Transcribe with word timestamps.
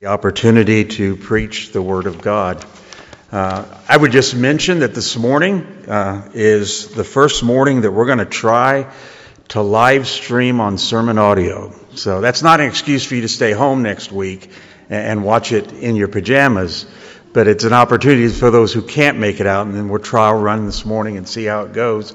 the 0.00 0.06
opportunity 0.06 0.86
to 0.86 1.14
preach 1.14 1.72
the 1.72 1.82
Word 1.82 2.06
of 2.06 2.22
God. 2.22 2.64
Uh, 3.30 3.66
I 3.86 3.94
would 3.94 4.12
just 4.12 4.34
mention 4.34 4.78
that 4.78 4.94
this 4.94 5.14
morning 5.18 5.60
uh, 5.86 6.30
is 6.32 6.88
the 6.88 7.04
first 7.04 7.42
morning 7.42 7.82
that 7.82 7.92
we're 7.92 8.06
going 8.06 8.16
to 8.16 8.24
try 8.24 8.90
to 9.48 9.60
live 9.60 10.08
stream 10.08 10.58
on 10.58 10.78
sermon 10.78 11.18
audio. 11.18 11.78
So 11.96 12.22
that's 12.22 12.42
not 12.42 12.60
an 12.60 12.66
excuse 12.68 13.04
for 13.04 13.14
you 13.14 13.20
to 13.20 13.28
stay 13.28 13.52
home 13.52 13.82
next 13.82 14.10
week 14.10 14.50
and 14.88 15.22
watch 15.22 15.52
it 15.52 15.70
in 15.70 15.96
your 15.96 16.08
pajamas, 16.08 16.86
but 17.34 17.46
it's 17.46 17.64
an 17.64 17.74
opportunity 17.74 18.28
for 18.28 18.50
those 18.50 18.72
who 18.72 18.80
can't 18.80 19.18
make 19.18 19.38
it 19.38 19.46
out. 19.46 19.66
And 19.66 19.76
then 19.76 19.90
we're 19.90 19.98
trial 19.98 20.40
run 20.40 20.64
this 20.64 20.86
morning 20.86 21.18
and 21.18 21.28
see 21.28 21.44
how 21.44 21.64
it 21.64 21.74
goes. 21.74 22.14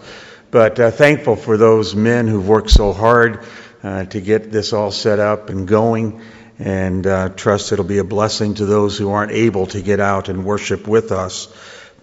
But 0.50 0.80
uh, 0.80 0.90
thankful 0.90 1.36
for 1.36 1.56
those 1.56 1.94
men 1.94 2.28
who've 2.28 2.48
worked 2.48 2.72
so 2.72 2.94
hard 2.94 3.46
uh, 3.84 4.06
to 4.06 4.22
get 4.22 4.52
this 4.52 4.74
all 4.74 4.90
set 4.90 5.20
up 5.20 5.52
and 5.52 5.68
going 5.68 6.24
and 6.60 7.06
uh, 7.06 7.30
trust 7.30 7.72
it'll 7.72 7.86
be 7.86 7.98
a 7.98 8.04
blessing 8.04 8.56
to 8.56 8.66
those 8.66 8.98
who 8.98 9.12
aren't 9.12 9.32
able 9.32 9.68
to 9.68 9.82
get 9.82 10.00
out 10.00 10.30
and 10.30 10.46
worship 10.46 10.88
with 10.88 11.12
us. 11.12 11.54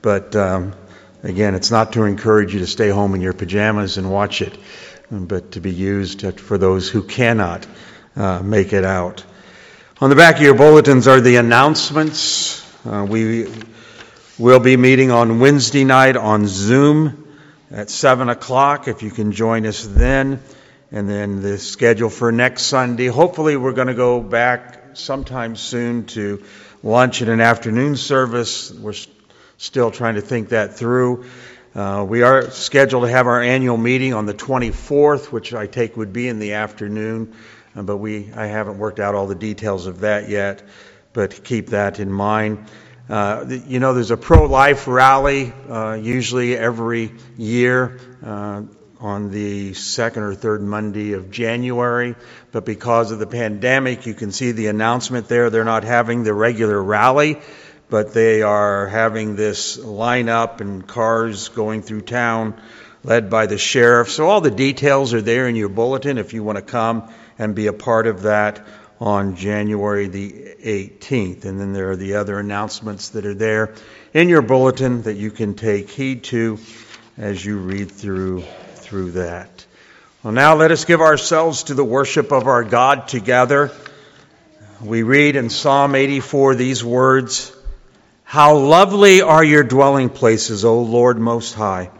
But 0.02 0.36
um, 0.36 0.74
again, 1.22 1.54
it's 1.54 1.70
not 1.70 1.94
to 1.94 2.04
encourage 2.04 2.52
you 2.52 2.60
to 2.60 2.66
stay 2.66 2.88
home 2.88 3.14
in 3.14 3.20
your 3.20 3.32
pajamas 3.32 3.98
and 3.98 4.10
watch 4.10 4.42
it, 4.42 4.56
but 5.10 5.52
to 5.52 5.60
be 5.60 5.72
used 5.72 6.40
for 6.40 6.58
those 6.58 6.88
who 6.88 7.02
cannot 7.02 7.66
uh, 8.16 8.42
make 8.42 8.72
it 8.72 8.84
out. 8.84 9.24
On 10.00 10.10
the 10.10 10.16
back 10.16 10.36
of 10.36 10.42
your 10.42 10.54
bulletins 10.54 11.06
are 11.08 11.20
the 11.20 11.36
announcements. 11.36 12.60
Uh, 12.84 13.06
we 13.08 13.46
will 14.38 14.60
be 14.60 14.76
meeting 14.76 15.10
on 15.10 15.38
Wednesday 15.38 15.84
night 15.84 16.16
on 16.16 16.46
Zoom 16.46 17.38
at 17.70 17.88
7 17.88 18.28
o'clock 18.28 18.88
if 18.88 19.02
you 19.02 19.10
can 19.10 19.32
join 19.32 19.64
us 19.64 19.86
then 19.86 20.42
and 20.92 21.08
then 21.08 21.40
the 21.40 21.56
schedule 21.56 22.10
for 22.10 22.30
next 22.30 22.64
Sunday. 22.64 23.06
Hopefully, 23.06 23.56
we're 23.56 23.72
going 23.72 23.88
to 23.88 23.94
go 23.94 24.20
back 24.20 24.90
sometime 24.92 25.56
soon 25.56 26.04
to 26.04 26.44
lunch 26.82 27.22
and 27.22 27.30
an 27.30 27.40
afternoon 27.40 27.96
service. 27.96 28.70
We're 28.70 28.94
still 29.56 29.90
trying 29.90 30.16
to 30.16 30.20
think 30.20 30.50
that 30.50 30.76
through. 30.76 31.24
Uh, 31.74 32.04
we 32.06 32.22
are 32.22 32.50
scheduled 32.50 33.04
to 33.04 33.10
have 33.10 33.26
our 33.26 33.40
annual 33.40 33.78
meeting 33.78 34.12
on 34.12 34.26
the 34.26 34.34
24th, 34.34 35.32
which 35.32 35.54
I 35.54 35.66
take 35.66 35.96
would 35.96 36.12
be 36.12 36.28
in 36.28 36.38
the 36.38 36.52
afternoon, 36.52 37.34
uh, 37.74 37.82
but 37.82 37.96
we 37.96 38.30
I 38.36 38.46
haven't 38.46 38.76
worked 38.76 39.00
out 39.00 39.14
all 39.14 39.26
the 39.26 39.34
details 39.34 39.86
of 39.86 40.00
that 40.00 40.28
yet. 40.28 40.62
But 41.14 41.42
keep 41.42 41.70
that 41.70 42.00
in 42.00 42.12
mind. 42.12 42.66
Uh, 43.08 43.46
you 43.66 43.80
know, 43.80 43.94
there's 43.94 44.10
a 44.10 44.16
pro-life 44.16 44.86
rally 44.86 45.52
uh, 45.70 45.94
usually 45.94 46.56
every 46.56 47.12
year. 47.38 47.98
On 49.02 49.32
the 49.32 49.74
second 49.74 50.22
or 50.22 50.34
third 50.36 50.62
Monday 50.62 51.14
of 51.14 51.32
January. 51.32 52.14
But 52.52 52.64
because 52.64 53.10
of 53.10 53.18
the 53.18 53.26
pandemic, 53.26 54.06
you 54.06 54.14
can 54.14 54.30
see 54.30 54.52
the 54.52 54.68
announcement 54.68 55.26
there. 55.26 55.50
They're 55.50 55.64
not 55.64 55.82
having 55.82 56.22
the 56.22 56.32
regular 56.32 56.80
rally, 56.80 57.40
but 57.90 58.14
they 58.14 58.42
are 58.42 58.86
having 58.86 59.34
this 59.34 59.76
lineup 59.76 60.60
and 60.60 60.86
cars 60.86 61.48
going 61.48 61.82
through 61.82 62.02
town 62.02 62.54
led 63.02 63.28
by 63.28 63.46
the 63.46 63.58
sheriff. 63.58 64.08
So 64.08 64.28
all 64.28 64.40
the 64.40 64.52
details 64.52 65.14
are 65.14 65.20
there 65.20 65.48
in 65.48 65.56
your 65.56 65.68
bulletin 65.68 66.16
if 66.16 66.32
you 66.32 66.44
want 66.44 66.58
to 66.58 66.62
come 66.62 67.12
and 67.40 67.56
be 67.56 67.66
a 67.66 67.72
part 67.72 68.06
of 68.06 68.22
that 68.22 68.64
on 69.00 69.34
January 69.34 70.06
the 70.06 70.30
18th. 70.62 71.44
And 71.44 71.58
then 71.58 71.72
there 71.72 71.90
are 71.90 71.96
the 71.96 72.14
other 72.14 72.38
announcements 72.38 73.08
that 73.10 73.26
are 73.26 73.34
there 73.34 73.74
in 74.14 74.28
your 74.28 74.42
bulletin 74.42 75.02
that 75.02 75.14
you 75.14 75.32
can 75.32 75.54
take 75.54 75.90
heed 75.90 76.22
to 76.24 76.60
as 77.18 77.44
you 77.44 77.58
read 77.58 77.90
through 77.90 78.44
through 78.92 79.12
that. 79.12 79.64
Well, 80.22 80.34
now 80.34 80.54
let 80.54 80.70
us 80.70 80.84
give 80.84 81.00
ourselves 81.00 81.62
to 81.64 81.74
the 81.74 81.82
worship 81.82 82.30
of 82.30 82.46
our 82.46 82.62
God 82.62 83.08
together. 83.08 83.72
We 84.82 85.02
read 85.02 85.34
in 85.34 85.48
Psalm 85.48 85.94
84 85.94 86.56
these 86.56 86.84
words 86.84 87.56
How 88.22 88.58
lovely 88.58 89.22
are 89.22 89.42
your 89.42 89.64
dwelling 89.64 90.10
places, 90.10 90.66
O 90.66 90.82
Lord 90.82 91.18
Most 91.18 91.54
High! 91.54 91.90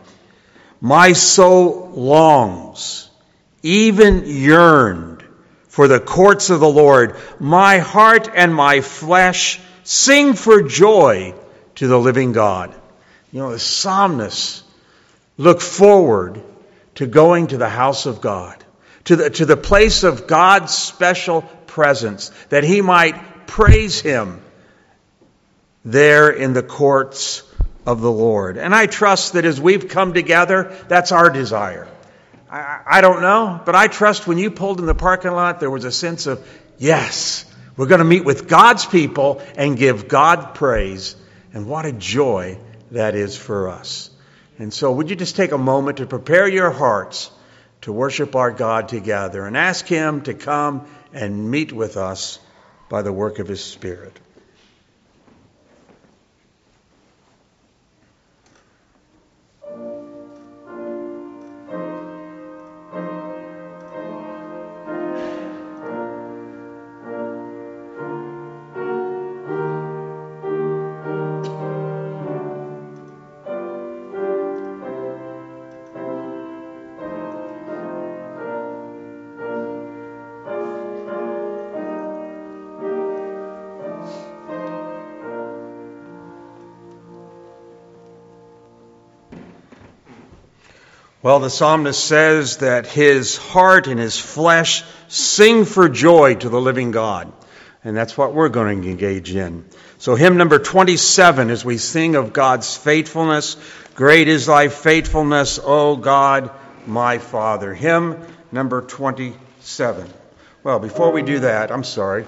My 0.83 1.15
soul 1.15 1.93
longs, 1.95 3.09
even 3.63 4.25
yearned, 4.27 5.25
for 5.69 5.89
the 5.89 5.99
courts 5.99 6.51
of 6.51 6.61
the 6.61 6.69
Lord. 6.69 7.17
My 7.41 7.79
heart 7.79 8.29
and 8.35 8.55
my 8.55 8.83
flesh 8.83 9.61
sing 9.83 10.35
for 10.35 10.61
joy 10.61 11.33
to 11.77 11.89
the 11.89 11.99
living 11.99 12.33
God. 12.33 12.75
You 13.33 13.41
know, 13.41 13.53
the 13.53 13.59
psalmist 13.59 14.63
look 15.39 15.63
forward 15.63 16.43
to 16.97 17.07
going 17.07 17.49
to 17.49 17.57
the 17.57 17.69
house 17.69 18.07
of 18.07 18.21
God, 18.21 18.63
to 19.05 19.17
the, 19.17 19.31
to 19.31 19.47
the 19.47 19.57
place 19.57 20.05
of 20.05 20.27
God's 20.27 20.75
special 20.75 21.43
presence, 21.67 22.31
that 22.51 22.65
he 22.65 22.81
might 22.81 23.47
praise 23.47 24.01
him 24.01 24.43
there 25.85 26.31
in 26.31 26.53
the 26.53 26.63
courts 26.63 27.43
of 27.87 28.01
the 28.01 28.11
Lord. 28.11 28.57
And 28.57 28.75
I 28.75 28.87
trust 28.87 29.33
that 29.33 29.45
as 29.45 29.61
we've 29.61 29.89
come 29.89 30.13
together, 30.13 30.77
that's 30.89 31.13
our 31.13 31.31
desire. 31.31 31.89
I, 32.51 32.81
I 32.87 33.01
don't 33.01 33.23
know, 33.23 33.61
but 33.65 33.75
I 33.75 33.89
trust 33.89 34.27
when 34.27 34.39
you 34.39 34.51
pulled 34.51 34.79
in 34.79 34.87
the 34.87 34.95
parking 34.95 35.33
lot, 35.33 35.61
there 35.61 35.71
was 35.71 35.85
a 35.85 35.93
sense 35.93 36.27
of, 36.27 36.47
yes, 36.79 37.47
we're 37.77 37.87
going 37.87 38.01
to 38.01 38.05
meet 38.05 38.25
with 38.25 38.49
God's 38.49 38.87
people 38.87 39.43
and 39.57 39.77
give 39.77 40.07
God 40.07 40.55
praise. 40.55 41.17
And 41.55 41.67
what 41.67 41.87
a 41.87 41.93
joy 41.93 42.59
that 42.91 43.15
is 43.15 43.37
for 43.37 43.71
us. 43.71 44.11
And 44.63 44.73
so, 44.73 44.93
would 44.93 45.11
you 45.11 45.17
just 45.17 45.35
take 45.35 45.51
a 45.51 45.59
moment 45.59 45.97
to 45.97 46.07
prepare 46.07 46.47
your 46.47 46.71
hearts 46.71 47.33
to 47.81 47.93
worship 47.93 48.37
our 48.37 48.53
God 48.53 48.89
together 48.89 49.45
and 49.45 49.57
ask 49.57 49.87
Him 49.87 50.21
to 50.23 50.35
come 50.35 50.87
and 51.13 51.51
meet 51.51 51.73
with 51.73 51.97
us 51.97 52.39
by 52.89 53.03
the 53.03 53.13
work 53.13 53.41
of 53.41 53.49
His 53.49 53.65
Spirit? 53.65 54.17
Well, 91.23 91.39
the 91.39 91.51
psalmist 91.51 92.05
says 92.05 92.57
that 92.59 92.89
his 92.89 93.37
heart 93.37 93.87
and 93.87 94.01
his 94.01 94.19
flesh 94.19 94.83
sing 95.07 95.65
for 95.65 95.89
joy 95.89 96.35
to 96.35 96.49
the 96.49 96.61
living 96.61 96.91
God. 96.91 97.33
And 97.85 97.97
that's 97.97 98.19
what 98.19 98.35
we're 98.35 98.49
going 98.49 98.83
to 98.83 98.89
engage 98.89 99.33
in. 99.33 99.65
So, 99.99 100.17
hymn 100.17 100.37
number 100.37 100.59
27, 100.59 101.51
as 101.51 101.65
we 101.65 101.79
sing 101.79 102.17
of 102.17 102.33
God's 102.33 102.77
faithfulness, 102.77 103.57
Great 103.95 104.27
is 104.27 104.47
thy 104.47 104.67
faithfulness, 104.67 105.61
O 105.63 105.95
God, 105.97 106.51
my 106.87 107.19
Father. 107.19 107.73
Hymn 107.73 108.19
number 108.51 108.83
27. 108.83 110.09
Well, 110.65 110.81
before 110.81 111.13
we 111.13 111.23
do 111.23 111.41
that, 111.41 111.71
I'm 111.71 111.85
sorry. 111.85 112.25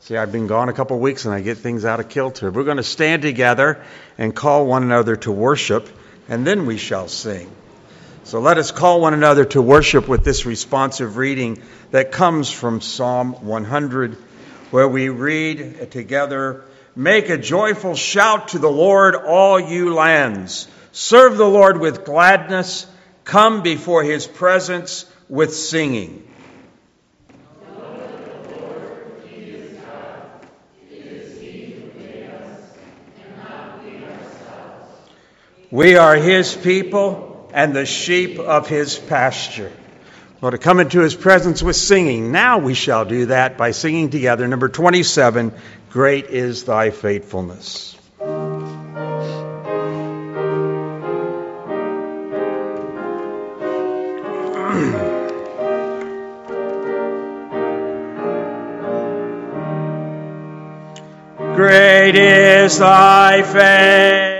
See, 0.00 0.16
I've 0.16 0.32
been 0.32 0.46
gone 0.46 0.70
a 0.70 0.72
couple 0.72 0.96
of 0.96 1.02
weeks 1.02 1.26
and 1.26 1.34
I 1.34 1.40
get 1.40 1.58
things 1.58 1.84
out 1.84 2.00
of 2.00 2.08
kilter. 2.08 2.50
We're 2.50 2.64
going 2.64 2.76
to 2.78 2.82
stand 2.82 3.20
together 3.22 3.82
and 4.16 4.34
call 4.34 4.66
one 4.66 4.84
another 4.84 5.16
to 5.16 5.32
worship, 5.32 5.86
and 6.28 6.46
then 6.46 6.64
we 6.64 6.78
shall 6.78 7.08
sing. 7.08 7.50
So 8.26 8.40
let 8.40 8.58
us 8.58 8.72
call 8.72 9.00
one 9.00 9.14
another 9.14 9.44
to 9.44 9.62
worship 9.62 10.08
with 10.08 10.24
this 10.24 10.46
responsive 10.46 11.16
reading 11.16 11.62
that 11.92 12.10
comes 12.10 12.50
from 12.50 12.80
Psalm 12.80 13.34
100, 13.46 14.14
where 14.72 14.88
we 14.88 15.10
read 15.10 15.92
together 15.92 16.64
Make 16.96 17.28
a 17.28 17.38
joyful 17.38 17.94
shout 17.94 18.48
to 18.48 18.58
the 18.58 18.68
Lord, 18.68 19.14
all 19.14 19.60
you 19.60 19.94
lands. 19.94 20.66
Serve 20.90 21.36
the 21.36 21.48
Lord 21.48 21.78
with 21.78 22.04
gladness. 22.04 22.88
Come 23.22 23.62
before 23.62 24.02
his 24.02 24.26
presence 24.26 25.06
with 25.28 25.54
singing. 25.54 26.28
We 35.70 35.94
are 35.94 36.16
his 36.16 36.56
people 36.56 37.25
and 37.56 37.74
the 37.74 37.86
sheep 37.86 38.38
of 38.38 38.68
his 38.68 38.96
pasture. 38.98 39.72
Well, 40.42 40.50
to 40.50 40.58
come 40.58 40.78
into 40.78 41.00
his 41.00 41.14
presence 41.14 41.62
with 41.62 41.74
singing. 41.74 42.30
Now 42.30 42.58
we 42.58 42.74
shall 42.74 43.06
do 43.06 43.26
that 43.26 43.56
by 43.56 43.70
singing 43.70 44.10
together. 44.10 44.46
Number 44.46 44.68
27 44.68 45.52
Great 45.90 46.26
is 46.26 46.64
thy 46.64 46.90
faithfulness. 46.90 47.96
Great 61.56 62.16
is 62.16 62.78
thy 62.78 63.40
faithfulness, 63.42 64.35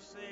mercy, 0.00 0.29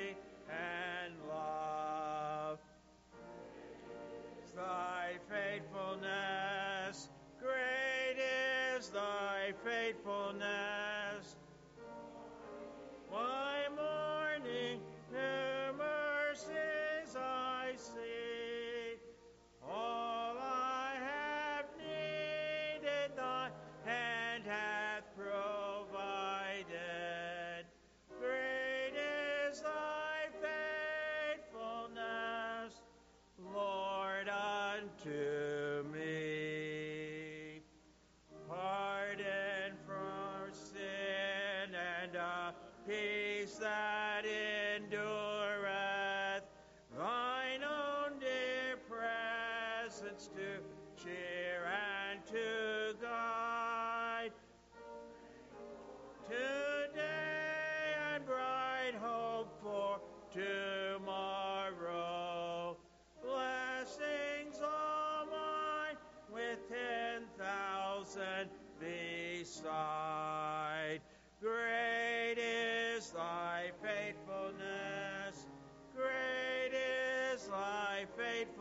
beside. 69.63 71.01
Great 71.41 72.37
is 72.39 73.11
thy 73.11 73.71
faithfulness. 73.83 75.47
Great 75.95 76.73
is 76.75 77.47
thy 77.49 78.05
faithfulness. 78.17 78.58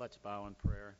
Let's 0.00 0.16
bow 0.16 0.46
in 0.46 0.54
prayer. 0.54 0.96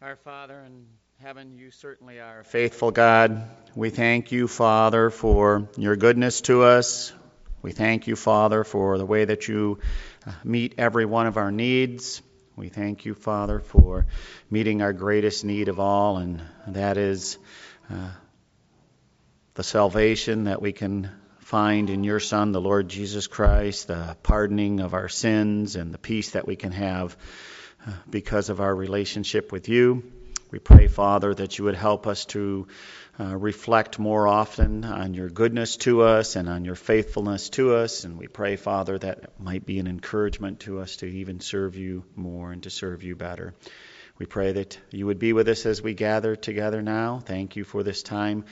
Our 0.00 0.14
Father 0.14 0.62
in 0.64 0.86
heaven, 1.20 1.58
you 1.58 1.72
certainly 1.72 2.20
are 2.20 2.40
a 2.40 2.44
faithful 2.44 2.92
God. 2.92 3.42
We 3.74 3.90
thank 3.90 4.30
you, 4.30 4.46
Father, 4.46 5.10
for 5.10 5.68
your 5.76 5.96
goodness 5.96 6.42
to 6.42 6.62
us. 6.62 7.12
We 7.60 7.72
thank 7.72 8.06
you, 8.06 8.14
Father, 8.14 8.62
for 8.62 8.98
the 8.98 9.04
way 9.04 9.24
that 9.24 9.48
you 9.48 9.80
uh, 10.24 10.30
meet 10.44 10.76
every 10.78 11.06
one 11.06 11.26
of 11.26 11.38
our 11.38 11.50
needs. 11.50 12.22
We 12.54 12.68
thank 12.68 13.04
you, 13.04 13.14
Father, 13.14 13.58
for 13.58 14.06
meeting 14.48 14.80
our 14.80 14.92
greatest 14.92 15.44
need 15.44 15.66
of 15.66 15.80
all, 15.80 16.18
and 16.18 16.40
that 16.68 16.98
is 16.98 17.36
uh, 17.90 18.10
the 19.54 19.64
salvation 19.64 20.44
that 20.44 20.62
we 20.62 20.70
can 20.70 21.10
find 21.50 21.90
in 21.90 22.04
your 22.04 22.20
Son, 22.20 22.52
the 22.52 22.60
Lord 22.60 22.88
Jesus 22.88 23.26
Christ, 23.26 23.88
the 23.88 24.16
pardoning 24.22 24.78
of 24.78 24.94
our 24.94 25.08
sins, 25.08 25.74
and 25.74 25.92
the 25.92 25.98
peace 25.98 26.30
that 26.30 26.46
we 26.46 26.54
can 26.54 26.70
have 26.70 27.16
uh, 27.84 27.90
because 28.08 28.50
of 28.50 28.60
our 28.60 28.72
relationship 28.72 29.50
with 29.50 29.68
you. 29.68 30.04
We 30.52 30.60
pray, 30.60 30.86
Father, 30.86 31.34
that 31.34 31.58
you 31.58 31.64
would 31.64 31.74
help 31.74 32.06
us 32.06 32.24
to 32.26 32.68
uh, 33.18 33.36
reflect 33.36 33.98
more 33.98 34.28
often 34.28 34.84
on 34.84 35.14
your 35.14 35.28
goodness 35.28 35.76
to 35.78 36.02
us 36.02 36.36
and 36.36 36.48
on 36.48 36.64
your 36.64 36.76
faithfulness 36.76 37.48
to 37.50 37.74
us. 37.74 38.04
And 38.04 38.16
we 38.16 38.28
pray, 38.28 38.54
Father, 38.54 38.96
that 39.00 39.40
might 39.40 39.66
be 39.66 39.80
an 39.80 39.88
encouragement 39.88 40.60
to 40.60 40.78
us 40.78 40.98
to 40.98 41.06
even 41.06 41.40
serve 41.40 41.74
you 41.74 42.04
more 42.14 42.52
and 42.52 42.62
to 42.62 42.70
serve 42.70 43.02
you 43.02 43.16
better. 43.16 43.54
We 44.18 44.26
pray 44.26 44.52
that 44.52 44.78
you 44.92 45.06
would 45.06 45.18
be 45.18 45.32
with 45.32 45.48
us 45.48 45.66
as 45.66 45.82
we 45.82 45.94
gather 45.94 46.36
together 46.36 46.80
now. 46.80 47.18
Thank 47.18 47.56
you 47.56 47.64
for 47.64 47.82
this 47.82 48.04
time 48.04 48.44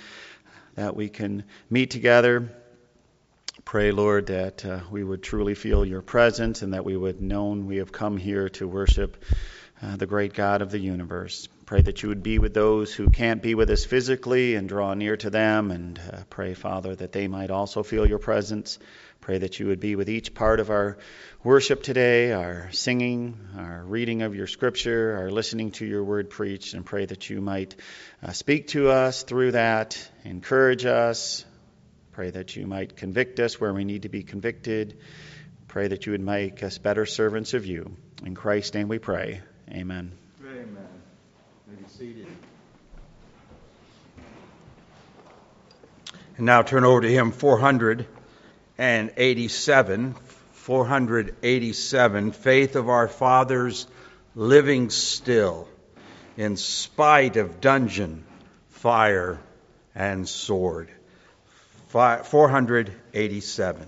that 0.75 0.97
we 0.97 1.09
can 1.09 1.45
meet 1.71 1.90
together. 1.90 2.50
Pray, 3.69 3.93
Lord, 3.93 4.29
that 4.29 4.65
uh, 4.65 4.81
we 4.91 5.05
would 5.05 5.23
truly 5.23 5.55
feel 5.55 5.85
your 5.85 6.01
presence 6.01 6.63
and 6.63 6.73
that 6.73 6.87
we 6.87 6.97
would 6.97 7.21
know 7.21 7.51
we 7.51 7.77
have 7.77 7.93
come 7.93 8.17
here 8.17 8.49
to 8.49 8.67
worship 8.67 9.23
uh, 9.83 9.95
the 9.97 10.07
great 10.07 10.33
God 10.33 10.63
of 10.63 10.71
the 10.71 10.79
universe. 10.79 11.51
Pray 11.67 11.83
that 11.83 12.03
you 12.03 12.09
would 12.09 12.23
be 12.23 12.39
with 12.39 12.55
those 12.55 12.95
who 12.95 13.11
can't 13.11 13.43
be 13.43 13.55
with 13.55 13.69
us 13.69 13.85
physically 13.85 14.55
and 14.55 14.71
draw 14.71 14.95
near 14.95 15.19
to 15.19 15.29
them. 15.29 15.71
And 15.71 15.99
uh, 15.99 16.21
pray, 16.31 16.55
Father, 16.55 16.97
that 16.97 17.13
they 17.13 17.29
might 17.29 17.51
also 17.51 17.83
feel 17.83 18.09
your 18.09 18.19
presence. 18.19 18.79
Pray 19.21 19.37
that 19.37 19.61
you 19.61 19.67
would 19.67 19.81
be 19.81 19.97
with 19.97 20.09
each 20.09 20.33
part 20.33 20.61
of 20.61 20.71
our 20.71 20.97
worship 21.45 21.83
today, 21.83 22.33
our 22.33 22.73
singing, 22.73 23.37
our 23.59 23.85
reading 23.85 24.23
of 24.23 24.35
your 24.35 24.47
scripture, 24.47 25.15
our 25.19 25.31
listening 25.31 25.73
to 25.73 25.85
your 25.85 26.05
word 26.05 26.31
preached, 26.31 26.73
and 26.73 26.87
pray 26.87 27.05
that 27.05 27.29
you 27.29 27.43
might 27.43 27.77
uh, 28.23 28.33
speak 28.33 28.69
to 28.69 28.89
us 28.89 29.25
through 29.25 29.53
that, 29.53 30.11
encourage 30.25 30.87
us. 30.87 31.45
Pray 32.19 32.31
that 32.31 32.57
you 32.57 32.67
might 32.67 32.97
convict 32.97 33.39
us 33.39 33.61
where 33.61 33.73
we 33.73 33.85
need 33.85 34.03
to 34.03 34.09
be 34.09 34.25
convicted. 34.25 34.99
Pray 35.69 35.87
that 35.87 36.05
you 36.05 36.11
would 36.11 36.21
make 36.21 36.65
us 36.65 36.77
better 36.77 37.07
servants 37.07 37.55
of 37.55 37.65
you. 37.65 37.97
In 38.27 38.35
Christ's 38.35 38.75
name 38.75 38.89
we 38.89 38.99
pray. 38.99 39.41
Amen. 39.71 40.11
Amen. 40.45 40.67
May 41.69 41.77
be 41.77 41.85
seated. 41.87 42.27
And 46.37 46.47
now 46.47 46.63
turn 46.63 46.85
over 46.85 47.03
to 47.03 47.09
hymn 47.09 47.31
487. 47.31 50.15
487. 50.55 52.33
Faith 52.33 52.75
of 52.75 52.89
our 52.89 53.07
fathers 53.07 53.87
living 54.35 54.91
still 54.91 55.69
in 56.37 56.57
spite 56.57 57.37
of 57.37 57.61
dungeon, 57.61 58.25
fire, 58.71 59.39
and 59.95 60.29
sword. 60.29 60.91
487. 61.88 63.87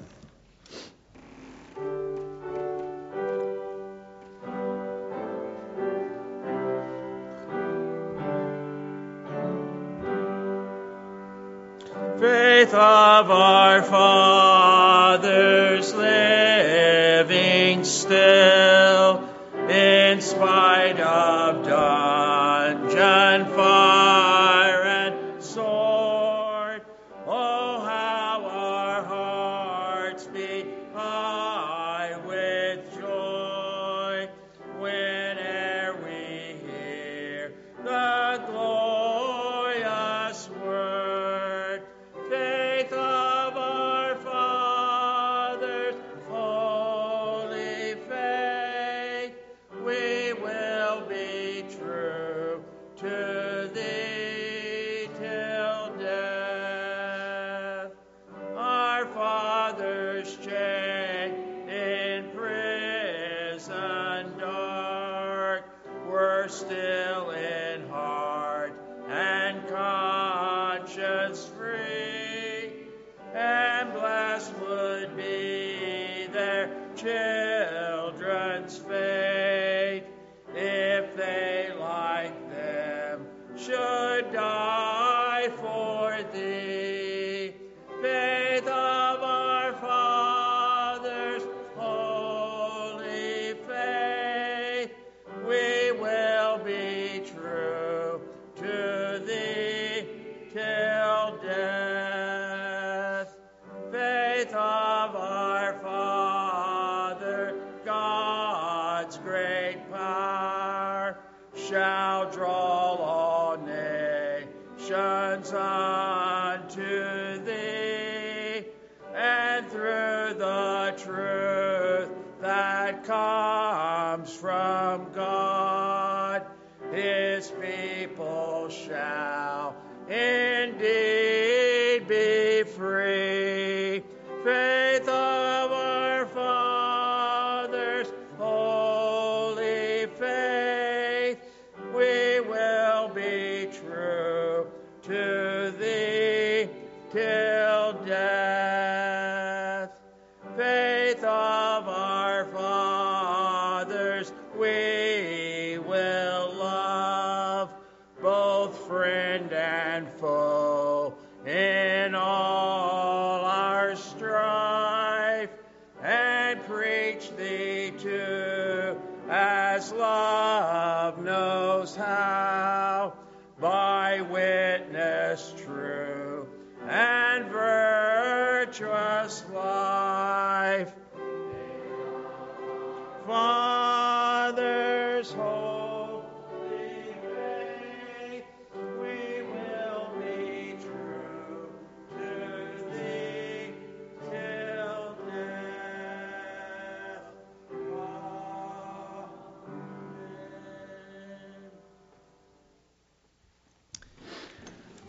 faith 12.21 12.75
of 12.75 13.31
our 13.31 13.81
fathers 13.83 15.25
living 15.95 17.83
still 17.85 18.50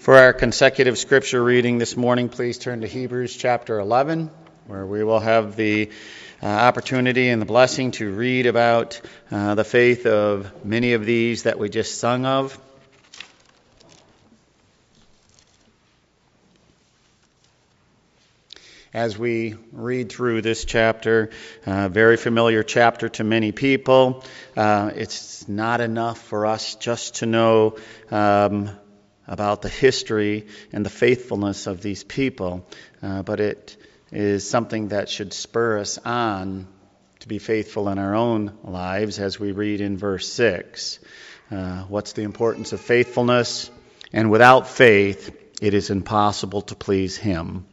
For 0.02 0.16
our 0.16 0.34
consecutive 0.34 0.98
scripture 0.98 1.44
reading 1.44 1.78
this 1.78 1.96
morning, 1.96 2.28
please 2.28 2.58
turn 2.58 2.82
to 2.82 2.88
Hebrews 2.88 3.36
chapter 3.36 3.78
11, 3.78 4.32
where 4.66 4.84
we 4.84 5.04
will 5.04 5.20
have 5.20 5.56
the 5.56 5.92
uh, 6.42 6.48
opportunity 6.48 7.30
and 7.30 7.40
the 7.40 7.46
blessing 7.46 7.92
to 7.92 8.12
read 8.12 8.48
about 8.48 9.00
uh, 9.30 9.54
the 9.54 9.64
faith 9.64 10.08
of 10.08 10.66
many 10.66 10.94
of 10.94 11.06
these 11.06 11.44
that 11.44 11.60
we 11.60 11.70
just 11.70 12.00
sung 12.00 12.26
of. 12.26 12.60
As 18.96 19.20
we 19.20 19.54
read 19.72 20.12
through 20.12 20.42
this 20.42 20.66
chapter, 20.66 21.30
uh, 21.68 21.90
very 21.90 22.18
familiar 22.18 22.64
chapter 22.64 23.08
to 23.10 23.24
many 23.24 23.52
people, 23.52 24.24
uh, 24.58 24.90
it's 24.96 25.48
not 25.48 25.80
enough 25.80 26.18
for 26.18 26.48
us 26.48 26.74
just 26.74 27.18
to 27.18 27.28
know 27.28 27.78
um, 28.10 28.72
about 29.28 29.62
the 29.62 29.70
history 29.70 30.48
and 30.72 30.86
the 30.86 30.90
faithfulness 30.90 31.68
of 31.68 31.82
these 31.82 32.04
people, 32.04 32.66
uh, 33.02 33.22
but 33.24 33.40
it 33.40 33.78
is 34.12 34.50
something 34.50 34.90
that 34.90 35.10
should 35.10 35.34
spur 35.34 35.80
us 35.80 35.98
on 36.00 36.68
to 37.20 37.28
be 37.28 37.40
faithful 37.40 37.88
in 37.90 38.00
our 38.00 38.16
own 38.16 38.58
lives 38.64 39.20
as 39.20 39.40
we 39.40 39.52
read 39.52 39.80
in 39.80 39.98
verse 39.98 40.28
6. 40.34 41.00
Uh, 41.52 41.84
what's 41.84 42.14
the 42.14 42.24
importance 42.24 42.74
of 42.74 42.82
faithfulness? 42.82 43.70
And 44.12 44.32
without 44.32 44.68
faith, 44.68 45.36
it 45.62 45.74
is 45.74 45.90
impossible 45.90 46.64
to 46.64 46.76
please 46.76 47.16
Him. 47.16 47.66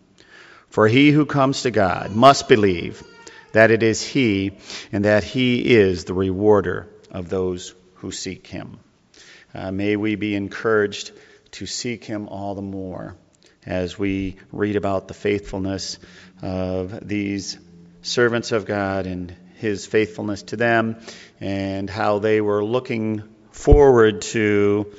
For 0.69 0.87
he 0.87 1.11
who 1.11 1.25
comes 1.25 1.63
to 1.63 1.71
God 1.71 2.15
must 2.15 2.49
believe 2.49 3.03
that 3.53 3.71
it 3.71 3.83
is 3.83 4.07
He 4.07 4.59
and 4.93 5.05
that 5.07 5.25
He 5.25 5.75
is 5.75 6.05
the 6.05 6.15
rewarder 6.15 6.89
of 7.11 7.29
those 7.29 7.75
who 7.95 8.13
seek 8.13 8.47
Him. 8.47 8.79
Uh, 9.55 9.73
may 9.73 9.97
we 9.97 10.15
be 10.15 10.35
encouraged 10.35 11.11
to 11.53 11.67
seek 11.67 12.05
Him 12.05 12.29
all 12.29 12.55
the 12.55 12.63
more 12.63 13.17
as 13.67 13.99
we 13.99 14.37
read 14.53 14.77
about 14.77 15.09
the 15.09 15.15
faithfulness 15.15 15.99
of 16.43 17.07
these 17.07 17.59
servants 18.03 18.53
of 18.53 18.65
God 18.65 19.07
and 19.07 19.35
his 19.57 19.87
faithfulness 19.87 20.43
to 20.45 20.57
them 20.57 21.01
and 21.41 21.91
how 21.91 22.21
they 22.21 22.41
were 22.41 22.65
looking 22.65 23.23
forward 23.51 24.23
to 24.23 24.95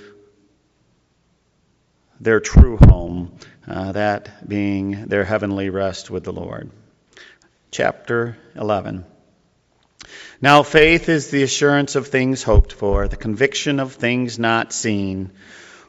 their 2.20 2.42
true 2.42 2.78
home, 2.78 3.32
uh, 3.66 3.94
that 3.94 4.48
being 4.48 5.06
their 5.06 5.24
heavenly 5.24 5.70
rest 5.70 6.12
with 6.12 6.26
the 6.26 6.34
Lord. 6.34 6.70
Chapter 7.72 8.38
11. 8.56 9.06
Now, 10.42 10.64
faith 10.64 11.08
is 11.08 11.30
the 11.30 11.44
assurance 11.44 11.96
of 11.96 12.08
things 12.08 12.44
hoped 12.44 12.74
for, 12.74 13.08
the 13.08 13.16
conviction 13.16 13.80
of 13.80 13.94
things 13.94 14.38
not 14.38 14.74
seen. 14.74 15.32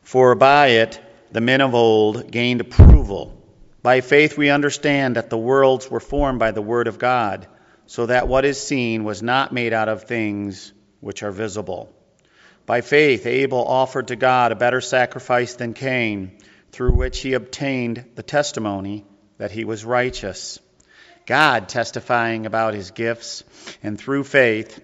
For 0.03 0.35
by 0.35 0.69
it 0.69 1.01
the 1.31 1.41
men 1.41 1.61
of 1.61 1.75
old 1.75 2.31
gained 2.31 2.61
approval. 2.61 3.37
By 3.83 4.01
faith 4.01 4.37
we 4.37 4.51
understand 4.51 5.17
that 5.17 5.31
the 5.31 5.39
worlds 5.39 5.91
were 5.91 6.01
formed 6.01 6.39
by 6.39 6.51
the 6.51 6.63
Word 6.63 6.89
of 6.89 6.99
God, 6.99 7.47
so 7.87 8.07
that 8.07 8.29
what 8.29 8.45
is 8.45 8.61
seen 8.61 9.05
was 9.05 9.23
not 9.23 9.53
made 9.53 9.73
out 9.73 9.89
of 9.89 10.05
things 10.05 10.73
which 11.01 11.23
are 11.23 11.31
visible. 11.31 11.93
By 12.67 12.83
faith 12.83 13.27
Abel 13.27 13.65
offered 13.67 14.09
to 14.09 14.17
God 14.17 14.53
a 14.53 14.57
better 14.57 14.81
sacrifice 14.81 15.55
than 15.55 15.75
Cain, 15.75 16.39
through 16.73 16.93
which 16.93 17.21
he 17.21 17.33
obtained 17.33 18.05
the 18.15 18.23
testimony 18.23 19.05
that 19.39 19.51
he 19.51 19.65
was 19.65 19.85
righteous. 19.85 20.59
God 21.27 21.69
testifying 21.69 22.47
about 22.47 22.75
his 22.75 22.91
gifts, 22.91 23.45
and 23.83 23.99
through 23.99 24.25
faith, 24.25 24.81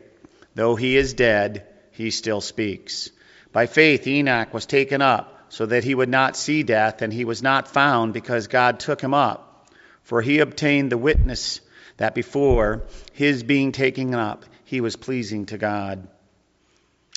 though 0.55 0.75
he 0.75 0.97
is 0.97 1.15
dead, 1.15 1.67
he 1.93 2.11
still 2.11 2.41
speaks. 2.41 3.11
By 3.57 3.65
faith 3.65 4.07
Enoch 4.07 4.53
was 4.53 4.67
taken 4.67 5.01
up 5.01 5.47
so 5.49 5.65
that 5.65 5.83
he 5.83 5.95
would 5.95 6.11
not 6.11 6.37
see 6.37 6.63
death, 6.63 7.01
and 7.01 7.11
he 7.11 7.25
was 7.25 7.43
not 7.43 7.69
found 7.69 8.13
because 8.13 8.49
God 8.49 8.79
took 8.79 9.01
him 9.01 9.15
up. 9.15 9.71
For 10.03 10.21
he 10.21 10.41
obtained 10.41 10.93
the 10.93 10.99
witness 10.99 11.63
that 11.97 12.15
before 12.15 12.83
his 13.15 13.43
being 13.45 13.73
taken 13.73 14.15
up, 14.15 14.45
he 14.67 14.83
was 14.83 14.97
pleasing 14.97 15.47
to 15.47 15.57
God. 15.57 16.07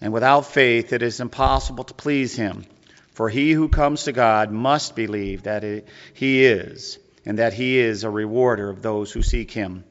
And 0.02 0.14
without 0.14 0.46
faith, 0.46 0.94
it 0.94 1.02
is 1.02 1.20
impossible 1.20 1.84
to 1.84 1.94
please 1.94 2.38
him. 2.38 2.64
For 3.12 3.28
he 3.28 3.52
who 3.52 3.68
comes 3.68 4.06
to 4.06 4.14
God 4.14 4.50
must 4.50 4.96
believe 4.96 5.44
that 5.44 5.84
he 6.14 6.46
is, 6.46 7.00
and 7.26 7.40
that 7.40 7.52
he 7.52 7.80
is 7.80 8.06
a 8.06 8.10
rewarder 8.10 8.70
of 8.70 8.82
those 8.82 9.12
who 9.12 9.24
seek 9.24 9.52
him. 9.52 9.84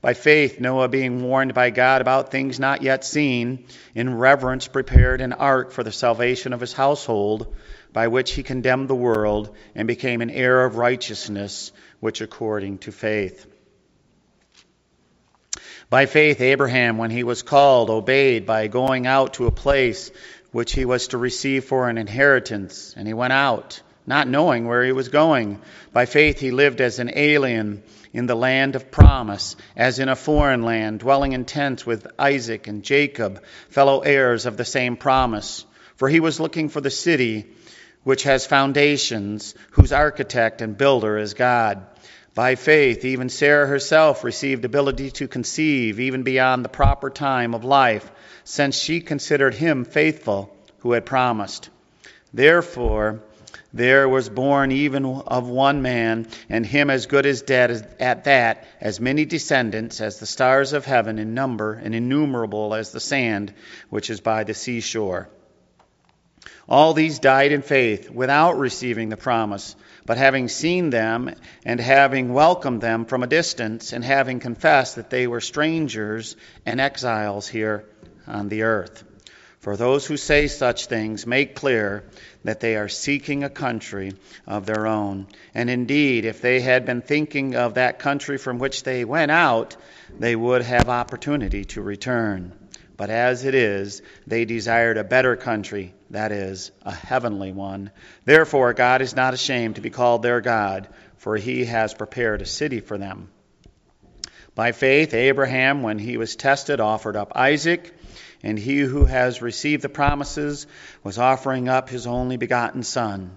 By 0.00 0.14
faith, 0.14 0.60
Noah, 0.60 0.88
being 0.88 1.22
warned 1.22 1.52
by 1.52 1.70
God 1.70 2.00
about 2.00 2.30
things 2.30 2.58
not 2.58 2.82
yet 2.82 3.04
seen, 3.04 3.66
in 3.94 4.16
reverence 4.16 4.66
prepared 4.68 5.20
an 5.20 5.32
ark 5.32 5.72
for 5.72 5.82
the 5.82 5.92
salvation 5.92 6.52
of 6.52 6.60
his 6.60 6.72
household 6.72 7.54
by 7.92 8.08
which 8.08 8.32
he 8.32 8.42
condemned 8.42 8.88
the 8.88 8.94
world 8.94 9.54
and 9.74 9.88
became 9.88 10.20
an 10.20 10.30
heir 10.30 10.64
of 10.64 10.76
righteousness, 10.76 11.72
which 11.98 12.20
according 12.20 12.78
to 12.78 12.92
faith. 12.92 13.46
By 15.90 16.06
faith, 16.06 16.40
Abraham, 16.40 16.98
when 16.98 17.10
he 17.10 17.24
was 17.24 17.42
called, 17.42 17.90
obeyed 17.90 18.46
by 18.46 18.68
going 18.68 19.08
out 19.08 19.34
to 19.34 19.46
a 19.46 19.52
place 19.52 20.12
which 20.52 20.72
he 20.72 20.84
was 20.84 21.08
to 21.08 21.18
receive 21.18 21.64
for 21.64 21.88
an 21.88 21.98
inheritance, 21.98 22.94
and 22.96 23.08
he 23.08 23.14
went 23.14 23.32
out, 23.32 23.82
not 24.06 24.28
knowing 24.28 24.66
where 24.66 24.84
he 24.84 24.92
was 24.92 25.08
going. 25.08 25.60
By 25.92 26.06
faith, 26.06 26.38
he 26.38 26.52
lived 26.52 26.80
as 26.80 27.00
an 27.00 27.10
alien 27.14 27.82
in 28.12 28.26
the 28.26 28.34
land 28.34 28.76
of 28.76 28.90
promise, 28.90 29.56
as 29.76 29.98
in 29.98 30.08
a 30.08 30.16
foreign 30.16 30.62
land, 30.62 31.00
dwelling 31.00 31.32
in 31.32 31.44
tents 31.44 31.86
with 31.86 32.06
Isaac 32.18 32.66
and 32.66 32.82
Jacob, 32.82 33.42
fellow 33.68 34.00
heirs 34.00 34.46
of 34.46 34.56
the 34.56 34.64
same 34.64 34.96
promise. 34.96 35.64
For 35.96 36.08
he 36.08 36.20
was 36.20 36.40
looking 36.40 36.68
for 36.68 36.80
the 36.80 36.90
city 36.90 37.46
which 38.02 38.22
has 38.24 38.46
foundations, 38.46 39.54
whose 39.72 39.92
architect 39.92 40.62
and 40.62 40.76
builder 40.76 41.18
is 41.18 41.34
God. 41.34 41.86
By 42.34 42.54
faith, 42.54 43.04
even 43.04 43.28
Sarah 43.28 43.66
herself 43.66 44.24
received 44.24 44.64
ability 44.64 45.10
to 45.12 45.28
conceive 45.28 46.00
even 46.00 46.22
beyond 46.22 46.64
the 46.64 46.70
proper 46.70 47.10
time 47.10 47.54
of 47.54 47.64
life, 47.64 48.10
since 48.44 48.78
she 48.78 49.00
considered 49.00 49.54
him 49.54 49.84
faithful 49.84 50.56
who 50.78 50.92
had 50.92 51.04
promised. 51.04 51.68
Therefore, 52.32 53.20
there 53.72 54.08
was 54.08 54.28
born 54.28 54.72
even 54.72 55.04
of 55.04 55.48
one 55.48 55.82
man, 55.82 56.26
and 56.48 56.66
him 56.66 56.90
as 56.90 57.06
good 57.06 57.26
as 57.26 57.42
dead 57.42 57.94
at 58.00 58.24
that, 58.24 58.64
as 58.80 59.00
many 59.00 59.24
descendants 59.24 60.00
as 60.00 60.18
the 60.18 60.26
stars 60.26 60.72
of 60.72 60.84
heaven 60.84 61.18
in 61.18 61.34
number, 61.34 61.74
and 61.74 61.94
innumerable 61.94 62.74
as 62.74 62.90
the 62.90 63.00
sand 63.00 63.52
which 63.88 64.10
is 64.10 64.20
by 64.20 64.44
the 64.44 64.54
seashore. 64.54 65.28
All 66.68 66.94
these 66.94 67.18
died 67.18 67.52
in 67.52 67.62
faith 67.62 68.10
without 68.10 68.58
receiving 68.58 69.08
the 69.08 69.16
promise, 69.16 69.74
but 70.06 70.18
having 70.18 70.48
seen 70.48 70.90
them 70.90 71.34
and 71.64 71.80
having 71.80 72.32
welcomed 72.32 72.80
them 72.80 73.04
from 73.04 73.22
a 73.22 73.26
distance 73.26 73.92
and 73.92 74.04
having 74.04 74.40
confessed 74.40 74.96
that 74.96 75.10
they 75.10 75.26
were 75.26 75.40
strangers 75.40 76.36
and 76.64 76.80
exiles 76.80 77.48
here 77.48 77.84
on 78.26 78.48
the 78.48 78.62
earth. 78.62 79.04
For 79.60 79.76
those 79.76 80.06
who 80.06 80.16
say 80.16 80.48
such 80.48 80.86
things 80.86 81.26
make 81.26 81.54
clear 81.54 82.04
that 82.44 82.60
they 82.60 82.76
are 82.76 82.88
seeking 82.88 83.44
a 83.44 83.50
country 83.50 84.14
of 84.46 84.64
their 84.64 84.86
own. 84.86 85.26
And 85.54 85.68
indeed, 85.68 86.24
if 86.24 86.40
they 86.40 86.60
had 86.60 86.86
been 86.86 87.02
thinking 87.02 87.54
of 87.54 87.74
that 87.74 87.98
country 87.98 88.38
from 88.38 88.58
which 88.58 88.84
they 88.84 89.04
went 89.04 89.30
out, 89.30 89.76
they 90.18 90.34
would 90.34 90.62
have 90.62 90.88
opportunity 90.88 91.66
to 91.66 91.82
return. 91.82 92.52
But 92.96 93.10
as 93.10 93.44
it 93.44 93.54
is, 93.54 94.00
they 94.26 94.46
desired 94.46 94.96
a 94.96 95.04
better 95.04 95.36
country, 95.36 95.92
that 96.08 96.32
is, 96.32 96.70
a 96.82 96.92
heavenly 96.92 97.52
one. 97.52 97.90
Therefore, 98.24 98.72
God 98.72 99.02
is 99.02 99.14
not 99.14 99.34
ashamed 99.34 99.74
to 99.74 99.82
be 99.82 99.90
called 99.90 100.22
their 100.22 100.40
God, 100.40 100.88
for 101.18 101.36
he 101.36 101.66
has 101.66 101.92
prepared 101.92 102.40
a 102.40 102.46
city 102.46 102.80
for 102.80 102.96
them. 102.96 103.28
By 104.54 104.72
faith, 104.72 105.12
Abraham, 105.12 105.82
when 105.82 105.98
he 105.98 106.16
was 106.16 106.34
tested, 106.34 106.80
offered 106.80 107.16
up 107.16 107.32
Isaac, 107.36 107.94
and 108.42 108.58
he 108.58 108.80
who 108.80 109.04
has 109.04 109.42
received 109.42 109.82
the 109.82 109.88
promises 109.88 110.66
was 111.02 111.18
offering 111.18 111.68
up 111.68 111.88
his 111.88 112.06
only 112.06 112.36
begotten 112.36 112.82
son. 112.82 113.36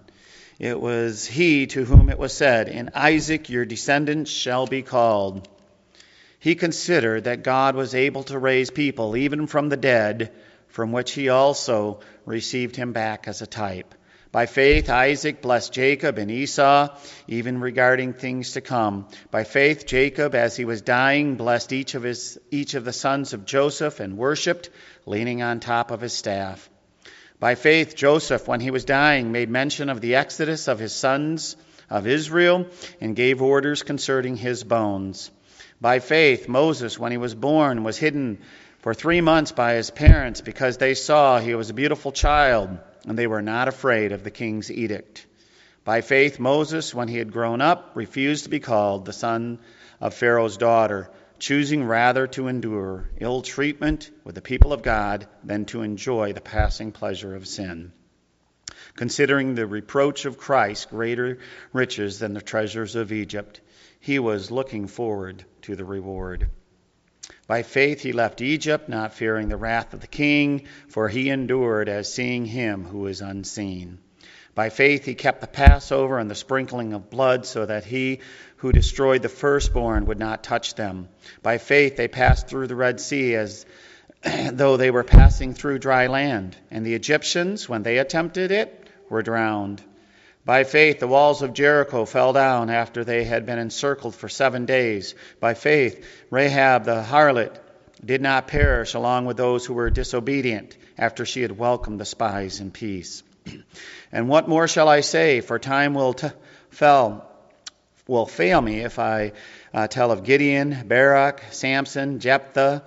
It 0.60 0.80
was 0.80 1.26
he 1.26 1.68
to 1.68 1.84
whom 1.84 2.10
it 2.10 2.20
was 2.20 2.34
said, 2.34 2.70
In 2.70 2.92
Isaac 2.94 3.50
your 3.50 3.66
descendants 3.66 4.32
shall 4.32 4.68
be 4.68 4.82
called. 4.82 5.48
He 6.40 6.56
considered 6.56 7.26
that 7.26 7.44
God 7.44 7.76
was 7.76 7.96
able 7.96 8.24
to 8.24 8.38
raise 8.38 8.70
people 8.70 9.16
even 9.18 9.48
from 9.48 9.70
the 9.70 9.78
dead, 9.78 10.32
from 10.68 10.92
which 10.92 11.12
he 11.12 11.30
also 11.30 12.00
received 12.26 12.76
him 12.76 12.94
back 12.94 13.28
as 13.28 13.42
a 13.42 13.48
type. 13.48 13.96
By 14.34 14.48
faith, 14.48 14.90
Isaac 14.90 15.44
blessed 15.44 15.72
Jacob 15.72 16.18
and 16.18 16.32
Esau, 16.32 16.98
even 17.28 17.62
regarding 17.62 18.14
things 18.14 18.54
to 18.54 18.62
come. 18.62 19.08
By 19.30 19.44
faith, 19.44 19.86
Jacob, 19.86 20.34
as 20.34 20.58
he 20.58 20.66
was 20.66 20.82
dying, 20.82 21.36
blessed 21.36 21.72
each 21.72 21.94
of, 21.94 22.02
his, 22.02 22.40
each 22.50 22.74
of 22.74 22.84
the 22.84 22.94
sons 22.94 23.34
of 23.34 23.46
Joseph 23.46 24.00
and 24.00 24.18
worshiped, 24.18 24.72
leaning 25.06 25.42
on 25.42 25.60
top 25.60 25.92
of 25.92 26.02
his 26.02 26.14
staff. 26.14 26.70
By 27.40 27.56
faith, 27.56 27.96
Joseph, 27.96 28.48
when 28.48 28.62
he 28.62 28.72
was 28.72 28.86
dying, 28.86 29.32
made 29.32 29.50
mention 29.50 29.90
of 29.90 30.00
the 30.00 30.16
exodus 30.16 30.68
of 30.68 30.80
his 30.80 30.94
sons 30.94 31.58
of 31.90 32.08
Israel 32.08 32.68
and 33.02 33.16
gave 33.16 33.42
orders 33.42 33.84
concerning 33.84 34.38
his 34.38 34.64
bones. 34.64 35.30
By 35.82 36.00
faith, 36.00 36.48
Moses, 36.48 36.98
when 36.98 37.12
he 37.12 37.18
was 37.18 37.36
born, 37.36 37.84
was 37.84 37.98
hidden 37.98 38.40
for 38.80 38.94
three 38.94 39.22
months 39.22 39.52
by 39.52 39.74
his 39.74 39.92
parents 39.92 40.42
because 40.42 40.78
they 40.78 40.94
saw 40.94 41.40
he 41.40 41.56
was 41.56 41.70
a 41.70 41.74
beautiful 41.74 42.12
child 42.12 42.78
and 43.06 43.18
they 43.18 43.28
were 43.28 43.42
not 43.42 43.68
afraid 43.68 44.12
of 44.12 44.24
the 44.24 44.32
king's 44.32 44.72
edict. 44.72 45.26
By 45.84 46.00
faith, 46.00 46.40
Moses, 46.40 46.94
when 46.94 47.10
he 47.10 47.18
had 47.18 47.34
grown 47.34 47.60
up, 47.60 47.92
refused 47.96 48.46
to 48.46 48.50
be 48.50 48.62
called 48.62 49.06
the 49.06 49.12
son 49.12 49.60
of 50.00 50.14
Pharaoh's 50.14 50.56
daughter, 50.56 51.10
choosing 51.44 51.84
rather 51.84 52.26
to 52.26 52.48
endure 52.48 53.10
ill 53.20 53.42
treatment 53.42 54.10
with 54.24 54.34
the 54.34 54.42
people 54.42 54.72
of 54.72 54.82
God 54.82 55.28
than 55.44 55.66
to 55.66 55.82
enjoy 55.82 56.32
the 56.32 56.40
passing 56.40 56.94
pleasure 56.94 57.36
of 57.36 57.46
sin. 57.46 57.92
Considering 58.96 59.54
the 59.54 59.68
reproach 59.68 60.24
of 60.24 60.38
Christ 60.38 60.90
greater 60.90 61.40
riches 61.74 62.18
than 62.18 62.34
the 62.34 62.40
treasures 62.40 62.96
of 62.96 63.12
Egypt 63.12 63.60
he 64.00 64.20
was 64.20 64.52
looking 64.52 64.88
forward 64.88 65.44
to 65.64 65.76
the 65.76 65.84
reward. 65.84 66.48
By 67.46 67.64
faith 67.64 68.00
he 68.00 68.14
left 68.14 68.40
Egypt, 68.40 68.88
not 68.88 69.14
fearing 69.14 69.50
the 69.50 69.58
wrath 69.58 69.94
of 69.94 70.00
the 70.00 70.08
king, 70.08 70.64
for 70.88 71.10
he 71.10 71.30
endured 71.30 71.90
as 71.90 72.14
seeing 72.14 72.46
him 72.46 72.86
who 72.86 73.08
is 73.08 73.20
unseen. 73.20 73.98
By 74.56 74.70
faith 74.70 75.06
he 75.06 75.16
kept 75.16 75.42
the 75.42 75.48
Passover 75.48 76.20
and 76.20 76.30
the 76.30 76.36
sprinkling 76.36 76.94
of 76.94 77.10
blood, 77.10 77.46
so 77.46 77.66
that 77.66 77.86
he 77.86 78.20
who 78.58 78.72
destroyed 78.72 79.24
the 79.24 79.30
firstborn 79.30 80.06
would 80.06 80.20
not 80.20 80.44
touch 80.44 80.76
them. 80.76 81.10
By 81.42 81.58
faith 81.58 81.96
they 81.96 82.08
passed 82.08 82.48
through 82.48 82.68
the 82.68 82.76
Red 82.76 83.00
Sea 83.00 83.36
as 83.36 83.66
though 84.52 84.78
they 84.78 84.92
were 84.92 85.04
passing 85.04 85.54
through 85.54 85.80
dry 85.80 86.08
land, 86.08 86.56
and 86.70 86.86
the 86.86 86.94
Egyptians, 86.94 87.68
when 87.68 87.84
they 87.84 87.98
attempted 87.98 88.52
it, 88.52 88.88
were 89.10 89.24
drowned. 89.24 89.82
By 90.46 90.66
faith, 90.66 91.00
the 91.00 91.08
walls 91.08 91.42
of 91.42 91.54
Jericho 91.54 92.06
fell 92.06 92.34
down 92.34 92.70
after 92.70 93.04
they 93.04 93.24
had 93.24 93.46
been 93.46 93.60
encircled 93.60 94.14
for 94.14 94.30
seven 94.30 94.66
days. 94.66 95.16
By 95.40 95.54
faith, 95.54 96.06
Rahab 96.30 96.84
the 96.84 97.02
harlot 97.02 97.60
did 98.06 98.22
not 98.22 98.48
perish 98.48 98.94
along 98.94 99.26
with 99.26 99.38
those 99.38 99.66
who 99.66 99.74
were 99.74 99.90
disobedient 99.90 100.78
after 100.98 101.26
she 101.26 101.42
had 101.42 101.58
welcomed 101.58 102.00
the 102.00 102.06
spies 102.06 102.60
in 102.60 102.72
peace. 102.72 103.24
and 104.12 104.30
what 104.30 104.48
more 104.48 104.68
shall 104.68 104.90
I 104.90 105.02
say? 105.02 105.42
For 105.42 105.60
time 105.60 105.94
will 105.94 106.14
t- 106.14 106.28
fell, 106.70 107.30
will 108.08 108.26
fail 108.26 108.62
me 108.62 108.82
if 108.82 109.00
I 109.00 109.34
uh, 109.74 109.88
tell 109.88 110.12
of 110.12 110.24
Gideon, 110.24 110.88
Barak, 110.88 111.42
Samson, 111.52 112.20
Jephthah, 112.20 112.84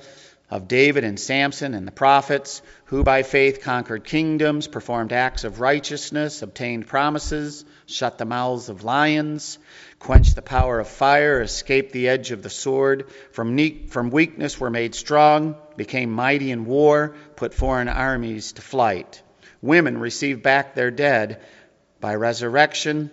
of 0.49 0.69
David 0.69 1.03
and 1.03 1.19
Samson 1.19 1.75
and 1.75 1.87
the 1.87 1.93
prophets, 1.93 2.63
who 2.85 3.03
by 3.03 3.25
faith 3.25 3.63
conquered 3.63 4.05
kingdoms, 4.05 4.69
performed 4.69 5.13
acts 5.13 5.43
of 5.43 5.61
righteousness, 5.61 6.43
obtained 6.43 6.87
promises, 6.87 7.65
shut 7.87 8.17
the 8.17 8.25
mouths 8.25 8.69
of 8.69 8.85
lions, 8.85 9.59
quenched 9.99 10.37
the 10.37 10.43
power 10.43 10.79
of 10.79 10.87
fire, 10.87 11.41
escaped 11.41 11.93
the 11.93 12.09
edge 12.09 12.31
of 12.31 12.43
the 12.43 12.51
sword, 12.51 13.11
from, 13.33 13.57
ne- 13.57 13.87
from 13.89 14.11
weakness 14.11 14.61
were 14.61 14.71
made 14.71 14.95
strong, 14.95 15.57
became 15.77 16.13
mighty 16.13 16.53
in 16.53 16.65
war, 16.65 17.17
put 17.35 17.53
foreign 17.53 17.89
armies 17.89 18.53
to 18.53 18.63
flight. 18.63 19.23
Women 19.63 19.99
received 19.99 20.43
back 20.43 20.75
their 20.75 20.91
dead 20.91 21.41
by 22.01 22.15
resurrection, 22.15 23.11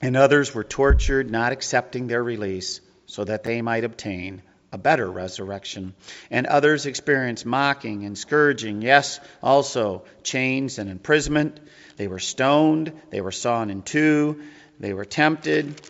and 0.00 0.16
others 0.16 0.54
were 0.54 0.64
tortured, 0.64 1.30
not 1.30 1.52
accepting 1.52 2.06
their 2.06 2.22
release, 2.22 2.80
so 3.06 3.24
that 3.24 3.44
they 3.44 3.62
might 3.62 3.84
obtain 3.84 4.42
a 4.72 4.78
better 4.78 5.10
resurrection. 5.10 5.94
And 6.30 6.46
others 6.46 6.86
experienced 6.86 7.46
mocking 7.46 8.04
and 8.04 8.18
scourging, 8.18 8.82
yes, 8.82 9.20
also 9.42 10.04
chains 10.22 10.78
and 10.78 10.90
imprisonment. 10.90 11.60
They 11.96 12.08
were 12.08 12.18
stoned, 12.18 12.92
they 13.10 13.20
were 13.20 13.32
sawn 13.32 13.70
in 13.70 13.82
two, 13.82 14.42
they 14.80 14.92
were 14.92 15.04
tempted, 15.04 15.80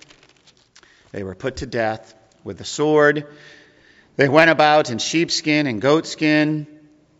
they 1.12 1.22
were 1.22 1.34
put 1.34 1.56
to 1.56 1.66
death 1.66 2.14
with 2.44 2.58
the 2.58 2.64
sword. 2.64 3.26
They 4.16 4.28
went 4.28 4.50
about 4.50 4.90
in 4.90 4.98
sheepskin 4.98 5.66
and 5.66 5.80
goatskin, 5.80 6.66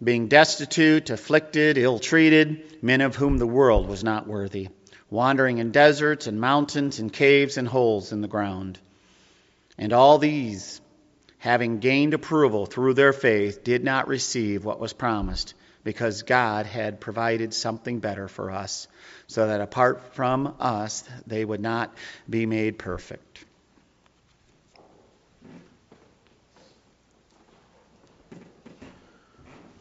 being 0.02 0.28
destitute, 0.28 1.10
afflicted, 1.10 1.78
ill 1.78 1.98
treated, 1.98 2.82
men 2.82 3.00
of 3.00 3.16
whom 3.16 3.38
the 3.38 3.46
world 3.46 3.88
was 3.88 4.04
not 4.04 4.26
worthy, 4.26 4.68
wandering 5.10 5.58
in 5.58 5.70
deserts 5.70 6.26
and 6.26 6.40
mountains 6.40 6.98
and 6.98 7.12
caves 7.12 7.56
and 7.56 7.68
holes 7.68 8.12
in 8.12 8.20
the 8.20 8.28
ground. 8.28 8.78
And 9.78 9.92
all 9.92 10.18
these 10.18 10.80
having 11.44 11.78
gained 11.78 12.14
approval 12.14 12.64
through 12.64 12.94
their 12.94 13.12
faith, 13.12 13.62
did 13.62 13.84
not 13.84 14.08
receive 14.08 14.64
what 14.64 14.80
was 14.80 14.94
promised 14.94 15.52
because 15.84 16.22
God 16.22 16.64
had 16.64 17.02
provided 17.02 17.52
something 17.52 18.00
better 18.00 18.28
for 18.28 18.50
us, 18.50 18.88
so 19.26 19.46
that 19.46 19.60
apart 19.60 20.14
from 20.14 20.54
us, 20.58 21.04
they 21.26 21.44
would 21.44 21.60
not 21.60 21.94
be 22.30 22.46
made 22.46 22.78
perfect. 22.78 23.44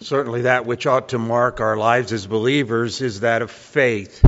Certainly, 0.03 0.41
that 0.41 0.65
which 0.65 0.85
ought 0.85 1.09
to 1.09 1.17
mark 1.17 1.61
our 1.61 1.77
lives 1.77 2.11
as 2.11 2.27
believers 2.27 2.99
is 2.99 3.21
that 3.21 3.41
of 3.41 3.49
faith. 3.49 4.21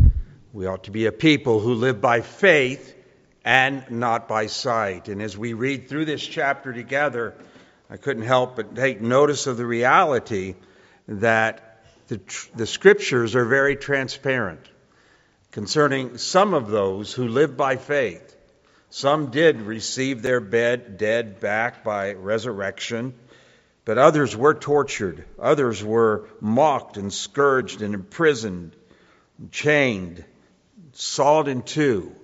We 0.53 0.67
ought 0.67 0.85
to 0.85 0.91
be 0.91 1.05
a 1.05 1.11
people 1.11 1.59
who 1.59 1.73
live 1.73 1.99
by 1.99 2.21
faith 2.21 2.95
and 3.43 3.83
not 3.91 4.29
by 4.29 4.47
sight. 4.47 5.09
And 5.09 5.21
as 5.21 5.37
we 5.37 5.51
read 5.51 5.89
through 5.89 6.05
this 6.05 6.25
chapter 6.25 6.71
together, 6.71 7.35
I 7.89 7.97
couldn't 7.97 8.23
help 8.23 8.55
but 8.55 8.73
take 8.73 9.01
notice 9.01 9.47
of 9.47 9.57
the 9.57 9.65
reality 9.65 10.55
that 11.09 11.83
the, 12.07 12.21
the 12.55 12.67
scriptures 12.67 13.35
are 13.35 13.45
very 13.45 13.75
transparent 13.75 14.65
concerning 15.51 16.17
some 16.17 16.53
of 16.53 16.69
those 16.69 17.11
who 17.11 17.27
live 17.27 17.57
by 17.57 17.75
faith. 17.75 18.33
Some 18.91 19.29
did 19.29 19.61
receive 19.61 20.21
their 20.21 20.39
bed, 20.39 20.97
dead 20.97 21.41
back 21.41 21.83
by 21.83 22.13
resurrection, 22.13 23.13
but 23.85 23.97
others 23.97 24.35
were 24.35 24.53
tortured. 24.53 25.23
Others 25.39 25.83
were 25.83 26.27
mocked 26.41 26.97
and 26.97 27.13
scourged 27.13 27.81
and 27.81 27.93
imprisoned, 27.93 28.75
chained, 29.51 30.25
sawed 30.93 31.47
in 31.47 31.61
two 31.61 32.15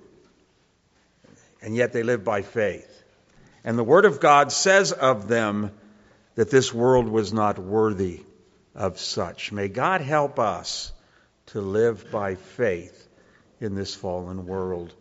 and 1.62 1.76
yet 1.76 1.94
they 1.94 2.04
lived 2.04 2.26
by 2.26 2.42
faith. 2.42 3.04
And 3.64 3.78
the 3.78 3.84
Word 3.84 4.06
of 4.06 4.20
God 4.20 4.52
says 4.52 4.92
of 4.92 5.28
them 5.28 5.72
that 6.36 6.50
this 6.50 6.74
world 6.74 7.08
was 7.08 7.32
not 7.32 7.60
worthy 7.60 8.22
of 8.74 9.00
such. 9.00 9.52
May 9.52 9.68
God 9.68 10.02
help 10.02 10.40
us 10.40 10.92
to 11.48 11.62
live 11.62 12.10
by 12.12 12.36
faith 12.36 13.08
in 13.60 13.76
this 13.76 13.94
fallen 13.94 14.48
world. 14.48 14.94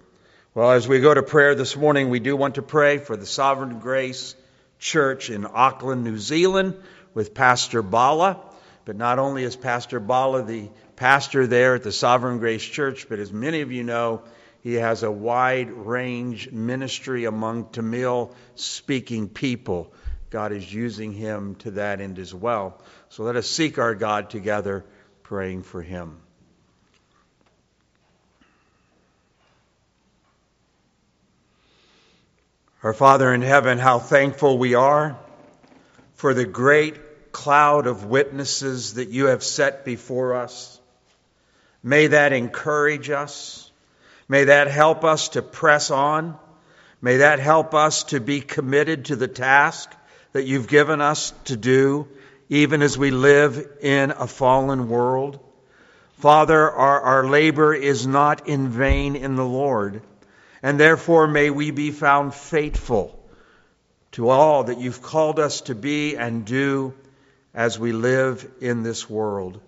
Well, 0.55 0.73
as 0.73 0.87
we 0.87 1.01
go 1.01 1.15
to 1.15 1.23
prayer 1.23 1.55
this 1.55 1.77
morning, 1.77 2.11
we 2.11 2.21
do 2.21 2.37
want 2.37 2.57
to 2.57 2.63
pray 2.63 2.99
for 2.99 3.17
the 3.17 3.27
Sovereign 3.27 3.79
Grace 3.79 4.35
Church 4.81 5.31
in 5.31 5.47
Auckland, 5.47 6.03
New 6.03 6.19
Zealand, 6.19 6.75
with 7.15 7.35
Pastor 7.35 7.83
Bala. 7.83 8.41
But 8.85 8.97
not 8.97 9.21
only 9.21 9.45
is 9.45 9.55
Pastor 9.55 10.01
Bala 10.01 10.43
the 10.43 10.69
pastor 10.97 11.47
there 11.47 11.77
at 11.77 11.83
the 11.83 11.93
Sovereign 11.93 12.39
Grace 12.39 12.65
Church, 12.65 13.09
but 13.09 13.19
as 13.19 13.33
many 13.33 13.61
of 13.61 13.71
you 13.71 13.85
know, 13.85 14.23
he 14.63 14.75
has 14.75 15.03
a 15.03 15.11
wide 15.11 15.71
range 15.71 16.51
ministry 16.51 17.25
among 17.25 17.71
Tamil 17.71 18.35
speaking 18.57 19.29
people. 19.29 19.93
God 20.31 20.53
is 20.53 20.73
using 20.73 21.13
him 21.13 21.55
to 21.57 21.73
that 21.73 22.01
end 22.01 22.19
as 22.19 22.35
well. 22.35 22.81
So 23.09 23.23
let 23.23 23.37
us 23.37 23.49
seek 23.49 23.79
our 23.79 23.95
God 23.95 24.31
together, 24.31 24.85
praying 25.23 25.63
for 25.63 25.83
him. 25.83 26.19
Our 32.83 32.95
Father 32.95 33.35
in 33.35 33.43
heaven, 33.43 33.77
how 33.77 33.99
thankful 33.99 34.57
we 34.57 34.75
are 34.75 35.19
for 36.15 36.33
the 36.33 36.47
great 36.47 37.31
cloud 37.31 37.87
of 37.87 38.07
witnesses 38.07 38.95
that 38.95 39.11
you 39.11 39.27
have 39.27 39.43
set 39.43 39.85
before 39.85 40.35
us. 40.35 40.81
May 41.83 42.07
that 42.07 42.33
encourage 42.33 43.11
us. 43.11 43.71
May 44.31 44.45
that 44.45 44.69
help 44.69 45.05
us 45.05 45.29
to 45.31 45.43
press 45.43 45.91
on. 45.91 46.39
May 47.03 47.19
that 47.19 47.39
help 47.39 47.75
us 47.75 48.05
to 48.05 48.21
be 48.21 48.41
committed 48.41 49.07
to 49.07 49.17
the 49.17 49.29
task 49.29 49.95
that 50.33 50.47
you've 50.47 50.69
given 50.69 51.03
us 51.03 51.35
to 51.45 51.59
do, 51.59 52.09
even 52.49 52.81
as 52.81 52.97
we 52.97 53.11
live 53.11 53.63
in 53.83 54.11
a 54.13 54.27
fallen 54.27 54.89
world. 54.89 55.39
Father, 56.15 56.71
our, 56.71 57.01
our 57.03 57.29
labor 57.29 57.75
is 57.75 58.07
not 58.07 58.49
in 58.49 58.69
vain 58.69 59.17
in 59.17 59.37
the 59.37 59.45
Lord, 59.45 60.01
and 60.63 60.79
therefore 60.79 61.27
may 61.27 61.51
we 61.51 61.71
be 61.71 61.91
found 61.91 62.35
faithful 62.35 63.17
to 64.13 64.29
all 64.29 64.65
that 64.65 64.81
you've 64.81 65.03
called 65.03 65.39
us 65.39 65.63
to 65.63 65.75
be 65.75 66.17
and 66.17 66.45
do 66.45 66.95
as 67.55 67.79
we 67.79 67.93
live 67.93 68.49
in 68.61 68.83
this 68.83 69.09
world. 69.09 69.61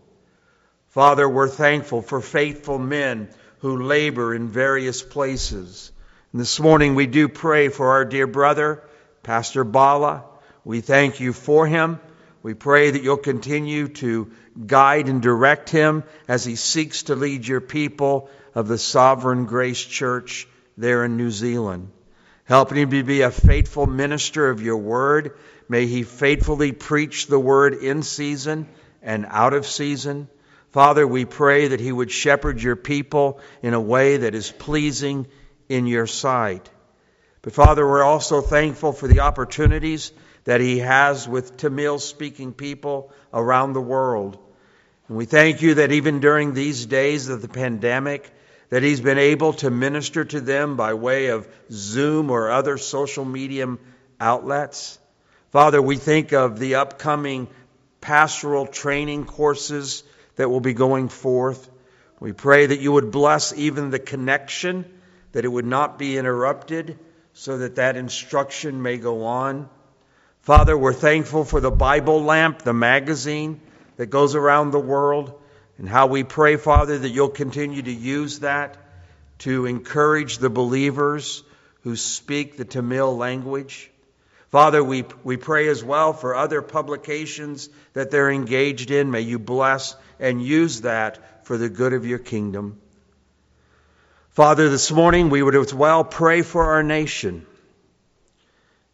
Father, 0.89 1.29
we're 1.29 1.49
thankful 1.49 2.03
for 2.03 2.21
faithful 2.21 2.79
men 2.79 3.29
who 3.61 3.83
labor 3.83 4.35
in 4.35 4.49
various 4.49 5.03
places. 5.03 5.91
And 6.33 6.41
this 6.41 6.61
morning 6.61 6.95
we 6.95 7.07
do 7.07 7.29
pray 7.29 7.69
for 7.69 7.93
our 7.93 8.05
dear 8.05 8.27
brother, 8.27 8.83
Pastor 9.23 9.65
Bala. 9.65 10.25
We 10.65 10.81
thank 10.81 11.21
you 11.21 11.33
for 11.33 11.67
him. 11.67 12.01
We 12.43 12.55
pray 12.55 12.91
that 12.91 13.03
you'll 13.03 13.17
continue 13.17 13.89
to 13.89 14.33
guide 14.67 15.09
and 15.09 15.23
direct 15.23 15.71
him 15.71 16.03
as 16.27 16.45
he 16.45 16.57
seeks 16.57 17.05
to 17.05 17.15
lead 17.15 17.47
your 17.47 17.61
people 17.61 18.29
of 18.55 18.67
the 18.67 18.79
Sovereign 18.79 19.47
Grace 19.47 19.83
Church 19.83 20.49
there 20.77 21.05
in 21.05 21.17
New 21.17 21.31
Zealand. 21.31 21.91
Helping 22.45 22.79
him 22.79 22.91
to 22.91 23.05
be 23.05 23.23
a 23.23 23.31
faithful 23.31 23.87
minister 23.87 24.51
of 24.51 24.63
your 24.63 24.77
word. 24.77 25.39
May 25.69 25.87
he 25.87 26.03
faithfully 26.03 26.73
preach 26.73 27.27
the 27.27 27.39
word 27.39 27.75
in 27.75 28.03
season 28.03 28.69
and 29.03 29.27
out 29.29 29.53
of 29.53 29.67
season. 29.67 30.29
Father, 30.73 31.07
we 31.07 31.27
pray 31.27 31.69
that 31.69 31.81
He 31.81 31.93
would 31.93 32.11
shepherd 32.11 32.63
your 32.63 32.77
people 32.77 33.41
in 33.63 33.75
a 33.75 33.81
way 33.81 34.17
that 34.17 34.35
is 34.35 34.51
pleasing 34.51 35.27
in 35.69 35.87
your 35.87 36.07
sight. 36.07 36.69
But 37.43 37.53
Father, 37.53 37.87
we're 37.87 38.03
also 38.03 38.41
thankful 38.41 38.93
for 38.93 39.07
the 39.07 39.21
opportunities 39.21 40.13
that 40.45 40.63
He 40.63 40.79
has 40.79 41.29
with 41.29 41.59
Tamil 41.59 41.99
speaking 41.99 42.55
people 42.55 43.13
around 43.35 43.75
the 43.75 43.83
world. 43.83 44.39
And 45.09 45.17
we 45.19 45.27
thank 45.27 45.61
you 45.61 45.75
that 45.75 45.93
even 45.93 46.21
during 46.21 46.55
these 46.55 46.87
days 46.87 47.29
of 47.29 47.43
the 47.43 47.49
pandemic, 47.49 48.31
that 48.73 48.83
He's 48.83 49.03
been 49.03 49.19
able 49.19 49.53
to 49.53 49.69
minister 49.71 50.25
to 50.25 50.41
them 50.41 50.77
by 50.77 50.95
way 50.95 51.27
of 51.27 51.47
Zoom 51.71 52.31
or 52.31 52.51
other 52.51 52.79
social 52.79 53.23
medium 53.23 53.79
outlets. 54.19 54.99
Father, 55.51 55.83
we 55.83 55.99
think 55.99 56.33
of 56.33 56.59
the 56.59 56.77
upcoming 56.77 57.49
pastoral 58.01 58.67
training 58.67 59.27
courses 59.27 60.05
that 60.37 60.49
will 60.49 60.61
be 60.61 60.73
going 60.73 61.11
forth. 61.11 61.69
We 62.19 62.33
pray 62.33 62.65
that 62.65 62.81
you 62.81 62.93
would 62.93 63.11
bless 63.11 63.53
even 63.53 63.91
the 63.91 63.99
connection, 63.99 64.87
that 65.33 65.45
it 65.45 65.49
would 65.49 65.67
not 65.67 65.99
be 65.99 66.17
interrupted, 66.17 66.99
so 67.35 67.59
that 67.59 67.75
that 67.75 67.99
instruction 67.99 68.81
may 68.81 68.97
go 68.97 69.27
on. 69.27 69.69
Father, 70.41 70.79
we're 70.79 70.95
thankful 70.95 71.45
for 71.45 71.61
the 71.61 71.71
Bible 71.71 72.23
lamp, 72.23 72.63
the 72.63 72.73
magazine 72.73 73.61
that 73.99 74.07
goes 74.07 74.35
around 74.35 74.71
the 74.71 74.81
world, 74.81 75.42
and 75.83 75.91
how 75.91 76.07
we 76.07 76.23
pray, 76.23 76.55
Father, 76.55 76.97
that 76.97 77.09
you'll 77.09 77.29
continue 77.29 77.83
to 77.83 77.91
use 77.93 78.39
that 78.39 78.77
to 79.39 79.67
encourage 79.67 80.39
the 80.39 80.49
believers 80.49 81.43
who 81.81 81.97
speak 81.97 82.57
the 82.57 82.65
Tamil 82.65 83.17
language. 83.17 83.91
Father, 84.51 84.85
we, 84.85 85.05
we 85.25 85.37
pray 85.37 85.67
as 85.67 85.83
well 85.83 86.13
for 86.13 86.37
other 86.37 86.63
publications 86.63 87.69
that 87.95 88.13
they're 88.13 88.31
engaged 88.31 88.93
in. 88.93 89.11
May 89.11 89.23
you 89.23 89.41
bless 89.41 89.97
and 90.21 90.41
use 90.41 90.83
that 90.83 91.45
for 91.47 91.59
the 91.59 91.69
good 91.69 91.95
of 91.95 92.07
your 92.07 92.21
kingdom. 92.21 92.81
Father, 94.31 94.69
this 94.69 94.93
morning 94.93 95.31
we 95.31 95.43
would 95.43 95.57
as 95.57 95.75
well 95.75 96.05
pray 96.05 96.43
for 96.43 96.75
our 96.75 96.85
nation. 96.85 97.45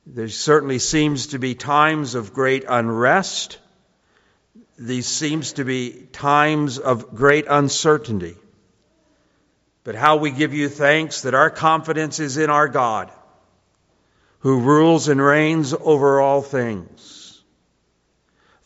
There 0.07 0.31
certainly 0.31 0.79
seems 0.79 1.29
to 1.29 1.39
be 1.39 1.55
times 1.55 2.15
of 2.15 2.33
great 2.33 2.65
unrest. 2.67 3.59
These 4.79 5.09
seems 5.09 5.55
to 5.55 5.65
be 5.65 6.09
times 6.13 6.79
of 6.79 7.15
great 7.15 7.47
uncertainty. 7.49 8.37
But 9.83 9.97
how 9.97 10.19
we 10.19 10.31
give 10.31 10.55
you 10.55 10.69
thanks 10.69 11.23
that 11.23 11.35
our 11.35 11.51
confidence 11.51 12.21
is 12.21 12.37
in 12.37 12.49
our 12.49 12.69
God, 12.69 13.11
who 14.41 14.61
rules 14.61 15.09
and 15.09 15.21
reigns 15.21 15.75
over 15.75 16.21
all 16.21 16.43
things. 16.43 17.43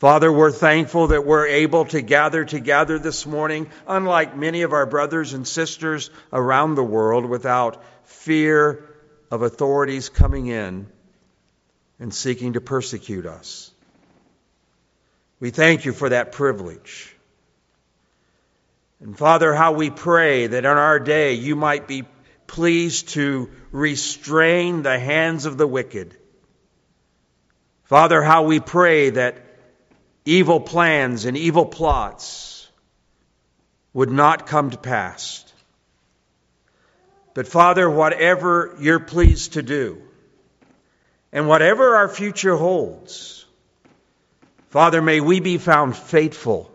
Father, 0.00 0.30
we're 0.30 0.50
thankful 0.50 1.06
that 1.08 1.24
we're 1.24 1.46
able 1.46 1.84
to 1.86 2.02
gather 2.02 2.44
together 2.44 2.98
this 2.98 3.24
morning, 3.24 3.70
unlike 3.86 4.36
many 4.36 4.62
of 4.62 4.72
our 4.72 4.84
brothers 4.84 5.32
and 5.32 5.46
sisters 5.46 6.10
around 6.32 6.74
the 6.74 6.82
world, 6.82 7.24
without 7.24 7.82
fear 8.04 8.84
of 9.30 9.42
authorities 9.42 10.08
coming 10.08 10.48
in 10.48 10.88
and 11.98 12.12
seeking 12.12 12.54
to 12.54 12.60
persecute 12.60 13.24
us. 13.24 13.71
We 15.42 15.50
thank 15.50 15.84
you 15.84 15.92
for 15.92 16.08
that 16.10 16.30
privilege. 16.30 17.12
And 19.00 19.18
Father, 19.18 19.52
how 19.52 19.72
we 19.72 19.90
pray 19.90 20.46
that 20.46 20.64
in 20.64 20.70
our 20.70 21.00
day 21.00 21.32
you 21.32 21.56
might 21.56 21.88
be 21.88 22.04
pleased 22.46 23.08
to 23.14 23.50
restrain 23.72 24.82
the 24.82 25.00
hands 25.00 25.44
of 25.44 25.58
the 25.58 25.66
wicked. 25.66 26.16
Father, 27.82 28.22
how 28.22 28.44
we 28.44 28.60
pray 28.60 29.10
that 29.10 29.36
evil 30.24 30.60
plans 30.60 31.24
and 31.24 31.36
evil 31.36 31.66
plots 31.66 32.70
would 33.92 34.12
not 34.12 34.46
come 34.46 34.70
to 34.70 34.78
pass. 34.78 35.44
But 37.34 37.48
Father, 37.48 37.90
whatever 37.90 38.76
you're 38.78 39.00
pleased 39.00 39.54
to 39.54 39.62
do, 39.62 40.02
and 41.32 41.48
whatever 41.48 41.96
our 41.96 42.08
future 42.08 42.54
holds, 42.54 43.41
Father, 44.72 45.02
may 45.02 45.20
we 45.20 45.40
be 45.40 45.58
found 45.58 45.94
faithful 45.94 46.72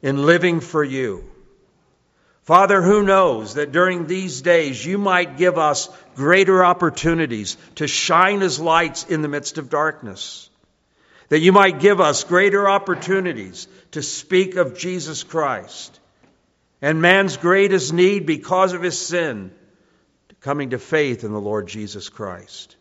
in 0.00 0.24
living 0.24 0.60
for 0.60 0.82
you. 0.82 1.30
Father, 2.44 2.80
who 2.80 3.02
knows 3.02 3.52
that 3.56 3.70
during 3.70 4.06
these 4.06 4.40
days 4.40 4.82
you 4.82 4.96
might 4.96 5.36
give 5.36 5.58
us 5.58 5.90
greater 6.14 6.64
opportunities 6.64 7.58
to 7.74 7.86
shine 7.86 8.40
as 8.40 8.58
lights 8.58 9.04
in 9.04 9.20
the 9.20 9.28
midst 9.28 9.58
of 9.58 9.68
darkness. 9.68 10.48
That 11.28 11.40
you 11.40 11.52
might 11.52 11.80
give 11.80 12.00
us 12.00 12.24
greater 12.24 12.66
opportunities 12.66 13.68
to 13.90 14.02
speak 14.02 14.56
of 14.56 14.78
Jesus 14.78 15.22
Christ 15.22 16.00
and 16.80 17.02
man's 17.02 17.36
greatest 17.36 17.92
need 17.92 18.24
because 18.24 18.72
of 18.72 18.80
his 18.80 18.98
sin, 18.98 19.50
coming 20.40 20.70
to 20.70 20.78
faith 20.78 21.24
in 21.24 21.32
the 21.34 21.40
Lord 21.42 21.68
Jesus 21.68 22.08
Christ. 22.08 22.74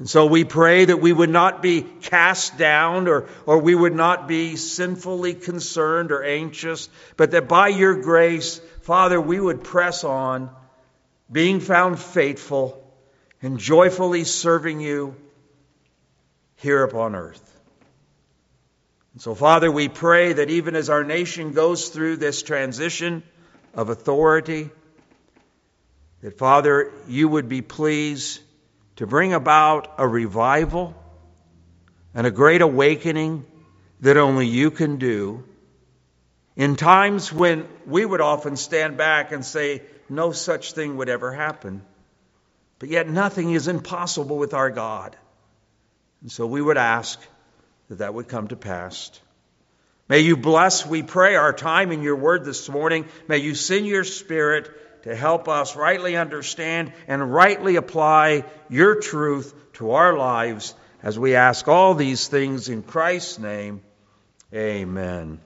And 0.00 0.08
so 0.08 0.24
we 0.24 0.44
pray 0.44 0.86
that 0.86 1.02
we 1.02 1.12
would 1.12 1.28
not 1.28 1.60
be 1.60 1.82
cast 1.82 2.56
down 2.56 3.06
or, 3.06 3.28
or 3.44 3.58
we 3.58 3.74
would 3.74 3.94
not 3.94 4.26
be 4.26 4.56
sinfully 4.56 5.34
concerned 5.34 6.10
or 6.10 6.24
anxious, 6.24 6.88
but 7.18 7.32
that 7.32 7.48
by 7.48 7.68
your 7.68 8.00
grace, 8.00 8.62
Father, 8.80 9.20
we 9.20 9.38
would 9.38 9.62
press 9.62 10.02
on, 10.02 10.48
being 11.30 11.60
found 11.60 11.98
faithful 12.00 12.82
and 13.42 13.58
joyfully 13.58 14.24
serving 14.24 14.80
you 14.80 15.16
here 16.56 16.82
upon 16.82 17.14
earth. 17.14 17.60
And 19.12 19.20
so, 19.20 19.34
Father, 19.34 19.70
we 19.70 19.90
pray 19.90 20.32
that 20.32 20.48
even 20.48 20.76
as 20.76 20.88
our 20.88 21.04
nation 21.04 21.52
goes 21.52 21.90
through 21.90 22.16
this 22.16 22.42
transition 22.42 23.22
of 23.74 23.90
authority, 23.90 24.70
that, 26.22 26.38
Father, 26.38 26.90
you 27.06 27.28
would 27.28 27.50
be 27.50 27.60
pleased 27.60 28.40
to 29.00 29.06
bring 29.06 29.32
about 29.32 29.94
a 29.96 30.06
revival 30.06 30.94
and 32.12 32.26
a 32.26 32.30
great 32.30 32.60
awakening 32.60 33.46
that 34.00 34.18
only 34.18 34.46
you 34.46 34.70
can 34.70 34.98
do 34.98 35.42
in 36.54 36.76
times 36.76 37.32
when 37.32 37.66
we 37.86 38.04
would 38.04 38.20
often 38.20 38.56
stand 38.56 38.98
back 38.98 39.32
and 39.32 39.42
say, 39.42 39.80
no 40.10 40.32
such 40.32 40.74
thing 40.74 40.98
would 40.98 41.08
ever 41.08 41.32
happen. 41.32 41.80
But 42.78 42.90
yet 42.90 43.08
nothing 43.08 43.52
is 43.52 43.68
impossible 43.68 44.36
with 44.36 44.52
our 44.52 44.68
God. 44.68 45.16
And 46.20 46.30
so 46.30 46.46
we 46.46 46.60
would 46.60 46.76
ask 46.76 47.18
that 47.88 48.00
that 48.00 48.12
would 48.12 48.28
come 48.28 48.48
to 48.48 48.56
pass. 48.56 49.18
May 50.10 50.20
you 50.20 50.36
bless, 50.36 50.84
we 50.84 51.02
pray, 51.02 51.36
our 51.36 51.54
time 51.54 51.90
in 51.90 52.02
your 52.02 52.16
word 52.16 52.44
this 52.44 52.68
morning. 52.68 53.06
May 53.28 53.38
you 53.38 53.54
send 53.54 53.86
your 53.86 54.04
spirit 54.04 54.70
to 55.02 55.14
help 55.14 55.48
us 55.48 55.76
rightly 55.76 56.16
understand 56.16 56.92
and 57.08 57.32
rightly 57.32 57.76
apply 57.76 58.44
your 58.68 59.00
truth 59.00 59.54
to 59.74 59.92
our 59.92 60.16
lives 60.16 60.74
as 61.02 61.18
we 61.18 61.34
ask 61.34 61.66
all 61.68 61.94
these 61.94 62.28
things 62.28 62.68
in 62.68 62.82
Christ's 62.82 63.38
name. 63.38 63.80
Amen. 64.52 65.40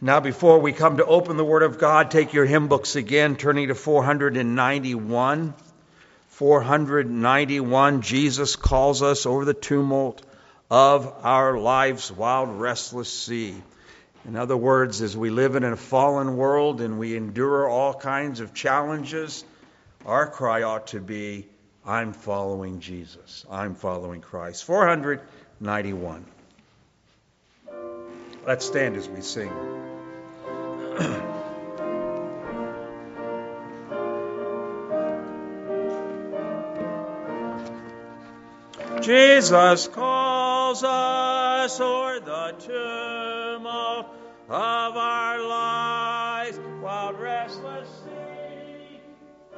Now, 0.00 0.20
before 0.20 0.60
we 0.60 0.72
come 0.72 0.98
to 0.98 1.06
open 1.06 1.36
the 1.36 1.44
Word 1.44 1.62
of 1.62 1.78
God, 1.78 2.10
take 2.10 2.34
your 2.34 2.44
hymn 2.44 2.68
books 2.68 2.96
again, 2.96 3.36
turning 3.36 3.68
to 3.68 3.74
491. 3.74 5.54
491, 6.28 8.02
Jesus 8.02 8.56
calls 8.56 9.02
us 9.02 9.24
over 9.24 9.46
the 9.46 9.54
tumult 9.54 10.22
of 10.70 11.12
our 11.22 11.58
life's 11.58 12.10
wild, 12.10 12.60
restless 12.60 13.10
sea. 13.10 13.54
In 14.26 14.34
other 14.34 14.56
words, 14.56 15.02
as 15.02 15.16
we 15.16 15.30
live 15.30 15.54
in 15.54 15.62
a 15.62 15.76
fallen 15.76 16.36
world 16.36 16.80
and 16.80 16.98
we 16.98 17.16
endure 17.16 17.68
all 17.68 17.94
kinds 17.94 18.40
of 18.40 18.54
challenges, 18.54 19.44
our 20.04 20.26
cry 20.26 20.64
ought 20.64 20.88
to 20.88 21.00
be, 21.00 21.46
I'm 21.86 22.12
following 22.12 22.80
Jesus. 22.80 23.46
I'm 23.48 23.76
following 23.76 24.20
Christ. 24.20 24.64
491. 24.64 26.24
Let's 28.44 28.66
stand 28.66 28.96
as 28.96 29.08
we 29.08 29.20
sing. 29.20 29.52
Jesus 39.02 39.86
calls 39.86 40.82
us 40.82 41.80
o'er 41.80 42.18
the 42.18 42.54
tumult 42.58 43.25
of 44.48 44.96
our 44.96 45.42
lives, 45.42 46.60
wild 46.80 47.18
restless. 47.18 47.88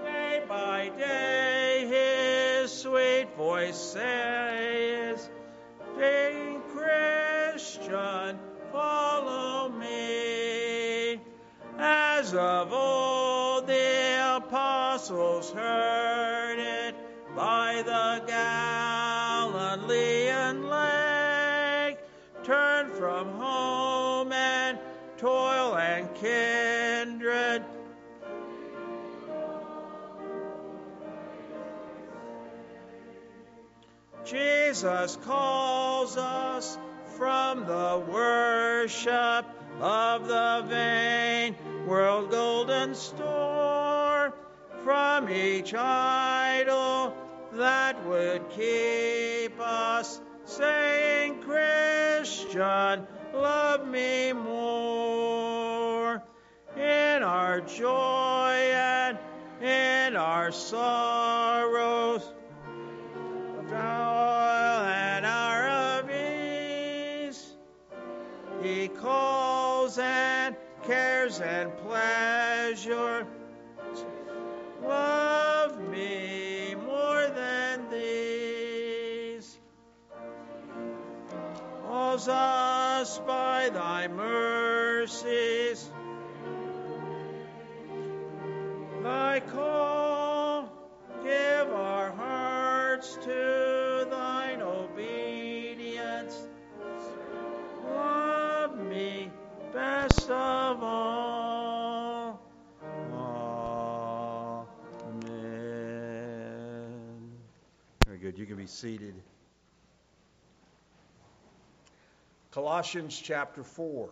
Day 0.03 0.43
by 0.49 0.91
day 0.97 2.61
his 2.63 2.73
sweet 2.73 3.29
voice 3.37 3.77
says, 3.77 5.29
Ding 5.99 6.63
Christian, 6.75 8.39
follow 8.73 9.69
me. 9.69 11.21
As 11.79 12.33
of 12.35 12.73
old 12.73 13.67
the 13.67 14.37
apostles 14.37 15.51
heard 15.51 16.59
it 16.59 16.95
by 17.37 17.83
the 17.85 18.25
Galilean 18.27 18.98
toil 25.19 25.77
and 25.77 26.15
kindred. 26.15 27.65
Jesus 34.25 35.17
calls 35.25 36.17
us 36.17 36.79
from 37.17 37.67
the 37.67 38.05
worship 38.13 39.45
of 39.81 40.29
the 40.29 40.65
vain 40.69 41.57
world 41.87 42.31
golden 42.31 42.95
store, 42.95 44.35
from 44.85 45.31
each 45.31 45.75
idol 45.75 47.17
that 47.55 48.07
would 48.07 48.49
keep 48.51 49.59
us 49.59 50.21
saying, 50.45 51.41
Christian, 51.43 53.07
love 53.33 53.87
me 53.89 54.33
more. 54.33 55.08
Our 57.29 57.61
joy 57.61 58.71
and 58.73 59.19
in 59.61 60.17
our 60.17 60.51
sorrows, 60.51 62.23
of 62.23 63.69
toil 63.69 63.77
and 63.77 65.27
our 65.27 65.69
of 65.99 66.11
ease, 66.11 67.55
He 68.63 68.89
calls 68.89 69.99
and 69.99 70.57
cares 70.85 71.43
and 71.43 71.77
pleasure. 71.77 73.27
Love 74.83 75.87
me 75.87 76.77
more 76.77 77.29
than 77.29 77.91
these. 77.91 79.59
Calls 81.87 82.27
us 82.27 83.19
by 83.19 83.69
thy 83.69 84.09
mercies 84.09 85.91
thy 89.09 89.41
call, 89.41 90.71
give 91.25 91.73
our 91.73 92.13
hearts 92.13 93.17
to 93.23 94.07
thine 94.11 94.61
obedience. 94.61 96.47
Love 97.87 98.79
me 98.79 99.31
best 99.73 100.29
of 100.29 100.83
all. 100.83 102.39
Amen. 105.07 105.33
Very 108.05 108.19
good. 108.19 108.37
You 108.39 108.45
can 108.45 108.57
be 108.57 108.67
seated. 108.67 109.15
Colossians 112.51 113.19
chapter 113.19 113.65
4. 113.65 114.11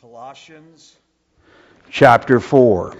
Colossians 0.00 0.96
chapter 1.88 2.40
4. 2.40 2.96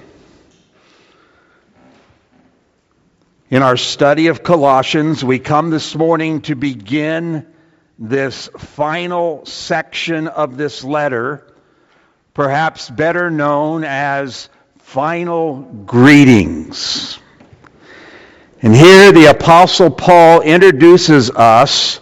In 3.53 3.63
our 3.63 3.77
study 3.77 4.29
of 4.29 4.43
Colossians, 4.43 5.23
we 5.23 5.39
come 5.39 5.69
this 5.69 5.95
morning 5.95 6.41
to 6.41 6.55
begin 6.55 7.47
this 7.99 8.49
final 8.57 9.45
section 9.45 10.27
of 10.27 10.57
this 10.57 10.83
letter, 10.83 11.47
perhaps 12.33 12.89
better 12.89 13.31
known 13.31 13.85
as 13.85 14.49
final 14.79 15.61
greetings. 15.61 17.19
And 18.63 18.75
here 18.75 19.13
the 19.13 19.27
Apostle 19.27 19.91
Paul 19.91 20.41
introduces 20.41 21.31
us 21.31 22.01